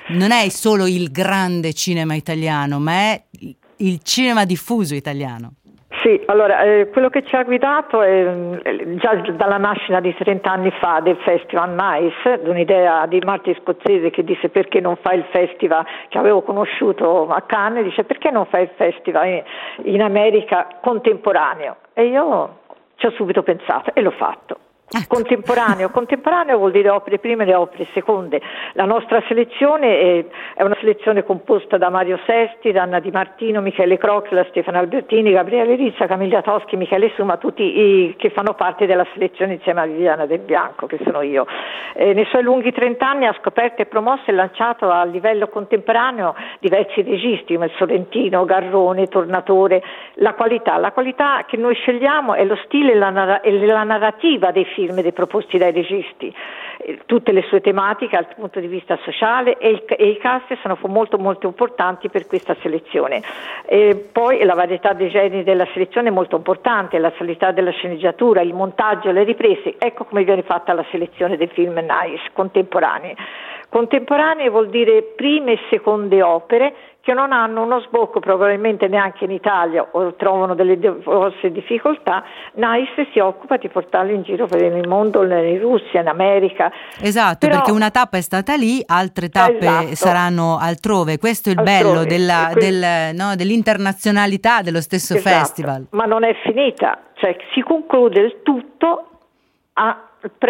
Non 0.10 0.32
è 0.32 0.50
solo 0.50 0.88
il 0.88 1.12
grande 1.12 1.74
cinema 1.74 2.16
italiano, 2.16 2.80
ma 2.80 2.94
è 2.94 3.22
il 3.78 4.02
cinema 4.04 4.46
diffuso 4.46 4.96
italiano. 4.96 5.54
Sì, 6.06 6.22
allora 6.28 6.62
eh, 6.62 6.90
quello 6.92 7.10
che 7.10 7.24
ci 7.26 7.36
ha 7.36 7.44
guidato 7.44 8.04
è 8.04 8.60
eh, 8.64 8.96
già 8.98 9.16
dalla 9.32 9.58
nascita 9.58 10.00
di 10.00 10.14
30 10.14 10.52
anni 10.52 10.72
fa 10.80 11.00
del 11.00 11.18
Festival 11.24 11.72
Nice, 11.72 12.42
un'idea 12.44 13.08
di 13.08 13.20
Martin 13.26 13.56
Scozzese 13.62 14.12
che 14.12 14.24
disse 14.24 14.50
perché 14.50 14.80
non 14.80 14.98
fai 14.98 15.18
il 15.18 15.26
festival, 15.32 15.84
che 16.10 16.20
avevo 16.20 16.44
conosciuto 16.44 17.28
a 17.30 17.42
Cannes, 17.42 17.86
dice 17.86 18.04
perché 18.04 18.30
non 18.30 18.46
fai 18.46 18.64
il 18.64 18.70
festival 18.76 19.28
in, 19.28 19.44
in 19.94 20.02
America 20.04 20.68
contemporaneo? 20.80 21.78
E 21.94 22.06
io 22.06 22.60
ci 22.98 23.08
ho 23.08 23.12
subito 23.12 23.42
pensato 23.42 23.92
e 23.96 24.02
l'ho 24.02 24.12
fatto. 24.12 24.60
Contemporaneo. 25.08 25.90
Contemporaneo 25.90 26.58
vuol 26.58 26.72
dire 26.72 26.90
opere 26.90 27.18
prime 27.18 27.44
e 27.46 27.56
opere 27.56 27.88
seconde. 27.92 28.40
La 28.74 28.86
nostra 28.86 29.22
selezione 29.28 30.00
è, 30.00 30.26
è 30.54 30.64
una 30.64 30.78
selezione 30.80 31.24
composta 31.24 31.78
da 31.78 31.90
Mario 31.90 32.20
Sesti, 32.24 32.72
da 32.72 32.84
Anna 32.84 33.00
Di 33.00 33.10
Martino, 33.10 33.62
Michele 33.62 33.98
Crocchia, 33.98 34.46
Stefano 34.50 34.78
Albertini, 34.78 35.32
Gabriele 35.32 35.76
Rizza, 35.76 36.06
Camilla 36.06 36.44
Toschi, 36.44 36.78
Michele 36.78 37.12
Suma, 37.16 37.38
tutti 37.38 37.64
i, 37.64 38.16
che 38.16 38.30
fanno 38.30 38.54
parte 38.54 38.86
della 38.86 39.06
selezione 39.12 39.54
insieme 39.54 39.82
a 39.82 39.86
Viviana 39.86 40.28
Del 40.28 40.40
Bianco, 40.40 40.86
che 40.86 41.00
sono 41.04 41.22
io. 41.22 41.48
Eh, 41.96 42.14
nei 42.14 42.26
suoi 42.26 42.44
lunghi 42.44 42.72
30 42.72 43.10
anni 43.10 43.26
ha 43.26 43.36
scoperto 43.42 43.82
e 43.82 43.88
promosso 43.88 44.26
e 44.28 44.34
lanciato 44.34 44.92
a 44.92 45.04
livello 45.04 45.48
contemporaneo 45.48 46.36
diversi 46.60 47.02
registi 47.02 47.56
come 47.56 47.72
Sorrentino, 47.76 48.46
Garrone, 48.46 49.08
Tornatore. 49.08 49.82
La 50.16 50.36
qualità, 50.36 50.78
la 50.78 50.92
qualità 50.92 51.44
che 51.48 51.58
noi 51.58 51.74
scegliamo 51.74 52.36
è 52.36 52.46
lo 52.46 52.56
stile 52.66 52.92
e 52.92 52.96
la, 52.96 53.42
e 53.42 53.66
la 53.66 53.84
narrativa 53.84 54.52
dei 54.52 54.66
film 54.66 54.75
dei 54.84 55.14
proposti 55.14 55.58
dai 55.58 55.72
registi, 55.72 56.34
eh, 56.78 57.00
tutte 57.06 57.32
le 57.32 57.44
sue 57.44 57.62
tematiche 57.62 58.16
dal 58.16 58.34
punto 58.36 58.60
di 58.60 58.68
vista 58.68 58.98
sociale 59.04 59.58
e, 59.58 59.70
il, 59.70 59.84
e 59.88 60.08
i 60.08 60.18
cast 60.18 60.58
sono 60.62 60.78
molto 60.88 61.18
molto 61.18 61.48
importanti 61.48 62.10
per 62.10 62.28
questa 62.28 62.56
selezione. 62.62 63.22
E 63.66 64.10
poi 64.12 64.44
la 64.44 64.54
varietà 64.54 64.94
dei 64.94 65.10
generi 65.10 65.44
della 65.44 65.68
selezione 65.74 66.10
è 66.10 66.12
molto 66.12 66.36
importante, 66.36 67.00
la 67.00 67.12
qualità 67.12 67.52
della 67.52 67.72
sceneggiatura, 67.72 68.42
il 68.42 68.54
montaggio, 68.54 69.12
le 69.12 69.24
riprese, 69.24 69.76
ecco 69.78 70.06
come 70.06 70.24
viene 70.24 70.44
fatta 70.44 70.74
la 70.74 70.86
selezione 70.92 71.38
dei 71.38 71.48
film 71.48 71.78
nice 71.78 72.30
contemporanei. 72.34 73.16
Contemporanee 73.70 74.50
vuol 74.50 74.70
dire 74.70 75.02
prime 75.16 75.54
e 75.54 75.60
seconde 75.70 76.22
opere 76.22 76.74
che 77.06 77.14
non 77.14 77.32
hanno 77.32 77.62
uno 77.62 77.82
sbocco 77.82 78.20
probabilmente 78.20 78.88
neanche 78.88 79.26
in 79.26 79.32
Italia 79.32 79.88
o 79.92 80.16
trovano 80.16 80.56
delle 80.56 80.80
grosse 80.80 81.52
difficoltà, 81.52 82.24
NICE 82.54 83.10
si 83.14 83.20
occupa 83.20 83.58
di 83.58 83.70
portarle 83.70 84.12
in 84.12 84.24
giro 84.24 84.48
per 84.48 84.64
il 84.64 84.88
mondo, 84.88 85.22
in 85.22 85.60
Russia, 85.60 86.02
in 86.02 86.08
America. 86.08 86.72
Esatto, 87.00 87.46
Però, 87.46 87.58
perché 87.58 87.70
una 87.70 87.92
tappa 87.92 88.18
è 88.18 88.22
stata 88.22 88.56
lì, 88.56 88.82
altre 88.88 89.30
tappe 89.30 89.58
esatto. 89.60 89.96
saranno 89.96 90.58
altrove. 90.60 91.20
Questo 91.20 91.50
è 91.50 91.52
il 91.52 91.60
altrove. 91.60 91.84
bello 91.84 92.06
della, 92.06 92.52
del, 92.56 93.16
no, 93.16 93.36
dell'internazionalità 93.36 94.64
dello 94.64 94.82
stesso 94.82 95.14
esatto. 95.14 95.38
festival. 95.38 95.86
Ma 95.92 96.06
non 96.06 96.24
è 96.24 96.34
finita, 96.42 96.98
cioè 97.14 97.38
si 97.54 97.62
conclude 97.62 98.20
il 98.20 98.42
tutto 98.42 99.10
a 99.74 100.06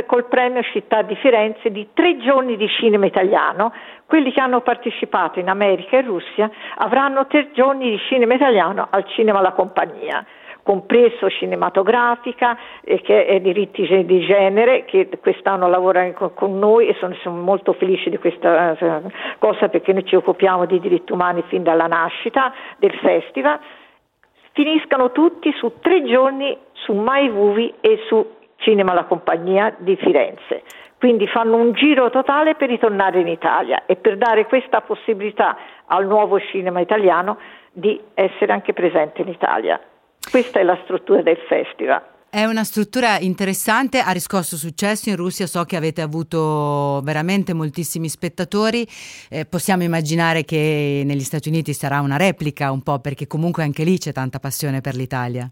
col 0.05 0.25
premio 0.25 0.61
Città 0.63 1.01
di 1.01 1.15
Firenze 1.15 1.71
di 1.71 1.89
tre 1.93 2.17
giorni 2.17 2.57
di 2.57 2.67
cinema 2.67 3.05
italiano. 3.05 3.73
Quelli 4.05 4.31
che 4.31 4.41
hanno 4.41 4.61
partecipato 4.61 5.39
in 5.39 5.49
America 5.49 5.97
e 5.97 6.01
Russia 6.01 6.49
avranno 6.77 7.27
tre 7.27 7.51
giorni 7.51 7.89
di 7.89 7.99
cinema 8.07 8.33
italiano 8.33 8.87
al 8.89 9.05
Cinema 9.07 9.41
La 9.41 9.51
Compagnia 9.51 10.25
compreso 10.65 11.29
cinematografica 11.29 12.57
e 12.83 12.99
che 13.01 13.27
è 13.27 13.39
diritti 13.39 13.85
di 14.03 14.25
genere 14.25 14.83
che 14.85 15.07
quest'anno 15.21 15.67
lavora 15.69 16.11
con 16.13 16.57
noi 16.57 16.87
e 16.87 16.95
sono, 16.95 17.13
sono 17.21 17.39
molto 17.39 17.73
felice 17.73 18.09
di 18.09 18.17
questa 18.17 18.75
eh, 18.75 19.01
cosa 19.37 19.67
perché 19.67 19.93
noi 19.93 20.05
ci 20.05 20.15
occupiamo 20.15 20.65
di 20.65 20.79
diritti 20.79 21.11
umani 21.11 21.43
fin 21.49 21.61
dalla 21.61 21.85
nascita 21.85 22.51
del 22.79 22.95
festival 22.95 23.59
finiscano 24.53 25.11
tutti 25.11 25.53
su 25.55 25.71
tre 25.81 26.03
giorni 26.03 26.57
su 26.73 26.93
My 26.93 27.29
Movie 27.29 27.75
e 27.81 27.99
su 28.07 28.34
Cinema 28.65 28.93
La 28.93 29.05
Compagnia 29.05 29.75
di 29.77 29.95
Firenze. 29.95 30.63
Quindi 30.97 31.27
fanno 31.27 31.57
un 31.57 31.73
giro 31.73 32.09
totale 32.09 32.55
per 32.55 32.69
ritornare 32.69 33.19
in 33.19 33.27
Italia 33.27 33.85
e 33.85 33.95
per 33.95 34.17
dare 34.17 34.47
questa 34.47 34.81
possibilità 34.81 35.55
al 35.85 36.07
nuovo 36.07 36.39
cinema 36.39 36.79
italiano 36.79 37.37
di 37.71 38.01
essere 38.15 38.51
anche 38.51 38.73
presente 38.73 39.21
in 39.21 39.27
Italia. 39.27 39.79
Questa 40.31 40.59
è 40.59 40.63
la 40.63 40.79
struttura 40.83 41.21
del 41.21 41.37
festival. 41.47 42.01
È 42.27 42.43
una 42.43 42.63
struttura 42.63 43.19
interessante, 43.19 43.99
ha 43.99 44.11
riscosso 44.11 44.57
successo 44.57 45.09
in 45.09 45.15
Russia, 45.15 45.45
so 45.45 45.63
che 45.63 45.75
avete 45.75 46.01
avuto 46.01 47.01
veramente 47.03 47.53
moltissimi 47.53 48.09
spettatori, 48.09 48.85
eh, 49.29 49.45
possiamo 49.45 49.83
immaginare 49.83 50.43
che 50.43 51.03
negli 51.05 51.21
Stati 51.21 51.49
Uniti 51.49 51.71
sarà 51.71 52.01
una 52.01 52.17
replica 52.17 52.71
un 52.71 52.81
po' 52.81 52.99
perché 52.99 53.27
comunque 53.27 53.63
anche 53.63 53.83
lì 53.83 53.99
c'è 53.99 54.11
tanta 54.11 54.39
passione 54.39 54.81
per 54.81 54.95
l'Italia. 54.95 55.49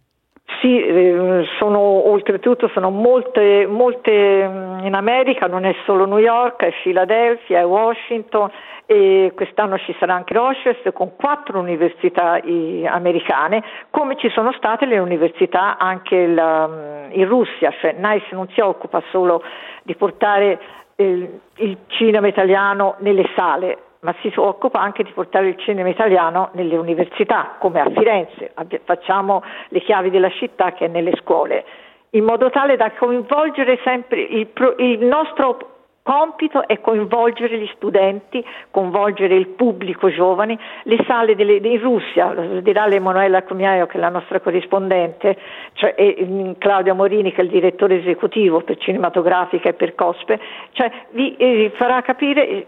Sì, 0.64 0.82
eh, 0.82 1.44
sono, 1.60 1.78
oltretutto 1.78 2.70
sono 2.70 2.90
molte, 2.90 3.68
molte 3.68 4.48
mm, 4.48 4.86
in 4.86 4.94
America, 4.94 5.46
non 5.48 5.66
è 5.66 5.76
solo 5.84 6.06
New 6.06 6.20
York, 6.20 6.64
è 6.64 6.72
Philadelphia, 6.82 7.60
è 7.60 7.66
Washington 7.66 8.50
e 8.86 9.34
quest'anno 9.36 9.78
ci 9.80 9.94
sarà 10.00 10.14
anche 10.14 10.34
Rochester 10.34 10.94
con 10.94 11.18
quattro 11.18 11.60
università 11.60 12.40
americane, 12.86 13.62
come 13.90 14.16
ci 14.16 14.30
sono 14.30 14.54
state 14.54 14.86
le 14.86 15.00
università 15.00 15.78
anche 15.78 16.28
la, 16.28 16.66
mm, 16.66 17.12
in 17.12 17.28
Russia, 17.28 17.70
cioè 17.82 17.96
NICE 17.98 18.34
non 18.34 18.48
si 18.54 18.62
occupa 18.62 19.04
solo 19.12 19.44
di 19.84 19.96
portare 19.96 20.60
il, 20.96 21.42
il 21.56 21.78
cinema 21.88 22.28
italiano 22.28 22.96
nelle 23.00 23.30
sale, 23.36 23.78
ma 24.04 24.14
si 24.22 24.32
occupa 24.36 24.80
anche 24.80 25.04
di 25.04 25.12
portare 25.12 25.50
il 25.50 25.58
cinema 25.58 25.90
italiano 25.90 26.50
nelle 26.54 26.78
università, 26.78 27.56
come 27.60 27.82
a 27.82 27.90
Firenze, 27.90 28.54
facciamo 28.84 29.44
le 29.70 29.82
chiavi 29.82 30.10
della 30.10 30.30
città 30.30 30.74
che 30.74 30.86
è 30.86 30.88
nelle 30.88 31.16
scuole, 31.22 31.66
in 32.12 32.24
modo 32.24 32.50
tale 32.50 32.76
da 32.76 32.92
coinvolgere 32.92 33.80
sempre 33.84 34.22
il, 34.22 34.48
il 34.78 35.06
nostro 35.06 35.72
compito 36.04 36.68
è 36.68 36.82
coinvolgere 36.82 37.58
gli 37.58 37.70
studenti, 37.76 38.46
coinvolgere 38.70 39.36
il 39.36 39.48
pubblico 39.48 40.12
giovane, 40.12 40.60
le 40.84 41.04
sale 41.08 41.34
delle, 41.34 41.56
in 41.56 41.80
Russia, 41.80 42.34
lo 42.34 42.60
dirà 42.60 42.86
l'Emanuela 42.86 43.44
Comiaio 43.44 43.88
che 43.88 43.98
è 43.98 44.02
la 44.02 44.10
nostra 44.10 44.42
corrispondente, 44.42 45.38
cioè, 45.74 45.96
e 45.98 46.56
Claudia 46.58 46.94
Morini 46.94 47.32
che 47.32 47.40
è 47.40 47.44
il 47.46 47.50
direttore 47.50 48.00
esecutivo 48.00 48.62
per 48.62 48.78
cinematografica 48.78 49.70
e 49.70 49.74
per 49.74 49.96
COSPE, 49.96 50.40
cioè 50.74 50.92
vi 51.12 51.36
eh, 51.38 51.72
farà 51.76 52.02
capire 52.02 52.68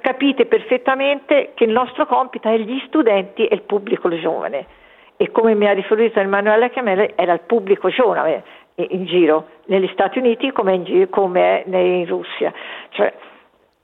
capite 0.00 0.46
perfettamente 0.46 1.52
che 1.54 1.64
il 1.64 1.70
nostro 1.70 2.04
compito 2.06 2.48
è 2.48 2.58
gli 2.58 2.82
studenti 2.86 3.46
e 3.46 3.54
il 3.54 3.62
pubblico 3.62 4.08
giovane 4.18 4.66
e 5.16 5.30
come 5.30 5.54
mi 5.54 5.68
ha 5.68 5.72
riferito 5.72 6.18
Emanuele 6.18 6.70
Chiamele 6.70 7.12
era 7.14 7.34
il 7.34 7.40
pubblico 7.40 7.88
giovane 7.88 8.42
in 8.74 9.04
giro 9.04 9.46
negli 9.66 9.88
Stati 9.92 10.18
Uniti 10.18 10.50
come, 10.50 10.74
in 10.74 11.08
come 11.10 11.62
in 11.66 12.06
Russia. 12.06 12.52
Cioè, 12.88 13.12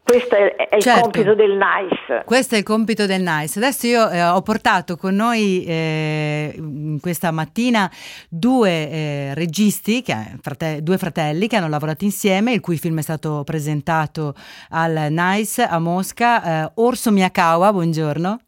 questo 0.07 0.37
è, 0.37 0.55
è 0.55 0.79
certo. 0.79 0.99
il 0.99 1.03
compito 1.03 1.35
del 1.35 1.59
NICE. 1.59 2.23
Questo 2.25 2.55
è 2.55 2.59
il 2.59 2.65
compito 2.65 3.07
del 3.07 3.23
NICE. 3.23 3.59
Adesso 3.59 3.87
io 3.89 4.09
eh, 4.09 4.23
ho 4.23 4.41
portato 4.43 4.97
con 4.97 5.17
noi 5.17 5.65
eh, 5.67 6.99
questa 7.01 7.33
mattina 7.33 7.91
due 8.29 8.89
eh, 8.89 9.35
registi, 9.35 10.03
che, 10.03 10.15
frate- 10.41 10.81
due 10.85 10.97
fratelli 10.97 11.49
che 11.49 11.57
hanno 11.57 11.69
lavorato 11.69 12.05
insieme, 12.05 12.53
il 12.53 12.61
cui 12.61 12.79
film 12.79 12.99
è 12.99 13.03
stato 13.03 13.43
presentato 13.45 14.35
al 14.71 15.09
NICE 15.11 15.65
a 15.65 15.81
Mosca. 15.81 16.67
Eh, 16.67 16.71
Orso 16.77 17.11
Miyakawa, 17.11 17.73
buongiorno. 17.73 18.39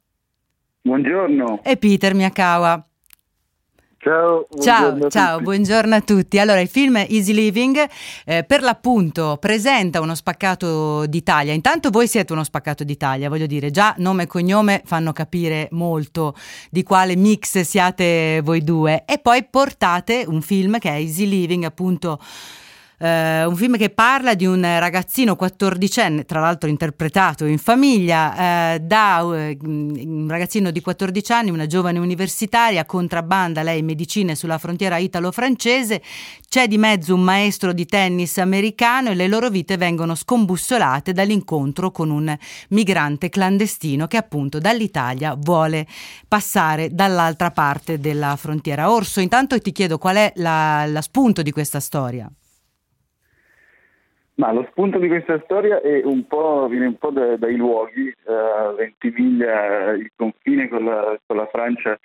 Buongiorno. 0.83 1.61
E 1.65 1.77
Peter 1.77 2.15
Miyakawa. 2.15 2.88
Ciao, 4.01 4.47
ciao, 4.61 5.09
ciao 5.09 5.41
buongiorno 5.41 5.93
a 5.93 6.01
tutti. 6.01 6.39
Allora, 6.39 6.61
il 6.61 6.69
film 6.69 6.99
Easy 6.99 7.33
Living 7.33 7.85
eh, 8.27 8.45
per 8.45 8.63
l'appunto 8.63 9.39
presenta 9.41 10.01
uno 10.01 10.15
spaccato 10.15 11.05
d'Italia. 11.07 11.53
Intanto 11.53 11.91
voi 11.91 12.07
siete 12.07 12.33
uno 12.33 12.45
spaccato 12.45 12.85
d'Italia, 12.85 13.29
voglio 13.29 13.47
dire, 13.47 13.73
già 13.73 13.93
nome 13.99 14.23
e 14.23 14.27
cognome 14.29 14.83
fanno 14.85 15.13
capire 15.13 15.67
molto 15.73 16.37
di 16.71 16.85
quale 16.85 17.17
mix 17.17 17.59
siate 17.63 18.41
voi 18.45 18.63
due 18.63 19.03
e 19.05 19.19
poi 19.19 19.45
portate 19.45 20.25
un 20.29 20.43
film 20.43 20.79
che 20.79 20.91
è 20.91 20.95
Easy 20.95 21.27
Living, 21.27 21.65
appunto 21.65 22.21
eh, 22.99 23.45
un 23.45 23.55
film 23.55 23.77
che 23.77 23.91
parla 23.91 24.35
di 24.35 24.45
un 24.45 24.61
ragazzino 24.61 25.37
quattordicenne, 25.37 26.25
tra 26.25 26.41
l'altro 26.41 26.69
interpretato 26.69 27.45
in 27.45 27.59
famiglia, 27.59 28.75
eh, 28.75 28.81
da 28.81 29.21
uh, 29.23 29.57
un 29.63 30.27
ragazzino 30.29 30.71
di 30.73 30.81
14 30.81 31.33
anni, 31.33 31.51
una 31.51 31.67
giovane 31.67 32.01
universitaria, 32.01 32.85
contrabbanda 32.85 33.63
lei 33.63 33.83
medicine 33.83 34.35
sulla 34.35 34.59
frontiera 34.59 34.97
italo-francese, 34.97 36.03
c'è 36.49 36.67
di 36.67 36.77
mezzo 36.77 37.15
un 37.15 37.21
maestro 37.21 37.73
di 37.73 37.87
tennis 37.87 38.39
americano 38.39 39.11
e 39.11 39.15
le 39.15 39.29
loro 39.29 39.49
vite 39.49 39.77
vengono 39.77 40.17
scombussolate 40.17 41.13
dall'incontro 41.13 41.93
con 41.93 42.11
un 42.11 42.37
migrante 42.71 43.29
clandestino 43.29 44.07
che 44.09 44.17
appunto 44.17 44.59
dall'Italia 44.59 45.35
vuole 45.39 45.87
passare 46.27 46.89
dall'altra 46.91 47.53
parte 47.53 48.01
della 48.01 48.35
frontiera. 48.37 48.91
Orso, 48.91 49.21
intanto 49.21 49.61
ti 49.61 49.71
chiedo 49.71 49.99
qual 49.99 50.17
è 50.17 50.33
la, 50.37 50.85
la 50.87 51.03
spunto 51.03 51.43
di 51.43 51.53
questa 51.53 51.81
storia. 51.81 52.29
Ma 54.39 54.53
lo 54.53 54.65
spunto 54.71 54.99
di 54.99 55.09
questa 55.09 55.41
storia 55.45 55.81
un 56.05 56.25
viene 56.69 56.87
un 56.87 56.97
po' 56.97 57.11
da, 57.11 57.37
dai 57.37 57.57
luoghi, 57.57 58.15
uh, 58.25 58.75
Ventimiglia, 58.77 59.91
il 59.91 60.13
confine 60.15 60.69
con 60.69 60.85
la, 60.85 61.19
con 61.27 61.37
la, 61.37 61.47
Francia, 61.47 61.99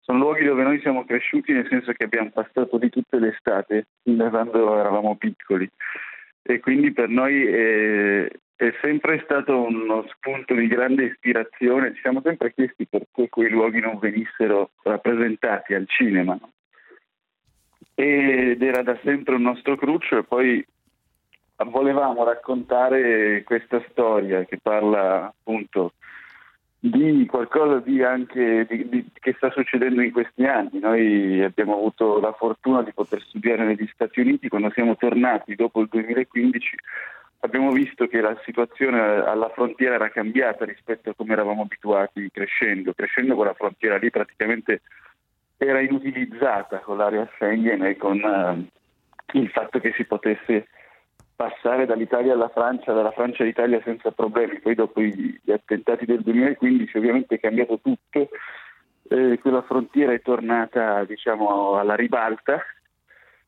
sono 0.00 0.18
luoghi 0.18 0.44
dove 0.44 0.64
noi 0.64 0.80
siamo 0.80 1.06
cresciuti 1.06 1.50
nel 1.52 1.66
senso 1.70 1.92
che 1.92 2.04
abbiamo 2.04 2.28
passato 2.28 2.76
di 2.76 2.90
tutte 2.90 3.18
le 3.18 3.28
estate, 3.28 3.86
da 4.02 4.28
quando 4.28 4.78
eravamo 4.78 5.16
piccoli. 5.16 5.66
E 6.42 6.60
quindi 6.60 6.92
per 6.92 7.08
noi 7.08 7.46
è, 7.46 8.28
è 8.56 8.74
sempre 8.82 9.22
stato 9.24 9.62
uno 9.62 10.04
spunto 10.08 10.52
di 10.52 10.66
grande 10.66 11.04
ispirazione, 11.04 11.94
ci 11.94 12.00
siamo 12.02 12.20
sempre 12.22 12.52
chiesti 12.52 12.86
perché 12.86 13.30
quei 13.30 13.48
luoghi 13.48 13.80
non 13.80 13.98
venissero 13.98 14.72
rappresentati 14.82 15.72
al 15.72 15.88
cinema. 15.88 16.38
Ed 17.94 18.60
era 18.60 18.82
da 18.82 18.98
sempre 19.02 19.36
un 19.36 19.42
nostro 19.42 19.76
cruccio 19.76 20.18
e 20.18 20.24
poi 20.24 20.62
volevamo 21.56 22.24
raccontare 22.24 23.42
questa 23.44 23.82
storia 23.90 24.44
che 24.44 24.58
parla 24.60 25.26
appunto 25.26 25.92
di 26.78 27.26
qualcosa 27.26 27.78
di 27.78 28.02
anche 28.02 28.66
di, 28.68 28.88
di, 28.88 29.06
che 29.12 29.34
sta 29.36 29.50
succedendo 29.50 30.02
in 30.02 30.10
questi 30.10 30.44
anni. 30.44 30.80
Noi 30.80 31.42
abbiamo 31.42 31.74
avuto 31.74 32.18
la 32.18 32.32
fortuna 32.32 32.82
di 32.82 32.92
poter 32.92 33.22
studiare 33.22 33.64
negli 33.64 33.88
Stati 33.92 34.20
Uniti, 34.20 34.48
quando 34.48 34.70
siamo 34.72 34.96
tornati 34.96 35.54
dopo 35.54 35.80
il 35.80 35.88
2015 35.88 36.76
abbiamo 37.44 37.70
visto 37.70 38.06
che 38.06 38.20
la 38.20 38.36
situazione 38.44 39.00
alla 39.00 39.48
frontiera 39.50 39.94
era 39.94 40.10
cambiata 40.10 40.64
rispetto 40.64 41.10
a 41.10 41.14
come 41.14 41.32
eravamo 41.32 41.62
abituati 41.62 42.30
crescendo. 42.32 42.92
Crescendo 42.94 43.34
quella 43.34 43.54
frontiera 43.54 43.96
lì 43.96 44.10
praticamente 44.10 44.82
era 45.56 45.80
inutilizzata 45.80 46.78
con 46.78 46.96
l'area 46.96 47.28
Schengen 47.34 47.84
e 47.84 47.96
con 47.96 48.20
uh, 48.20 49.38
il 49.38 49.48
fatto 49.50 49.78
che 49.78 49.92
si 49.96 50.04
potesse 50.04 50.66
passare 51.42 51.86
dall'Italia 51.86 52.34
alla 52.34 52.48
Francia, 52.48 52.92
dalla 52.92 53.10
Francia 53.10 53.42
all'Italia 53.42 53.80
senza 53.82 54.12
problemi. 54.12 54.60
Poi 54.60 54.74
dopo 54.76 55.00
gli, 55.00 55.40
attentati 55.48 56.04
del 56.04 56.20
2015 56.20 56.96
ovviamente 56.96 57.34
è 57.34 57.40
cambiato 57.40 57.80
tutto, 57.80 58.28
eh, 59.08 59.38
quella 59.40 59.62
frontiera 59.62 60.12
è 60.12 60.22
tornata 60.22 61.04
diciamo 61.04 61.76
alla 61.78 61.96
ribalta 61.96 62.62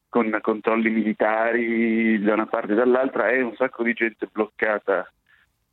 con 0.09 0.37
controlli 0.43 0.91
militari 0.91 2.21
da 2.21 2.35
una 2.35 2.47
parte 2.47 2.73
e 2.73 2.77
dall'altra 2.77 3.29
e 3.29 3.43
un 3.43 3.55
sacco 3.55 3.83
di 3.83 3.93
gente 3.93 4.29
bloccata 4.31 5.11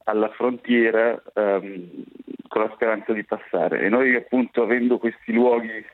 alla 0.06 0.30
frontiera 0.30 1.22
um, 1.36 2.04
con 2.48 2.62
la 2.62 2.72
speranza 2.74 3.14
di 3.14 3.24
passare. 3.24 3.82
E 3.82 3.90
noi 3.90 4.16
appunto 4.16 4.64
avendo 4.64 4.98
questi 4.98 5.32
luoghi 5.32 5.86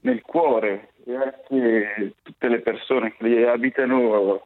nel 0.00 0.20
cuore 0.20 0.90
e 1.06 1.14
anche 1.14 2.14
tutte 2.22 2.48
le 2.48 2.60
persone 2.60 3.14
che 3.16 3.26
li 3.26 3.42
abitano 3.44 4.44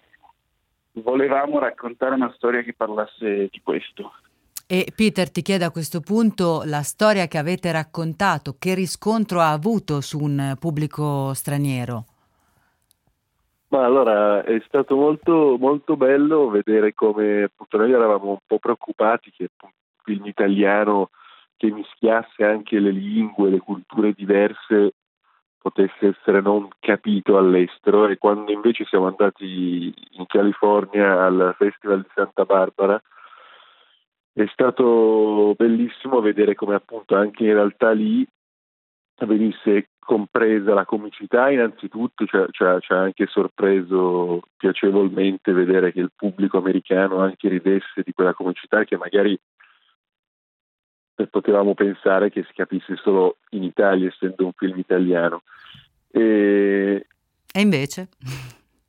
volevamo 1.02 1.58
raccontare 1.58 2.14
una 2.14 2.32
storia 2.36 2.62
che 2.62 2.74
parlasse 2.74 3.48
di 3.50 3.60
questo. 3.62 4.12
E 4.68 4.92
Peter 4.94 5.30
ti 5.30 5.42
chiedo 5.42 5.64
a 5.64 5.70
questo 5.70 6.00
punto 6.00 6.62
la 6.64 6.82
storia 6.82 7.28
che 7.28 7.38
avete 7.38 7.70
raccontato, 7.70 8.56
che 8.58 8.74
riscontro 8.74 9.40
ha 9.40 9.52
avuto 9.52 10.00
su 10.00 10.18
un 10.18 10.56
pubblico 10.58 11.32
straniero? 11.34 12.04
Ma 13.68 13.84
allora 13.84 14.42
è 14.42 14.60
stato 14.66 14.96
molto, 14.96 15.56
molto 15.58 15.96
bello 15.96 16.48
vedere 16.48 16.94
come 16.94 17.44
appunto 17.44 17.76
noi 17.76 17.92
eravamo 17.92 18.30
un 18.30 18.38
po' 18.44 18.58
preoccupati 18.58 19.30
che 19.30 19.44
il 19.44 19.50
film 20.02 20.26
italiano 20.26 21.10
che 21.56 21.70
mischiasse 21.70 22.44
anche 22.44 22.78
le 22.78 22.90
lingue, 22.90 23.50
le 23.50 23.58
culture 23.58 24.12
diverse 24.12 24.94
potesse 25.66 26.14
essere 26.16 26.40
non 26.40 26.68
capito 26.78 27.36
all'estero 27.36 28.06
e 28.06 28.18
quando 28.18 28.52
invece 28.52 28.84
siamo 28.84 29.08
andati 29.08 29.92
in 30.12 30.26
California 30.26 31.24
al 31.24 31.54
Festival 31.58 32.02
di 32.02 32.08
Santa 32.14 32.44
Barbara 32.44 33.02
è 34.32 34.46
stato 34.52 35.54
bellissimo 35.56 36.20
vedere 36.20 36.54
come 36.54 36.76
appunto 36.76 37.16
anche 37.16 37.42
in 37.42 37.54
realtà 37.54 37.90
lì 37.90 38.24
venisse 39.26 39.88
compresa 39.98 40.72
la 40.74 40.84
comicità 40.84 41.50
innanzitutto, 41.50 42.26
cioè, 42.26 42.46
cioè, 42.50 42.78
ci 42.80 42.92
ha 42.92 43.00
anche 43.00 43.26
sorpreso 43.26 44.42
piacevolmente 44.56 45.52
vedere 45.52 45.90
che 45.90 45.98
il 45.98 46.12
pubblico 46.14 46.58
americano 46.58 47.18
anche 47.18 47.48
ridesse 47.48 48.02
di 48.04 48.12
quella 48.12 48.34
comicità 48.34 48.84
che 48.84 48.96
magari 48.96 49.36
potevamo 51.30 51.74
pensare 51.74 52.30
che 52.30 52.44
si 52.44 52.52
capisse 52.52 52.96
solo 52.96 53.38
in 53.50 53.62
Italia, 53.62 54.08
essendo 54.08 54.44
un 54.44 54.52
film 54.52 54.78
italiano. 54.78 55.42
E, 56.10 57.06
e 57.52 57.60
invece? 57.60 58.08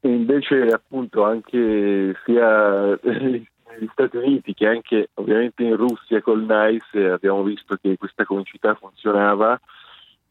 E 0.01 0.09
invece 0.09 0.67
appunto 0.67 1.23
anche 1.23 2.15
sia 2.25 2.99
negli 3.01 3.89
Stati 3.91 4.17
Uniti 4.17 4.53
che 4.53 4.67
anche 4.67 5.09
ovviamente 5.15 5.63
in 5.63 5.75
Russia 5.75 6.21
col 6.21 6.43
NICE 6.43 7.09
abbiamo 7.09 7.43
visto 7.43 7.78
che 7.82 7.97
questa 7.97 8.25
comicità 8.25 8.75
funzionava. 8.75 9.59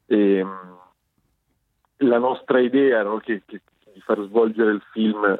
E, 0.06 0.44
la 1.98 2.18
nostra 2.18 2.60
idea 2.60 3.02
no, 3.02 3.18
che, 3.18 3.42
che, 3.46 3.62
di 3.92 4.00
far 4.00 4.20
svolgere 4.24 4.72
il 4.72 4.82
film 4.92 5.38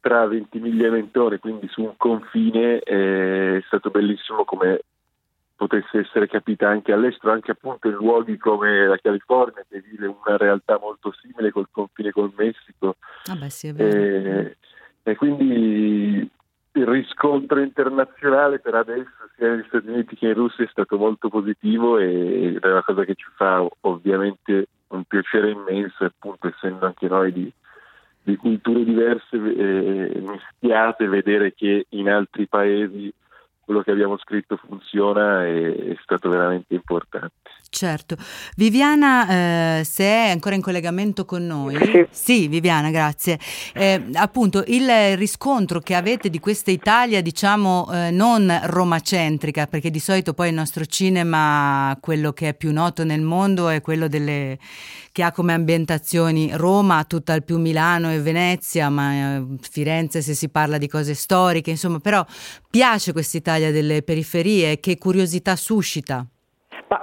tra 0.00 0.26
Ventimiglia 0.26 0.86
e 0.86 0.90
Mentone, 0.90 1.38
quindi 1.40 1.66
su 1.68 1.82
un 1.82 1.94
confine, 1.96 2.78
è 2.78 3.60
stato 3.66 3.90
bellissimo 3.90 4.44
come 4.44 4.82
potesse 5.56 5.98
essere 5.98 6.28
capita 6.28 6.68
anche 6.68 6.92
all'estero, 6.92 7.32
anche 7.32 7.50
appunto 7.50 7.88
in 7.88 7.94
luoghi 7.94 8.36
come 8.36 8.86
la 8.86 8.98
California, 8.98 9.64
che 9.68 9.80
vive 9.80 10.06
una 10.06 10.36
realtà 10.36 10.78
molto 10.78 11.12
simile 11.12 11.50
col 11.50 11.68
confine 11.70 12.12
col 12.12 12.32
Messico. 12.36 12.96
Ah 13.24 13.34
beh, 13.34 13.50
sì, 13.50 13.72
e, 13.74 14.56
e, 15.02 15.16
quindi 15.16 16.30
il 16.72 16.86
riscontro 16.86 17.60
internazionale 17.60 18.58
per 18.58 18.74
adesso, 18.74 19.10
sia 19.34 19.48
negli 19.48 19.64
Stati 19.66 19.88
Uniti 19.88 20.14
che 20.14 20.26
in 20.26 20.34
Russia, 20.34 20.64
è 20.64 20.68
stato 20.70 20.98
molto 20.98 21.28
positivo 21.30 21.98
e 21.98 22.58
è 22.60 22.66
una 22.68 22.84
cosa 22.84 23.04
che 23.04 23.14
ci 23.14 23.26
fa 23.34 23.66
ovviamente 23.80 24.68
un 24.88 25.04
piacere 25.04 25.50
immenso, 25.50 26.04
appunto 26.04 26.48
essendo 26.48 26.84
anche 26.84 27.08
noi 27.08 27.32
di, 27.32 27.50
di 28.22 28.36
culture 28.36 28.84
diverse 28.84 29.36
eh, 29.36 30.20
mischiate, 30.20 31.08
vedere 31.08 31.54
che 31.54 31.86
in 31.88 32.10
altri 32.10 32.46
paesi 32.46 33.12
quello 33.66 33.82
che 33.82 33.90
abbiamo 33.90 34.16
scritto 34.16 34.56
funziona 34.56 35.44
e 35.44 35.94
è 35.94 35.98
stato 36.00 36.28
veramente 36.30 36.72
importante. 36.72 37.50
Certo. 37.68 38.16
Viviana, 38.56 39.78
eh, 39.80 39.84
se 39.84 40.04
è 40.04 40.30
ancora 40.30 40.54
in 40.54 40.62
collegamento 40.62 41.24
con 41.24 41.46
noi. 41.46 41.76
Sì, 41.76 42.06
sì 42.10 42.48
Viviana, 42.48 42.90
grazie. 42.90 43.38
Eh, 43.74 44.02
appunto, 44.14 44.64
il 44.68 45.16
riscontro 45.16 45.80
che 45.80 45.94
avete 45.94 46.30
di 46.30 46.38
questa 46.38 46.70
Italia, 46.70 47.20
diciamo, 47.20 47.88
eh, 47.92 48.10
non 48.10 48.60
romacentrica, 48.64 49.66
perché 49.66 49.90
di 49.90 49.98
solito 49.98 50.32
poi 50.32 50.48
il 50.48 50.54
nostro 50.54 50.86
cinema, 50.86 51.96
quello 52.00 52.32
che 52.32 52.50
è 52.50 52.54
più 52.54 52.72
noto 52.72 53.04
nel 53.04 53.20
mondo, 53.20 53.68
è 53.68 53.80
quello 53.82 54.08
delle, 54.08 54.58
che 55.12 55.22
ha 55.22 55.32
come 55.32 55.52
ambientazioni 55.52 56.50
Roma, 56.54 57.04
tutt'al 57.04 57.44
più 57.44 57.58
Milano 57.58 58.10
e 58.10 58.20
Venezia, 58.20 58.88
ma 58.88 59.12
eh, 59.12 59.44
Firenze 59.60 60.22
se 60.22 60.34
si 60.34 60.48
parla 60.48 60.78
di 60.78 60.88
cose 60.88 61.14
storiche, 61.14 61.70
insomma, 61.70 61.98
però 61.98 62.24
piace 62.70 63.12
questa 63.12 63.36
Italia 63.36 63.70
delle 63.70 64.02
periferie, 64.02 64.80
che 64.80 64.96
curiosità 64.96 65.56
suscita? 65.56 66.26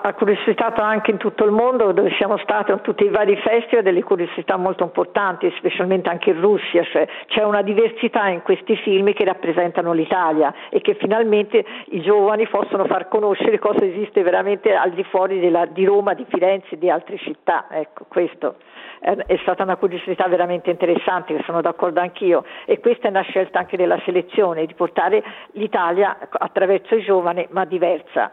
Ha 0.02 0.14
curiositato 0.14 0.82
anche 0.82 1.12
in 1.12 1.18
tutto 1.18 1.46
il 1.46 1.52
mondo 1.52 1.92
dove 1.92 2.12
siamo 2.18 2.38
stati 2.38 2.72
a 2.72 2.78
tutti 2.78 3.04
i 3.04 3.10
vari 3.10 3.36
festival 3.38 3.84
delle 3.84 4.04
curiosità 4.04 4.58
molto 4.58 4.84
importanti, 4.84 5.54
specialmente 5.58 6.10
anche 6.10 6.32
in 6.32 6.42
Russia, 6.42 6.84
cioè 6.84 7.08
c'è 7.28 7.44
una 7.44 7.62
diversità 7.62 8.28
in 8.28 8.42
questi 8.42 8.76
film 8.78 9.14
che 9.14 9.24
rappresentano 9.24 9.94
l'Italia 9.94 10.54
e 10.70 10.82
che 10.82 10.96
finalmente 10.96 11.64
i 11.92 12.02
giovani 12.02 12.48
possono 12.48 12.86
far 12.86 13.08
conoscere 13.08 13.60
cosa 13.60 13.86
esiste 13.86 14.24
veramente 14.24 14.74
al 14.74 14.92
di 14.92 15.04
fuori 15.04 15.40
della, 15.40 15.66
di 15.66 15.86
Roma, 15.86 16.14
di 16.14 16.26
Firenze 16.28 16.76
e 16.76 16.78
di 16.78 16.90
altre 16.90 17.18
città. 17.18 17.68
Ecco, 17.70 18.06
questo 18.08 18.56
è 19.00 19.38
stata 19.42 19.64
una 19.64 19.76
curiosità 19.76 20.28
veramente 20.28 20.70
interessante, 20.70 21.42
sono 21.46 21.62
d'accordo 21.62 22.00
anch'io 22.00 22.46
e 22.66 22.80
questa 22.80 23.08
è 23.08 23.10
una 23.10 23.22
scelta 23.22 23.60
anche 23.60 23.78
della 23.78 24.00
selezione, 24.06 24.66
di 24.66 24.74
portare 24.74 25.24
l'Italia 25.54 26.18
attraverso 26.30 26.96
i 26.96 27.04
giovani 27.04 27.46
ma 27.50 27.66
diversa. 27.66 28.32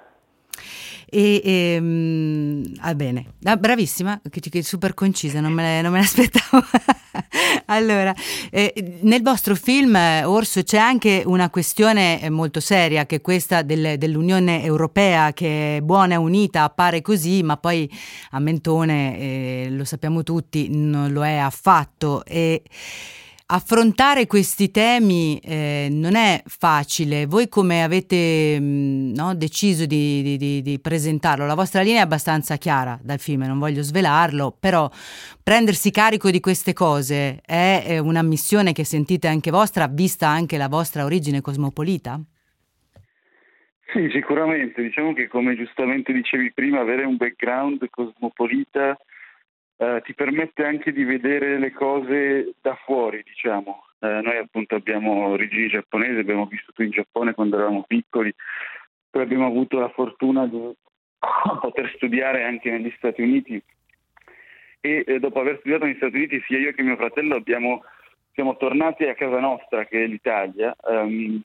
E, 1.12 1.40
e 1.44 1.78
um, 1.80 2.62
ah, 2.78 2.94
bene, 2.94 3.32
ah, 3.42 3.56
bravissima, 3.56 4.20
super 4.62 4.94
concisa, 4.94 5.40
non 5.40 5.52
me, 5.52 5.82
non 5.82 5.90
me 5.90 5.98
l'aspettavo. 5.98 6.64
allora, 7.66 8.14
eh, 8.50 8.98
nel 9.00 9.20
vostro 9.20 9.56
film, 9.56 9.98
Orso, 10.24 10.62
c'è 10.62 10.78
anche 10.78 11.24
una 11.26 11.50
questione 11.50 12.22
eh, 12.22 12.30
molto 12.30 12.61
seria, 12.61 13.06
che 13.06 13.16
è 13.16 13.20
questa 13.20 13.62
del, 13.62 13.98
dell'Unione 13.98 14.62
Europea, 14.62 15.32
che 15.32 15.78
è 15.78 15.80
buona 15.80 16.14
e 16.14 16.18
unita, 16.18 16.62
appare 16.62 17.02
così, 17.02 17.42
ma 17.42 17.56
poi 17.56 17.90
a 18.30 18.38
Mentone, 18.38 19.18
eh, 19.18 19.68
lo 19.70 19.84
sappiamo 19.84 20.22
tutti, 20.22 20.68
non 20.70 21.12
lo 21.12 21.24
è 21.24 21.36
affatto. 21.38 22.24
E, 22.24 22.62
affrontare 23.53 24.26
questi 24.26 24.70
temi 24.70 25.38
eh, 25.38 25.88
non 25.90 26.14
è 26.14 26.40
facile. 26.46 27.26
Voi 27.26 27.48
come 27.48 27.82
avete 27.82 28.59
mh, 28.61 28.64
mm, 28.64 29.14
no, 29.14 29.34
deciso 29.34 29.86
di, 29.86 30.36
di, 30.38 30.62
di, 30.62 30.80
presentarlo? 30.80 31.46
La 31.46 31.55
vostra 31.55 31.82
linea 31.82 32.01
è 32.01 32.05
abbastanza 32.05 32.57
chiara 32.57 32.98
dal 33.03 33.18
film, 33.18 33.42
non 33.42 33.59
voglio 33.59 33.82
svelarlo, 33.82 34.57
però 34.59 34.88
prendersi 35.42 35.90
carico 35.90 36.30
di 36.30 36.40
queste 36.40 36.72
cose 36.72 37.40
è, 37.44 37.82
è 37.84 37.98
una 37.98 38.22
missione 38.22 38.72
che 38.72 38.84
sentite 38.84 39.26
anche 39.26 39.51
vostra, 39.51 39.88
vista 39.88 40.28
anche 40.28 40.57
la 40.57 40.68
vostra 40.68 41.05
origine 41.05 41.40
cosmopolita? 41.40 42.20
Sì, 43.92 44.09
sicuramente. 44.12 44.80
Diciamo 44.80 45.12
che 45.12 45.26
come 45.26 45.57
giustamente 45.57 46.12
dicevi 46.12 46.53
prima, 46.53 46.80
avere 46.80 47.05
un 47.05 47.16
background 47.16 47.84
cosmopolita 47.90 48.96
eh, 49.81 50.03
ti 50.05 50.12
permette 50.12 50.62
anche 50.62 50.93
di 50.93 51.05
vedere 51.05 51.59
le 51.59 51.72
cose 51.72 52.53
da 52.61 52.74
fuori, 52.85 53.22
diciamo. 53.24 53.87
Eh, 54.01 54.20
noi 54.20 54.37
appunto 54.37 54.74
abbiamo 54.74 55.28
origini 55.28 55.68
giapponesi, 55.68 56.18
abbiamo 56.18 56.45
vissuto 56.45 56.83
in 56.83 56.91
Giappone 56.91 57.33
quando 57.33 57.57
eravamo 57.57 57.85
piccoli, 57.87 58.35
poi 59.09 59.22
abbiamo 59.22 59.47
avuto 59.47 59.78
la 59.78 59.89
fortuna 59.89 60.47
di 60.47 60.59
poter 61.61 61.91
studiare 61.97 62.45
anche 62.45 62.70
negli 62.70 62.93
Stati 62.99 63.22
Uniti 63.22 63.62
e 64.83 65.05
eh, 65.07 65.18
dopo 65.18 65.41
aver 65.41 65.57
studiato 65.61 65.87
negli 65.87 65.97
Stati 65.97 66.16
Uniti 66.16 66.43
sia 66.47 66.59
io 66.59 66.72
che 66.72 66.83
mio 66.83 66.97
fratello 66.97 67.37
abbiamo, 67.37 67.83
siamo 68.35 68.59
tornati 68.59 69.05
a 69.05 69.14
casa 69.14 69.41
nostra 69.41 69.87
che 69.87 70.05
è 70.05 70.07
l'Italia 70.07 70.76
ehm, 70.91 71.41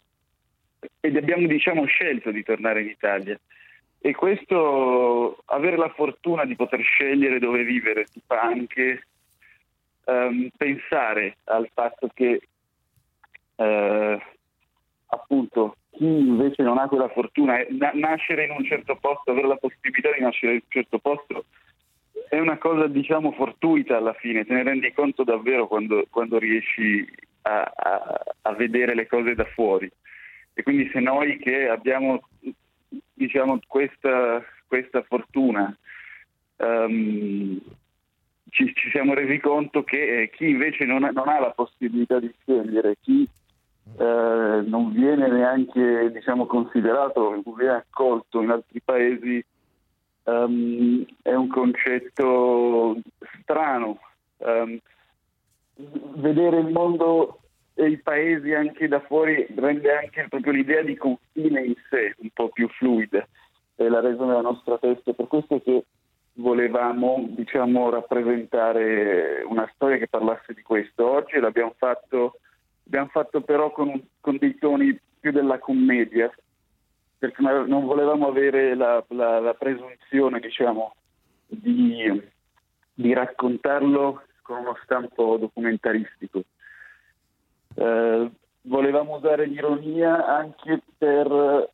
ed 1.00 1.16
abbiamo 1.16 1.48
diciamo 1.48 1.86
scelto 1.86 2.32
di 2.32 2.44
tornare 2.44 2.82
in 2.82 2.90
Italia 2.90 3.40
e 4.06 4.14
questo 4.14 5.42
avere 5.46 5.78
la 5.78 5.90
fortuna 5.90 6.46
di 6.46 6.56
poter 6.56 6.80
scegliere 6.84 7.40
dove 7.40 7.64
vivere 7.64 8.04
ti 8.06 8.22
fa 8.24 8.40
anche 8.40 9.08
ehm, 10.06 10.50
pensare 10.56 11.38
al 11.46 11.68
fatto 11.74 12.12
che 12.14 12.40
eh, 13.56 14.22
appunto 15.08 15.78
chi 15.90 16.06
invece 16.06 16.62
non 16.62 16.78
ha 16.78 16.88
quella 16.88 17.10
fortuna, 17.10 17.58
na- 17.70 17.94
nascere 17.96 18.46
in 18.46 18.52
un 18.52 18.64
certo 18.64 18.96
posto, 18.96 19.32
avere 19.32 19.48
la 19.48 19.56
possibilità 19.56 20.12
di 20.12 20.22
nascere 20.22 20.52
in 20.52 20.62
un 20.64 20.70
certo 20.70 21.00
posto 21.00 21.46
è 22.30 22.38
una 22.38 22.60
cosa 22.60 22.86
diciamo 22.86 23.32
fortuita 23.32 23.98
alla 23.98 24.14
fine, 24.14 24.46
te 24.46 24.54
ne 24.54 24.62
rendi 24.62 24.94
conto 24.94 25.24
davvero 25.24 25.66
quando, 25.66 26.06
quando 26.12 26.38
riesci 26.38 27.04
a, 27.42 27.74
a, 27.76 28.24
a, 28.44 28.54
vedere 28.54 28.94
le 28.94 29.08
cose 29.08 29.34
da 29.34 29.46
fuori. 29.46 29.92
E 30.54 30.62
quindi 30.62 30.92
se 30.94 31.00
noi 31.00 31.40
che 31.40 31.68
abbiamo 31.70 32.22
diciamo, 33.14 33.60
questa, 33.68 34.44
questa 34.68 35.02
fortuna 35.04 35.76
um, 36.58 37.60
ci, 38.50 38.74
ci, 38.74 38.90
siamo 38.90 39.14
resi 39.14 39.40
conto 39.40 39.84
che 39.84 40.22
eh, 40.22 40.30
chi 40.30 40.50
invece 40.50 40.86
non 40.86 41.04
ha, 41.04 41.12
non 41.12 41.28
ha 41.28 41.40
la 41.40 41.52
possibilità 41.52 42.20
di 42.20 42.34
scegliere, 42.42 42.98
chi 43.02 43.28
eh, 43.98 44.64
non 44.66 44.92
viene 44.92 45.28
neanche 45.28 46.12
diciamo, 46.12 46.46
considerato, 46.46 47.30
non 47.32 47.56
viene 47.56 47.74
accolto 47.74 48.42
in 48.42 48.50
altri 48.52 48.82
paesi, 48.82 49.44
um, 50.24 51.06
è 51.22 51.34
un 51.34 51.48
concetto 51.48 52.98
strano. 53.42 54.00
Um, 54.38 54.80
vedere 55.78 56.60
il 56.60 56.72
mondo 56.72 57.40
i 57.84 57.98
paesi 57.98 58.54
anche 58.54 58.88
da 58.88 59.02
fuori 59.02 59.46
rende 59.56 59.94
anche 59.94 60.28
proprio 60.30 60.54
l'idea 60.54 60.82
di 60.82 60.96
confine 60.96 61.62
in 61.62 61.76
sé 61.90 62.16
un 62.18 62.30
po' 62.34 62.50
più 62.50 62.68
fluida 62.70 63.28
e 63.76 63.90
l'ha 63.90 64.00
reso 64.00 64.26
nella 64.26 64.42
nostra 64.42 64.78
testa. 64.78 65.14
Per 65.14 65.28
questo 65.28 65.62
che 65.62 65.84
volevamo 66.36 67.26
diciamo, 67.30 67.90
rappresentare 67.90 69.44
una 69.48 69.70
storia 69.74 69.98
che 69.98 70.08
parlasse 70.08 70.54
di 70.54 70.62
questo. 70.62 71.10
Oggi 71.10 71.40
l'abbiamo 71.40 71.74
fatto 71.78 72.40
Abbiamo 72.88 73.08
fatto 73.08 73.42
però 73.42 73.72
con, 73.72 74.00
con 74.20 74.38
dei 74.38 74.58
toni 74.58 74.98
più 75.20 75.32
della 75.32 75.58
commedia, 75.58 76.32
perché 77.18 77.42
non 77.42 77.86
volevamo 77.86 78.28
avere 78.28 78.76
la, 78.76 79.04
la, 79.10 79.40
la 79.40 79.54
presunzione, 79.56 80.40
diciamo, 80.40 80.94
di, 81.48 82.22
di, 82.94 83.14
raccontarlo 83.14 84.22
con 84.44 84.60
uno 84.60 84.78
stampo 84.84 85.38
documentaristico. 85.38 86.44
Eh, 87.76 88.32
volevamo 88.62 89.16
usare 89.16 89.46
l'ironia 89.46 90.26
anche 90.26 90.82
per 90.98 91.70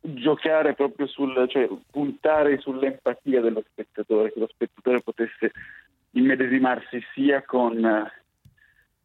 giocare 0.00 0.74
proprio 0.74 1.06
sul, 1.06 1.46
cioè 1.48 1.68
puntare 1.90 2.58
sull'empatia 2.58 3.40
dello 3.40 3.62
spettatore, 3.70 4.32
che 4.32 4.38
lo 4.38 4.48
spettatore 4.48 5.00
potesse 5.02 5.52
immedesimarsi 6.12 7.00
sia 7.14 7.42
con 7.42 8.10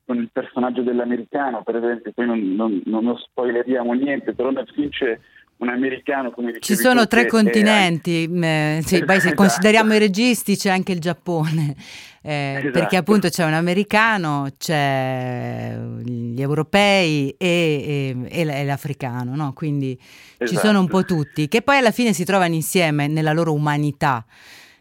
con 0.05 0.17
il 0.17 0.29
personaggio 0.31 0.81
dell'americano, 0.81 1.63
per 1.63 1.77
esempio, 1.77 2.11
poi 2.11 2.25
non, 2.25 2.55
non, 2.55 2.81
non 2.85 3.17
spoileriamo 3.17 3.93
niente, 3.93 4.33
però 4.33 4.49
nel 4.51 4.67
film 4.67 4.89
c'è 4.89 5.17
un 5.63 5.69
americano 5.69 6.31
come 6.31 6.51
dicevi 6.51 6.65
Ci 6.65 6.75
sono 6.75 7.01
tu, 7.01 7.07
tre 7.07 7.25
continenti, 7.27 8.25
è... 8.25 8.79
sì, 8.83 8.99
poi 9.05 9.15
se 9.15 9.27
Esatto. 9.27 9.35
consideriamo 9.35 9.93
i 9.93 9.99
registi 9.99 10.55
c'è 10.55 10.69
anche 10.69 10.91
il 10.91 10.99
Giappone, 10.99 11.75
eh, 12.21 12.55
Esatto. 12.57 12.71
perché 12.71 12.97
appunto 12.97 13.29
c'è 13.29 13.45
un 13.45 13.53
americano, 13.53 14.47
c'è 14.57 15.77
gli 16.03 16.41
europei 16.41 17.33
e, 17.37 18.15
e- 18.29 18.39
e 18.41 18.63
l'africano, 18.65 19.35
no? 19.35 19.53
quindi 19.53 19.97
ci 20.37 20.43
Esatto. 20.43 20.67
sono 20.67 20.79
un 20.79 20.87
po' 20.87 21.03
tutti, 21.03 21.47
che 21.47 21.61
poi 21.61 21.77
alla 21.77 21.91
fine 21.91 22.13
si 22.13 22.23
trovano 22.25 22.53
insieme 22.53 23.07
nella 23.07 23.33
loro 23.33 23.53
umanità. 23.53 24.25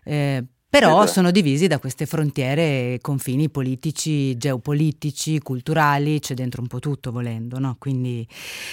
eh, 0.05 0.43
però 0.73 1.05
sono 1.05 1.31
divisi 1.31 1.67
da 1.67 1.79
queste 1.79 2.07
frontiere, 2.07 2.97
confini 3.03 3.51
politici, 3.51 4.39
geopolitici, 4.39 5.39
culturali, 5.41 6.19
c'è 6.19 6.33
dentro 6.33 6.63
un 6.63 6.67
po' 6.67 6.79
tutto 6.79 7.13
volendo, 7.13 7.59
no? 7.59 7.77
Quindi 7.79 8.27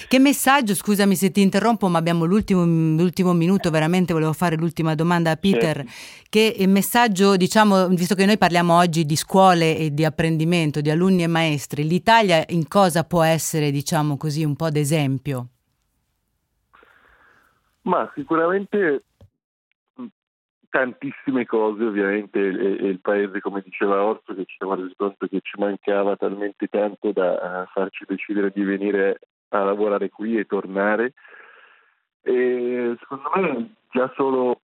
che 0.08 0.18
messaggio, 0.18 0.74
scusami 0.74 1.14
se 1.14 1.30
ti 1.30 1.42
interrompo, 1.42 1.88
ma 1.88 1.98
abbiamo 1.98 2.24
l'ultimo, 2.24 2.64
l'ultimo 2.64 3.34
minuto, 3.34 3.68
veramente 3.68 4.14
volevo 4.14 4.32
fare 4.32 4.56
l'ultima 4.56 4.94
domanda 4.94 5.32
a 5.32 5.36
Peter. 5.36 5.84
Che 6.26 6.64
messaggio, 6.66 7.36
diciamo, 7.36 7.88
visto 7.88 8.14
che 8.14 8.24
noi 8.24 8.38
parliamo 8.38 8.78
oggi 8.78 9.04
di 9.04 9.16
scuole 9.16 9.76
e 9.76 9.92
di 9.92 10.06
apprendimento, 10.06 10.80
di 10.80 10.88
alunni 10.88 11.24
e 11.24 11.26
maestri, 11.26 11.86
l'Italia 11.86 12.42
in 12.48 12.66
cosa 12.66 13.04
può 13.04 13.22
essere, 13.22 13.70
diciamo 13.70 14.16
così, 14.16 14.42
un 14.42 14.56
po' 14.56 14.70
d'esempio? 14.70 15.48
Ma 17.82 18.10
sicuramente 18.14 19.02
tantissime 20.70 21.44
cose, 21.44 21.84
ovviamente, 21.84 22.38
e, 22.38 22.86
e 22.86 22.88
il 22.88 23.00
paese, 23.00 23.40
come 23.40 23.60
diceva 23.62 24.02
Orso, 24.02 24.34
che 24.34 24.44
ci 24.46 24.56
siamo 24.56 24.74
resi 24.74 24.94
conto 24.96 25.26
che 25.26 25.40
ci 25.42 25.58
mancava 25.58 26.16
talmente 26.16 26.68
tanto 26.68 27.12
da 27.12 27.62
eh, 27.62 27.66
farci 27.72 28.04
decidere 28.06 28.50
di 28.54 28.62
venire 28.62 29.18
a 29.48 29.64
lavorare 29.64 30.08
qui 30.08 30.38
e 30.38 30.46
tornare. 30.46 31.12
E 32.22 32.96
secondo 32.98 33.30
me 33.34 33.74
già 33.90 34.10
solo 34.14 34.60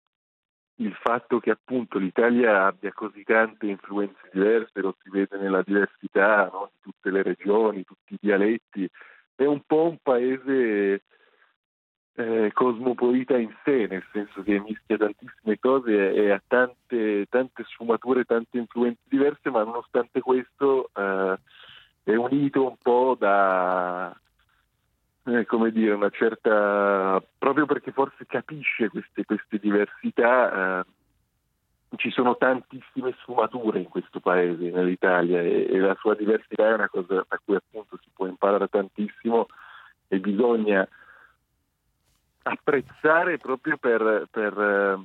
il 0.77 0.93
fatto 0.95 1.39
che 1.39 1.51
appunto 1.51 1.99
l'Italia 1.99 2.67
abbia 2.67 2.93
così 2.93 3.23
tante 3.23 3.67
influenze 3.67 4.29
diverse, 4.33 4.81
lo 4.81 4.97
si 5.03 5.09
vede 5.11 5.39
nella 5.39 5.63
diversità 5.63 6.49
no, 6.53 6.71
di 6.73 6.81
tutte 6.83 7.11
le 7.11 7.23
regioni, 7.23 7.85
tutti 7.85 8.15
i 8.15 8.19
dialetti, 8.21 8.89
è 9.37 9.45
un 9.45 9.63
po' 9.67 9.89
un 9.89 9.99
paese 10.03 11.03
eh, 12.17 12.51
cosmopolita 12.53 13.37
in 13.37 13.53
sé, 13.65 13.87
nel 13.89 14.05
senso 14.13 14.43
che 14.43 14.61
mischia 14.61 14.97
tantissime 14.97 15.59
cose 15.59 16.13
e 16.13 16.31
ha 16.31 16.41
tante, 16.47 17.27
tante 17.29 17.65
sfumature, 17.65 18.25
tante 18.25 18.59
influenze 18.59 19.01
diverse, 19.09 19.51
ma 19.51 19.65
nonostante 19.65 20.21
questo 20.21 20.91
eh, 20.95 21.37
è 22.05 22.15
unito 22.15 22.69
un 22.69 22.77
po' 22.81 23.17
da, 23.19 24.17
eh, 25.25 25.45
come 25.47 25.73
dire, 25.73 25.95
una 25.95 26.11
certa, 26.11 27.21
proprio 27.37 27.67
perché 27.67 27.91
forse 27.91 28.27
capisce 28.27 28.89
queste, 28.89 29.25
queste 29.25 29.59
diversità, 29.59 30.81
eh, 30.81 30.85
ci 31.97 32.11
sono 32.11 32.37
tantissime 32.37 33.15
sfumature 33.21 33.81
in 33.81 33.89
questo 33.89 34.21
paese, 34.21 34.71
nell'Italia, 34.71 35.41
e, 35.41 35.67
e 35.69 35.79
la 35.79 35.97
sua 35.99 36.15
diversità 36.15 36.69
è 36.69 36.75
una 36.75 36.89
cosa 36.89 37.25
da 37.29 37.41
cui 37.45 37.57
appunto 37.57 37.99
si 38.03 38.11
può 38.15 38.27
imparare 38.27 38.69
tantissimo 38.69 39.47
e 40.09 40.19
bisogna 40.19 40.87
apprezzare 42.45 43.39
proprio 43.39 43.77
per, 43.77 44.29
per, 44.31 44.59
eh, 44.59 44.99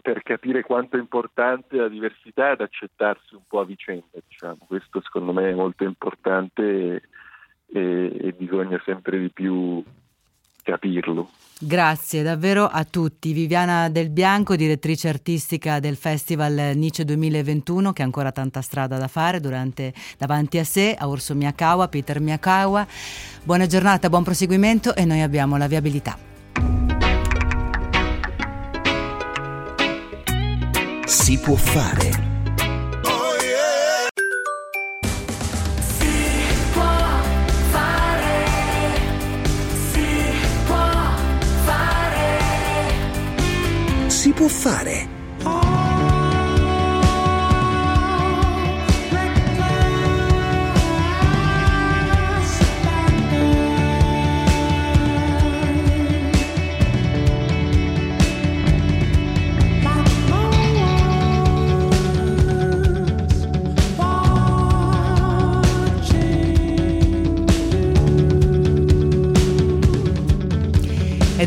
per 0.00 0.22
capire 0.22 0.62
quanto 0.62 0.96
è 0.96 1.00
importante 1.00 1.76
la 1.76 1.88
diversità 1.88 2.52
ed 2.52 2.60
accettarsi 2.60 3.34
un 3.34 3.42
po' 3.46 3.60
a 3.60 3.64
vicenda. 3.64 4.18
Diciamo. 4.26 4.58
Questo 4.66 5.00
secondo 5.00 5.32
me 5.32 5.50
è 5.50 5.54
molto 5.54 5.84
importante 5.84 6.62
e, 6.62 7.02
e- 7.66 8.16
e 8.20 8.32
bisogna 8.32 8.80
sempre 8.84 9.18
di 9.18 9.30
più 9.30 9.82
capirlo. 10.70 11.30
Grazie 11.60 12.22
davvero 12.22 12.66
a 12.66 12.84
tutti. 12.84 13.32
Viviana 13.32 13.88
Del 13.88 14.10
Bianco, 14.10 14.54
direttrice 14.54 15.08
artistica 15.08 15.80
del 15.80 15.96
Festival 15.96 16.72
Nice 16.76 17.04
2021, 17.04 17.92
che 17.92 18.02
ha 18.02 18.04
ancora 18.04 18.30
tanta 18.30 18.62
strada 18.62 18.96
da 18.96 19.08
fare 19.08 19.40
durante, 19.40 19.92
davanti 20.16 20.58
a 20.58 20.64
sé, 20.64 20.94
a 20.96 21.08
Orso 21.08 21.34
Miyakawa, 21.34 21.88
Peter 21.88 22.20
Miyakawa. 22.20 22.86
Buona 23.42 23.66
giornata, 23.66 24.08
buon 24.08 24.22
proseguimento 24.22 24.94
e 24.94 25.04
noi 25.04 25.20
abbiamo 25.20 25.56
la 25.56 25.66
viabilità. 25.66 26.16
Si 31.06 31.38
può 31.40 31.56
fare. 31.56 32.27
Può 44.38 44.46
fare. 44.46 45.17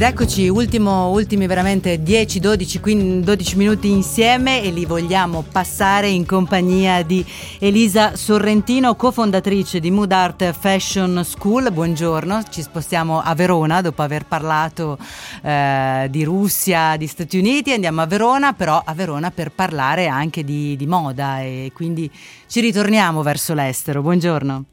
Ed 0.02 0.08
eccoci, 0.08 0.48
ultimo, 0.48 1.12
ultimi 1.12 1.46
veramente 1.46 2.02
10, 2.02 2.40
12, 2.40 2.80
15, 2.80 3.20
12 3.20 3.56
minuti 3.56 3.92
insieme 3.92 4.64
e 4.64 4.72
li 4.72 4.84
vogliamo 4.84 5.44
passare 5.44 6.10
in 6.10 6.26
compagnia 6.26 7.04
di 7.04 7.24
Elisa 7.60 8.16
Sorrentino, 8.16 8.96
cofondatrice 8.96 9.80
di 9.80 9.92
Mood 9.92 10.12
Art 10.12 10.54
Fashion 10.54 11.24
School. 11.24 11.72
Buongiorno, 11.72 12.46
ci 12.50 12.64
spostiamo 12.64 13.22
a 13.22 13.36
Verona 13.36 13.82
dopo 13.82 14.02
aver 14.02 14.26
parlato 14.26 14.98
eh, 15.44 16.08
di 16.10 16.24
Russia, 16.24 16.98
di 16.98 17.06
Stati 17.06 17.38
Uniti, 17.38 17.72
andiamo 17.72 18.02
a 18.02 18.08
Verona, 18.08 18.54
però 18.54 18.82
a 18.84 18.96
Verona 18.96 19.30
per 19.30 19.52
parlare 19.52 20.08
anche 20.08 20.44
di, 20.44 20.76
di 20.78 20.88
moda 20.88 21.42
e 21.42 21.70
quindi 21.76 22.10
ci 22.48 22.60
ritorniamo 22.60 23.22
verso 23.22 23.54
l'estero. 23.54 24.02
Buongiorno. 24.02 24.66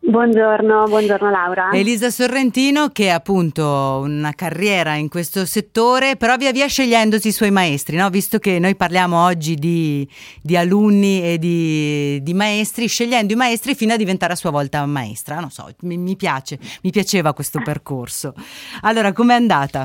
Buongiorno, 0.00 0.84
buongiorno 0.84 1.28
Laura. 1.28 1.70
Elisa 1.72 2.08
Sorrentino 2.08 2.88
che 2.88 3.10
ha 3.10 3.16
appunto 3.16 4.00
una 4.02 4.32
carriera 4.32 4.94
in 4.94 5.08
questo 5.08 5.44
settore, 5.44 6.16
però 6.16 6.36
via 6.36 6.52
via 6.52 6.66
scegliendosi 6.66 7.28
i 7.28 7.32
suoi 7.32 7.50
maestri, 7.50 7.96
no? 7.96 8.08
visto 8.08 8.38
che 8.38 8.58
noi 8.58 8.76
parliamo 8.76 9.22
oggi 9.22 9.56
di, 9.56 10.08
di 10.40 10.56
alunni 10.56 11.22
e 11.22 11.38
di, 11.38 12.22
di, 12.22 12.32
maestri, 12.32 12.86
scegliendo 12.86 13.32
i 13.32 13.36
maestri 13.36 13.74
fino 13.74 13.92
a 13.92 13.96
diventare 13.96 14.32
a 14.32 14.36
sua 14.36 14.50
volta 14.50 14.86
maestra. 14.86 15.40
Non 15.40 15.50
so, 15.50 15.66
mi, 15.80 15.98
mi 15.98 16.16
piace, 16.16 16.58
mi 16.84 16.90
piaceva 16.90 17.34
questo 17.34 17.60
percorso. 17.62 18.34
Allora, 18.82 19.12
com'è 19.12 19.34
andata? 19.34 19.84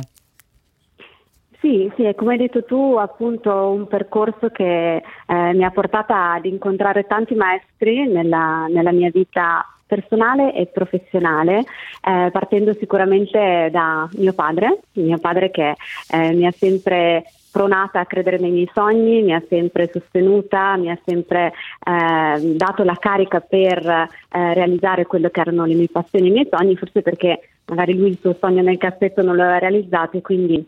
Sì, 1.59 1.91
sì, 1.95 2.13
come 2.15 2.33
hai 2.33 2.37
detto 2.37 2.63
tu, 2.63 2.95
appunto 2.97 3.69
un 3.69 3.87
percorso 3.87 4.49
che 4.49 4.97
eh, 4.97 5.53
mi 5.53 5.63
ha 5.63 5.71
portata 5.71 6.33
ad 6.33 6.45
incontrare 6.45 7.07
tanti 7.07 7.35
maestri 7.35 8.05
nella, 8.05 8.67
nella 8.67 8.91
mia 8.91 9.09
vita 9.11 9.65
personale 9.93 10.55
e 10.55 10.65
professionale, 10.65 11.59
eh, 11.59 12.29
partendo 12.31 12.73
sicuramente 12.73 13.69
da 13.71 14.09
mio 14.13 14.33
padre, 14.33 14.79
mio 14.93 15.19
padre 15.19 15.51
che 15.51 15.75
eh, 16.09 16.33
mi 16.33 16.47
ha 16.47 16.51
sempre 16.51 17.25
pronata 17.51 17.99
a 17.99 18.05
credere 18.07 18.39
nei 18.39 18.49
miei 18.49 18.69
sogni, 18.73 19.21
mi 19.21 19.33
ha 19.33 19.43
sempre 19.47 19.87
sostenuta, 19.93 20.75
mi 20.77 20.89
ha 20.89 20.97
sempre 21.05 21.53
eh, 21.85 22.55
dato 22.55 22.83
la 22.83 22.97
carica 22.99 23.41
per 23.41 23.85
eh, 23.87 24.07
realizzare 24.55 25.05
quello 25.05 25.29
che 25.29 25.41
erano 25.41 25.65
le 25.65 25.75
mie 25.75 25.89
passioni 25.91 26.25
e 26.25 26.29
i 26.29 26.33
miei 26.33 26.47
sogni, 26.49 26.75
forse 26.75 27.03
perché 27.03 27.49
magari 27.67 27.95
lui 27.95 28.09
il 28.09 28.17
suo 28.19 28.35
sogno 28.39 28.63
nel 28.63 28.79
cassetto 28.79 29.21
non 29.21 29.35
lo 29.35 29.43
aveva 29.43 29.59
realizzato 29.59 30.17
e 30.17 30.21
quindi 30.21 30.67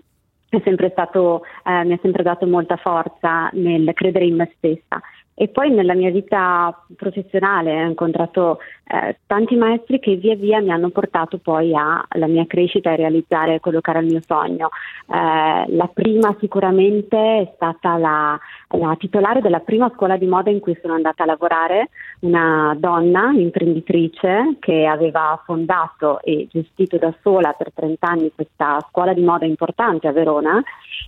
stato, 0.91 1.41
eh, 1.65 1.83
mi 1.83 1.93
ha 1.93 1.99
sempre 2.01 2.23
dato 2.23 2.45
molta 2.45 2.77
forza 2.77 3.49
nel 3.53 3.91
credere 3.93 4.25
in 4.25 4.35
me 4.35 4.51
stessa. 4.57 5.01
E 5.37 5.49
poi 5.49 5.69
nella 5.69 5.95
mia 5.95 6.11
vita 6.11 6.85
professionale 6.95 7.83
ho 7.83 7.89
incontrato 7.89 8.59
eh, 8.87 9.17
tanti 9.25 9.55
maestri 9.55 9.99
che 9.99 10.15
via 10.15 10.35
via 10.35 10.61
mi 10.61 10.71
hanno 10.71 10.89
portato 10.89 11.39
poi 11.39 11.73
alla 11.73 12.27
mia 12.27 12.45
crescita 12.45 12.91
e 12.91 12.95
realizzare 12.95 13.59
quello 13.59 13.81
che 13.81 13.89
era 13.89 13.99
il 13.99 14.05
mio 14.05 14.21
sogno. 14.25 14.69
Eh, 15.07 15.75
la 15.75 15.89
prima 15.91 16.35
sicuramente 16.39 17.17
è 17.17 17.51
stata 17.55 17.97
la, 17.97 18.39
la, 18.69 18.95
titolare 18.97 19.41
della 19.41 19.59
prima 19.59 19.91
scuola 19.95 20.17
di 20.17 20.27
moda 20.27 20.51
in 20.51 20.59
cui 20.59 20.77
sono 20.81 20.93
andata 20.93 21.23
a 21.23 21.25
lavorare, 21.25 21.89
una 22.19 22.75
donna 22.77 23.31
imprenditrice 23.31 24.57
che 24.59 24.85
aveva 24.85 25.41
fondato 25.45 26.21
e 26.21 26.47
gestito 26.51 26.97
da 26.97 27.13
sola 27.21 27.53
per 27.53 27.71
30 27.73 28.07
anni 28.07 28.31
questa 28.35 28.85
scuola 28.89 29.13
di 29.13 29.23
moda 29.23 29.45
importante 29.45 30.07
a 30.07 30.11
Verona 30.11 30.61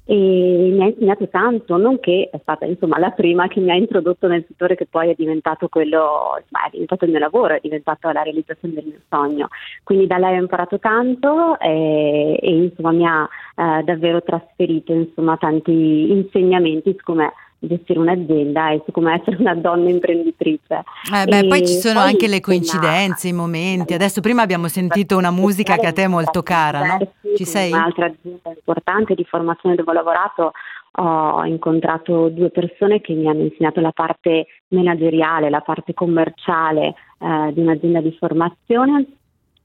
e 0.06 0.16
mi 0.16 0.82
ha 0.84 0.88
insegnato 0.88 1.28
tanto, 1.28 1.78
nonché 1.78 2.30
è 2.32 2.40
stata 2.42 2.66
insomma 2.66 2.98
la 2.98 3.12
prima 3.12 3.48
che 3.48 3.60
mi 3.60 3.72
ha 3.72 3.76
introdotto 3.76 4.28
nel 4.28 4.46
settore 4.48 4.76
che 4.76 4.88
poi 4.90 5.10
è 5.10 5.16
diventato 5.16 5.68
quello, 5.68 6.38
insomma, 6.40 6.66
è 6.66 6.70
diventato 6.72 7.06
il 7.06 7.12
mio 7.12 7.20
lavoro, 7.20 7.58
è 7.68 7.70
diventato 7.70 8.10
la 8.12 8.24
realizzazione 8.24 8.74
del 8.74 8.86
mio 8.86 9.00
sogno. 9.10 9.48
Quindi 9.84 10.08
da 10.08 10.18
lei 10.18 10.38
ho 10.38 10.42
imparato 10.42 10.80
tanto 10.80 11.60
e, 11.60 12.40
e 12.42 12.56
insomma 12.56 12.92
mi 12.92 13.06
ha 13.06 13.28
eh, 13.56 13.84
davvero 13.84 14.22
trasferito 14.22 14.94
insomma, 14.94 15.38
tanti 15.38 16.12
insegnamenti 16.12 16.96
su 16.98 17.04
come 17.04 17.32
gestire 17.60 18.00
un'azienda 18.00 18.72
e 18.72 18.82
su 18.86 18.92
come 18.92 19.16
essere 19.16 19.38
una 19.38 19.56
donna 19.56 19.90
imprenditrice. 19.90 20.84
Eh 21.14 21.26
beh, 21.26 21.48
poi 21.48 21.66
ci 21.66 21.74
sono 21.74 22.02
poi 22.02 22.10
anche 22.10 22.28
le 22.28 22.40
coincidenze, 22.40 23.28
i 23.28 23.34
momenti. 23.34 23.94
Adesso 23.94 24.22
prima 24.22 24.44
abbiamo 24.44 24.68
sentito 24.68 25.18
una 25.18 25.32
musica 25.32 25.76
che 25.76 25.88
a 25.88 25.94
te 25.94 26.04
è 26.04 26.08
molto 26.08 26.44
cara, 26.44 26.82
no? 26.82 27.12
Ci 27.36 27.46
sei? 27.46 27.72
Un'altra 27.72 28.06
azienda 28.06 28.50
importante 28.50 29.16
di 29.16 29.24
formazione 29.24 29.76
dove 29.76 29.92
ho 29.92 29.94
lavorato 29.94 30.52
ho 31.00 31.46
incontrato 31.46 32.30
due 32.30 32.50
persone 32.50 33.02
che 33.02 33.14
mi 33.14 33.28
hanno 33.28 33.44
insegnato 33.44 33.82
la 33.82 33.92
parte 33.92 34.48
manageriale, 34.70 35.50
la 35.50 35.62
parte 35.62 35.94
commerciale 35.94 36.96
eh, 37.20 37.54
di 37.54 37.62
un'azienda 37.62 38.02
di 38.02 38.16
formazione, 38.18 39.06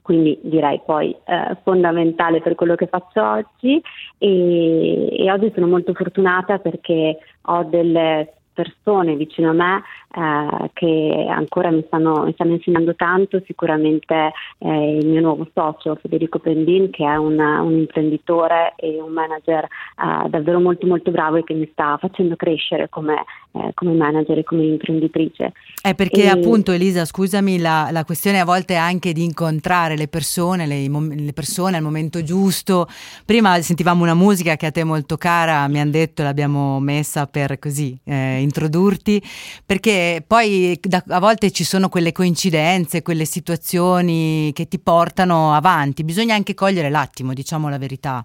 quindi 0.02 0.38
direi 0.42 0.80
poi 0.84 1.14
eh, 1.24 1.56
fondamentale 1.62 2.40
per 2.40 2.54
quello 2.54 2.74
che 2.74 2.86
faccio 2.86 3.22
oggi. 3.22 3.80
E, 4.18 5.16
e 5.16 5.30
oggi 5.30 5.50
sono 5.54 5.66
molto 5.66 5.92
fortunata 5.94 6.58
perché 6.58 7.18
ho 7.42 7.62
delle 7.64 8.34
persone 8.52 9.16
vicino 9.16 9.50
a 9.50 9.54
me 9.54 9.82
eh, 10.14 10.70
che 10.74 11.26
ancora 11.28 11.70
mi 11.70 11.82
stanno, 11.86 12.24
mi 12.24 12.32
stanno, 12.34 12.52
insegnando 12.52 12.94
tanto, 12.94 13.42
sicuramente 13.46 14.32
eh, 14.58 14.96
il 14.98 15.06
mio 15.06 15.20
nuovo 15.20 15.48
socio 15.54 15.98
Federico 16.00 16.38
Pendin 16.38 16.90
che 16.90 17.04
è 17.04 17.16
un, 17.16 17.38
un 17.38 17.72
imprenditore 17.72 18.74
e 18.76 19.00
un 19.00 19.12
manager 19.12 19.64
eh, 19.64 20.28
davvero 20.28 20.60
molto 20.60 20.86
molto 20.86 21.10
bravo 21.10 21.36
e 21.36 21.44
che 21.44 21.54
mi 21.54 21.68
sta 21.72 21.96
facendo 21.98 22.36
crescere 22.36 22.88
come, 22.90 23.24
eh, 23.52 23.70
come 23.74 23.94
manager 23.94 24.38
e 24.38 24.44
come 24.44 24.64
imprenditrice. 24.64 25.52
È 25.80 25.94
perché 25.94 26.24
e... 26.24 26.28
appunto 26.28 26.72
Elisa, 26.72 27.04
scusami, 27.04 27.58
la, 27.58 27.88
la, 27.90 28.04
questione 28.04 28.40
a 28.40 28.44
volte 28.44 28.74
è 28.74 28.78
anche 28.78 29.12
di 29.12 29.24
incontrare 29.24 29.96
le 29.96 30.08
persone, 30.08 30.66
le, 30.66 30.88
le 30.88 31.32
persone 31.32 31.78
al 31.78 31.82
momento 31.82 32.22
giusto. 32.22 32.86
Prima 33.24 33.60
sentivamo 33.62 34.02
una 34.02 34.14
musica 34.14 34.56
che 34.56 34.66
a 34.66 34.70
te 34.70 34.82
è 34.82 34.84
molto 34.84 35.16
cara, 35.16 35.66
mi 35.68 35.80
hanno 35.80 35.90
detto, 35.90 36.22
l'abbiamo 36.22 36.80
messa 36.80 37.26
per 37.26 37.58
così 37.58 37.98
eh, 38.04 38.40
introdurti, 38.40 39.22
perché 39.64 40.01
poi 40.26 40.78
da, 40.80 41.02
a 41.08 41.20
volte 41.20 41.50
ci 41.50 41.64
sono 41.64 41.88
quelle 41.88 42.12
coincidenze, 42.12 43.02
quelle 43.02 43.24
situazioni 43.24 44.52
che 44.52 44.68
ti 44.68 44.78
portano 44.78 45.52
avanti, 45.54 46.04
bisogna 46.04 46.34
anche 46.34 46.54
cogliere 46.54 46.90
l'attimo, 46.90 47.32
diciamo 47.32 47.68
la 47.68 47.78
verità. 47.78 48.24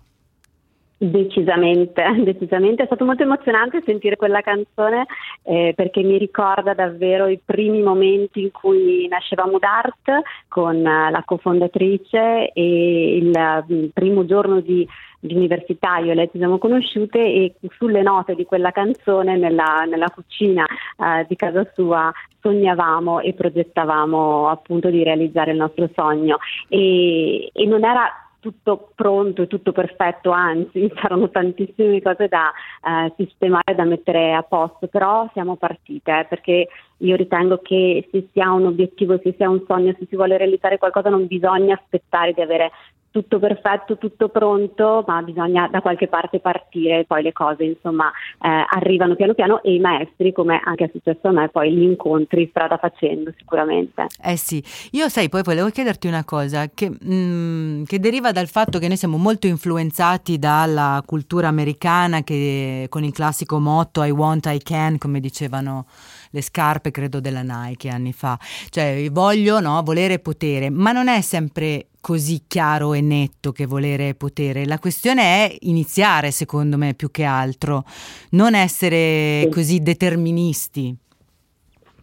Decisamente, 1.00 2.02
decisamente, 2.26 2.82
è 2.82 2.86
stato 2.88 3.06
molto 3.06 3.22
emozionante 3.22 3.84
sentire 3.86 4.16
quella 4.16 4.42
canzone 4.42 5.06
eh, 5.44 5.74
perché 5.76 6.02
mi 6.02 6.18
ricorda 6.18 6.74
davvero 6.74 7.28
i 7.28 7.40
primi 7.44 7.84
momenti 7.84 8.42
in 8.42 8.52
cui 8.52 9.08
nasceva 9.08 9.46
Mudart 9.46 10.10
con 10.48 10.78
uh, 10.78 11.12
la 11.12 11.22
cofondatrice 11.24 12.52
e 12.52 13.18
il 13.18 13.32
uh, 13.32 13.90
primo 13.94 14.26
giorno 14.26 14.60
di, 14.60 14.88
di, 15.20 15.36
università 15.36 15.98
io 15.98 16.12
e 16.12 16.16
lei 16.16 16.30
ci 16.32 16.38
siamo 16.38 16.58
conosciute 16.58 17.20
e 17.20 17.56
sulle 17.78 18.02
note 18.02 18.36
di 18.36 18.46
quella 18.46 18.72
canzone 18.72 19.38
nella, 19.38 19.86
nella 19.88 20.10
cucina 20.10 20.66
uh, 20.98 21.26
di 21.28 21.36
casa 21.36 21.70
sua 21.74 22.12
sognavamo 22.42 23.20
e 23.20 23.34
progettavamo 23.34 24.50
appunto 24.50 24.90
di 24.90 25.04
realizzare 25.04 25.52
il 25.52 25.58
nostro 25.58 25.90
sogno. 25.94 26.38
E, 26.70 27.50
e 27.52 27.66
non 27.66 27.84
era 27.84 28.10
tutto 28.40 28.92
pronto 28.96 29.42
e 29.42 29.48
tutto 29.48 29.72
perfetto, 29.72 30.32
anzi 30.32 30.90
c'erano 30.96 31.30
tantissime 31.30 32.02
cose 32.02 32.28
da 32.28 32.52
eh, 32.84 33.14
sistemare, 33.18 33.76
da 33.76 33.84
mettere 33.84 34.34
a 34.34 34.44
posto, 34.44 34.88
però 34.88 35.30
siamo 35.34 35.56
partite 35.56 36.20
eh, 36.20 36.26
perché 36.26 36.68
io 36.98 37.16
ritengo 37.16 37.60
che 37.60 38.08
se 38.12 38.28
si 38.32 38.40
ha 38.40 38.52
un 38.54 38.66
obiettivo, 38.66 39.20
se 39.22 39.34
si 39.36 39.44
ha 39.44 39.50
un 39.50 39.64
sogno, 39.68 39.94
se 40.00 40.06
si 40.08 40.16
vuole 40.16 40.38
realizzare 40.38 40.78
qualcosa 40.78 41.10
non 41.10 41.28
bisogna 41.28 41.76
aspettare 41.76 42.34
di 42.34 42.42
avere 42.42 42.72
tutto 43.12 43.40
perfetto, 43.40 43.98
tutto 43.98 44.30
pronto, 44.30 45.04
ma 45.08 45.22
bisogna 45.22 45.68
da 45.68 45.82
qualche 45.82 46.08
parte 46.08 46.40
partire, 46.40 47.06
poi 47.06 47.24
le 47.24 47.34
cose 47.34 47.64
insomma 47.64 48.10
eh, 48.42 48.66
arrivano 48.70 49.16
piano 49.16 49.34
piano 49.34 49.62
e 49.64 49.74
i 49.74 49.80
maestri, 49.80 50.32
come 50.32 50.62
anche 50.64 50.86
è 50.86 50.90
successo 50.92 51.28
a 51.28 51.32
me, 51.32 51.50
poi 51.50 51.74
li 51.74 51.84
incontri 51.84 52.48
strada 52.50 52.78
facendo 52.78 53.32
sicuramente. 53.38 54.06
Eh 54.24 54.38
sì, 54.38 54.64
io 54.92 55.10
sai, 55.10 55.30
poi 55.30 55.42
volevo 55.44 55.70
chiederti 55.70 56.08
una 56.08 56.24
cosa 56.24 56.70
che, 56.74 56.90
mh, 56.90 57.14
mm, 57.14 57.84
che 57.84 58.00
deriva 58.00 58.32
dal 58.32 58.48
fatto 58.48 58.80
che 58.80 58.88
noi 58.88 58.98
siamo 58.98 59.18
molto 59.18 59.48
influenzati 59.48 60.38
dalla 60.38 61.02
cultura 61.06 61.48
americana 61.48 62.22
che 62.24 62.88
con 62.90 63.04
il 63.04 63.14
classico 63.14 63.60
motto 63.60 64.04
I 64.04 64.12
want, 64.12 64.46
I 64.48 64.60
can, 64.60 64.98
come 64.98 65.20
dicevano 65.20 65.86
le 66.32 66.42
scarpe, 66.42 66.92
credo, 66.92 67.20
della 67.20 67.42
Nike 67.44 67.90
anni 67.90 68.14
fa. 68.14 68.38
Cioè, 68.70 69.10
voglio, 69.12 69.60
no, 69.60 69.82
volere 69.84 70.20
potere, 70.20 70.70
ma 70.70 70.92
non 70.92 71.08
è 71.08 71.22
sempre 71.22 71.88
così 72.00 72.44
chiaro 72.48 72.94
e 72.94 73.02
netto 73.02 73.52
che 73.52 73.66
volere 73.66 74.16
potere. 74.16 74.66
La 74.66 74.80
questione 74.80 75.22
è 75.22 75.56
iniziare, 75.62 76.32
secondo 76.32 76.78
me, 76.78 76.94
più 76.94 77.12
che 77.12 77.24
altro, 77.24 77.84
non 78.32 78.56
essere 78.56 79.42
sì. 79.44 79.50
così 79.50 79.80
deterministi. 79.82 80.96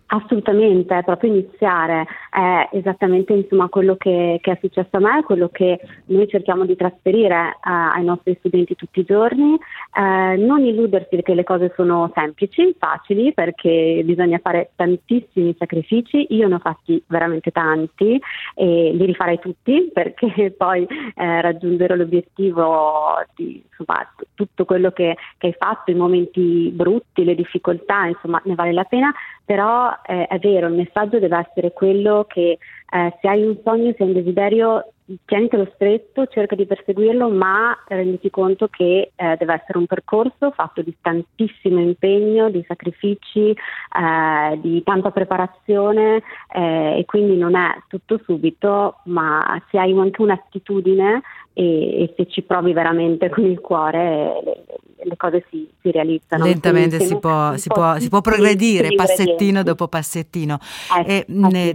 Assolutamente, 0.07 0.99
è 0.99 1.03
proprio 1.03 1.33
iniziare. 1.33 2.07
È 2.35 2.69
esattamente 2.73 3.33
insomma, 3.33 3.69
quello 3.69 3.95
che, 3.95 4.41
che, 4.43 4.51
è 4.51 4.59
successo 4.61 4.97
a 4.97 4.99
me, 4.99 5.23
quello 5.23 5.51
che 5.51 5.79
noi 6.07 6.27
cerchiamo 6.27 6.65
di 6.65 6.75
trasferire 6.75 7.35
eh, 7.35 7.71
ai 7.71 8.03
nostri 8.03 8.35
studenti 8.41 8.75
tutti 8.75 8.99
i 8.99 9.05
giorni. 9.05 9.55
Eh, 9.55 10.37
non 10.37 10.65
illudersi 10.65 11.23
che 11.23 11.33
le 11.33 11.45
cose 11.45 11.73
sono 11.77 12.11
semplici, 12.13 12.75
facili, 12.77 13.33
perché 13.33 14.03
bisogna 14.05 14.41
fare 14.43 14.71
tantissimi 14.75 15.55
sacrifici. 15.57 16.27
Io 16.31 16.49
ne 16.49 16.57
ho 16.57 16.59
fatti 16.59 17.01
veramente 17.07 17.53
tanti 17.53 18.21
e 18.57 18.91
li 18.93 19.05
rifarei 19.05 19.39
tutti 19.39 19.91
perché 19.95 20.53
poi 20.59 20.85
eh, 21.15 21.41
raggiungere 21.41 21.97
l'obiettivo 21.97 23.23
di 23.37 23.63
insomma, 23.79 24.09
tutto 24.35 24.65
quello 24.65 24.91
che, 24.91 25.17
che, 25.39 25.47
hai 25.49 25.55
fatto, 25.57 25.91
i 25.91 25.95
momenti 25.95 26.71
brutti, 26.73 27.25
le 27.25 27.35
difficoltà, 27.35 28.07
insomma, 28.07 28.41
ne 28.45 28.55
vale 28.55 28.73
la 28.73 28.85
pena, 28.85 29.13
però 29.45 29.93
eh, 30.07 30.27
è 30.27 30.39
vero, 30.39 30.69
il 30.69 30.75
messaggio 30.75 31.19
deve 31.19 31.47
essere 31.47 31.73
quello 31.73 32.24
che 32.27 32.59
eh, 32.91 33.19
se 33.21 33.29
hai 33.29 33.43
un 33.45 33.57
sogno, 33.65 33.93
se 33.97 34.03
hai 34.03 34.09
un 34.09 34.15
desiderio, 34.15 34.93
tienitelo 35.27 35.71
stretto, 35.75 36.27
cerca 36.27 36.55
di 36.55 36.65
perseguirlo, 36.65 37.29
ma 37.29 37.77
renditi 37.89 38.31
conto 38.31 38.69
che 38.69 39.13
eh, 39.15 39.37
deve 39.39 39.55
essere 39.55 39.79
un 39.79 39.87
percorso 39.87 40.51
fatto 40.53 40.81
di 40.81 40.97
tantissimo 41.01 41.81
impegno, 41.81 42.51
di 42.51 42.65
sacrifici, 42.67 43.51
eh, 43.51 44.59
di 44.61 44.83
tanta 44.83 45.11
preparazione 45.11 46.23
eh, 46.53 46.99
e 46.99 47.05
quindi 47.05 47.37
non 47.37 47.55
è 47.55 47.83
tutto 47.89 48.21
subito, 48.25 49.01
ma 49.05 49.63
se 49.71 49.79
hai 49.79 49.93
anche 49.99 50.23
un'attitudine 50.23 51.23
e, 51.55 52.03
e 52.03 52.15
se 52.17 52.27
ci 52.29 52.43
provi 52.43 52.73
veramente 52.73 53.31
con 53.31 53.45
il 53.45 53.61
cuore 53.61 54.43
le, 54.45 54.65
le 55.05 55.17
cose 55.17 55.47
si, 55.51 55.69
si, 55.81 55.91
realizzano. 55.91 56.45
Lentamente 56.45 57.01
si 57.01 57.17
può, 57.19 57.57
si, 57.57 57.69
può, 57.69 57.99
si 57.99 58.09
può, 58.09 58.21
progredire 58.21 58.95
passettino 58.95 59.63
dopo 59.63 59.87
passettino. 59.87 60.59
Eh, 61.07 61.15
e, 61.15 61.25
ne, 61.29 61.73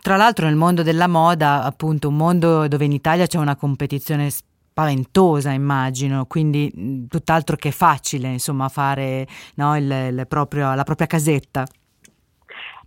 tra 0.00 0.16
l'altro 0.16 0.46
nel 0.46 0.56
mondo 0.56 0.82
della 0.82 1.06
moda, 1.06 1.62
appunto 1.62 2.08
un 2.08 2.16
mondo 2.16 2.66
dove 2.66 2.84
in 2.86 2.92
Italia 2.92 3.26
c'è 3.26 3.38
una 3.38 3.56
competizione 3.56 4.30
spaventosa 4.30 5.50
immagino, 5.50 6.24
quindi 6.26 7.06
tutt'altro 7.08 7.56
che 7.56 7.70
facile 7.70 8.28
insomma 8.28 8.68
fare 8.68 9.26
no, 9.56 9.76
il, 9.76 9.84
il 9.84 10.24
proprio, 10.26 10.74
la 10.74 10.84
propria 10.84 11.06
casetta. 11.06 11.66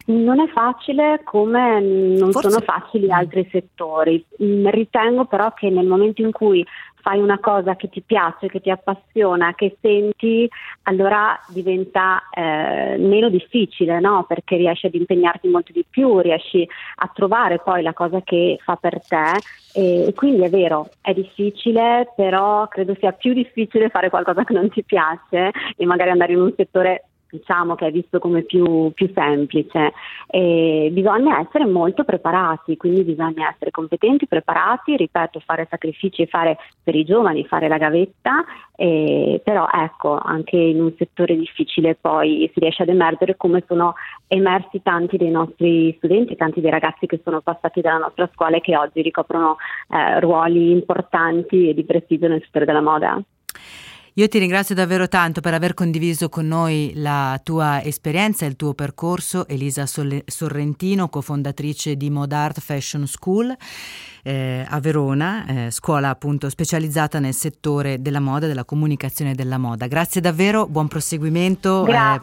Non 0.06 0.40
è 0.40 0.48
facile 0.48 1.22
come 1.24 1.80
non 1.80 2.32
Forse... 2.32 2.50
sono 2.50 2.62
facili 2.62 3.12
altri 3.12 3.48
settori. 3.52 4.24
Mm, 4.44 4.68
ritengo 4.68 5.26
però 5.26 5.54
che 5.54 5.70
nel 5.70 5.86
momento 5.86 6.22
in 6.22 6.32
cui 6.32 6.66
fai 7.04 7.20
una 7.20 7.38
cosa 7.38 7.76
che 7.76 7.90
ti 7.90 8.02
piace, 8.02 8.48
che 8.48 8.62
ti 8.62 8.70
appassiona, 8.70 9.54
che 9.56 9.76
senti, 9.82 10.50
allora 10.84 11.38
diventa 11.50 12.24
eh, 12.32 12.96
meno 12.98 13.28
difficile, 13.28 14.00
no? 14.00 14.24
Perché 14.26 14.56
riesci 14.56 14.86
ad 14.86 14.96
impegnarti 14.96 15.50
molto 15.50 15.74
di 15.74 15.86
più, 15.88 16.20
riesci 16.20 16.66
a 16.96 17.12
trovare 17.14 17.60
poi 17.60 17.82
la 17.82 17.92
cosa 17.92 18.22
che 18.22 18.58
fa 18.64 18.78
per 18.78 19.02
te 19.06 19.42
e 19.74 20.14
quindi 20.16 20.44
è 20.44 20.50
vero, 20.50 20.90
è 21.02 21.14
difficile, 21.14 22.14
però 22.16 22.68
credo 22.70 22.96
sia 23.00 23.12
più 23.12 23.34
difficile 23.34 23.90
fare 23.90 24.10
qualcosa 24.10 24.46
che 24.46 24.54
non 24.54 24.70
ti 24.70 24.84
piace 24.84 25.52
e 25.76 25.86
magari 25.86 26.12
andare 26.12 26.32
in 26.32 26.40
un 26.40 26.54
settore 26.56 27.08
diciamo 27.34 27.74
che 27.74 27.88
è 27.88 27.92
visto 27.92 28.20
come 28.20 28.44
più, 28.44 28.92
più 28.94 29.12
semplice. 29.14 29.94
E 30.28 30.90
bisogna 30.92 31.40
essere 31.40 31.66
molto 31.66 32.04
preparati, 32.04 32.78
quindi 32.78 33.04
bisogna 33.04 33.50
essere 33.50 33.72
competenti, 33.72 34.28
preparati, 34.28 34.96
ripeto, 34.96 35.40
fare 35.40 35.68
sacrifici 35.70 36.28
fare 36.28 36.58
per 36.84 36.96
i 36.96 37.04
giovani, 37.04 37.46
fare 37.46 37.68
la 37.68 37.78
gavetta, 37.78 38.44
eh, 38.76 39.42
però 39.44 39.68
ecco, 39.72 40.18
anche 40.18 40.58
in 40.58 40.82
un 40.82 40.94
settore 40.98 41.36
difficile 41.36 41.96
poi 42.00 42.50
si 42.54 42.60
riesce 42.60 42.84
ad 42.84 42.90
emergere 42.90 43.36
come 43.36 43.64
sono 43.68 43.96
emersi 44.28 44.82
tanti 44.84 45.18
dei 45.18 45.32
nostri 45.32 45.94
studenti, 45.98 46.36
tanti 46.36 46.62
dei 46.62 46.72
ragazzi 46.72 47.08
che 47.08 47.20
sono 47.24 47.42
passati 47.42 47.82
dalla 47.82 47.98
nostra 47.98 48.30
scuola 48.34 48.58
e 48.58 48.62
che 48.62 48.78
oggi 48.78 49.02
ricoprono 49.02 49.58
eh, 49.90 50.20
ruoli 50.20 50.72
importanti 50.72 51.70
e 51.70 51.74
di 51.74 51.84
prestigio 51.84 52.28
nel 52.28 52.42
settore 52.44 52.66
della 52.66 52.82
moda. 52.82 53.22
Io 54.16 54.28
ti 54.28 54.38
ringrazio 54.38 54.76
davvero 54.76 55.08
tanto 55.08 55.42
per 55.42 55.56
aver 55.56 55.74
condiviso 55.74 56.30
con 56.30 56.46
noi 56.46 56.92
la 56.94 57.42
tua 57.44 57.82
esperienza 57.82 58.46
e 58.46 58.50
il 58.50 58.56
tuo 58.56 58.76
percorso, 58.76 59.48
Elisa 59.48 59.88
Sorrentino, 59.88 61.10
cofondatrice 61.10 61.98
di 61.98 62.12
Modart 62.12 62.60
Fashion 62.60 63.08
School 63.08 63.58
eh, 64.24 64.66
a 64.68 64.80
Verona, 64.80 65.46
eh, 65.46 65.72
scuola 65.72 66.10
appunto 66.10 66.50
specializzata 66.50 67.20
nel 67.20 67.34
settore 67.34 68.02
della 68.02 68.22
moda, 68.22 68.48
della 68.48 68.64
comunicazione 68.64 69.36
della 69.36 69.58
moda. 69.58 69.88
Grazie 69.88 70.22
davvero, 70.22 70.66
buon 70.66 70.88
proseguimento, 70.88 71.86
eh, 71.86 72.22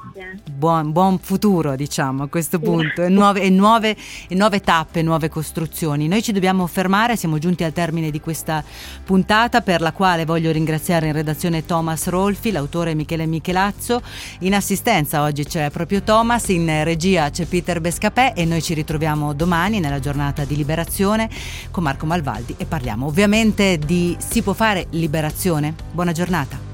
buon, 0.50 0.92
buon, 0.92 1.18
futuro 1.18 1.76
diciamo 1.76 2.24
a 2.24 2.28
questo 2.28 2.58
punto, 2.58 3.02
e 3.02 3.08
nuove, 3.10 3.42
e, 3.42 3.50
nuove, 3.50 3.96
e 4.28 4.34
nuove 4.34 4.60
tappe, 4.60 5.02
nuove 5.02 5.28
costruzioni. 5.28 6.08
Noi 6.08 6.22
ci 6.22 6.32
dobbiamo 6.32 6.66
fermare, 6.66 7.16
siamo 7.16 7.38
giunti 7.38 7.64
al 7.64 7.72
termine 7.72 8.10
di 8.10 8.20
questa 8.20 8.64
puntata 9.04 9.60
per 9.60 9.82
la 9.82 9.92
quale 9.92 10.24
voglio 10.24 10.50
ringraziare 10.50 11.08
in 11.08 11.12
redazione 11.12 11.66
Thomas 11.66 12.08
Rolfi, 12.08 12.50
l'autore 12.50 12.94
Michele 12.94 13.26
Michelazzo, 13.26 14.00
in 14.40 14.54
assistenza 14.54 15.22
oggi 15.22 15.44
c'è 15.44 15.68
proprio 15.70 16.02
Thomas, 16.02 16.48
in 16.48 16.82
regia 16.82 17.28
c'è 17.28 17.44
Peter 17.44 17.80
Bescapè 17.80 18.32
e 18.34 18.46
noi 18.46 18.62
ci 18.62 18.72
ritroviamo 18.72 19.34
domani 19.34 19.80
nella 19.80 20.00
giornata 20.00 20.44
di 20.44 20.56
liberazione 20.56 21.28
con 21.70 21.88
Marco 21.90 22.06
Malvaldi 22.06 22.54
e 22.56 22.66
parliamo 22.66 23.06
ovviamente 23.06 23.76
di 23.76 24.16
Si 24.20 24.42
può 24.42 24.52
fare 24.52 24.86
liberazione. 24.90 25.74
Buona 25.90 26.12
giornata. 26.12 26.69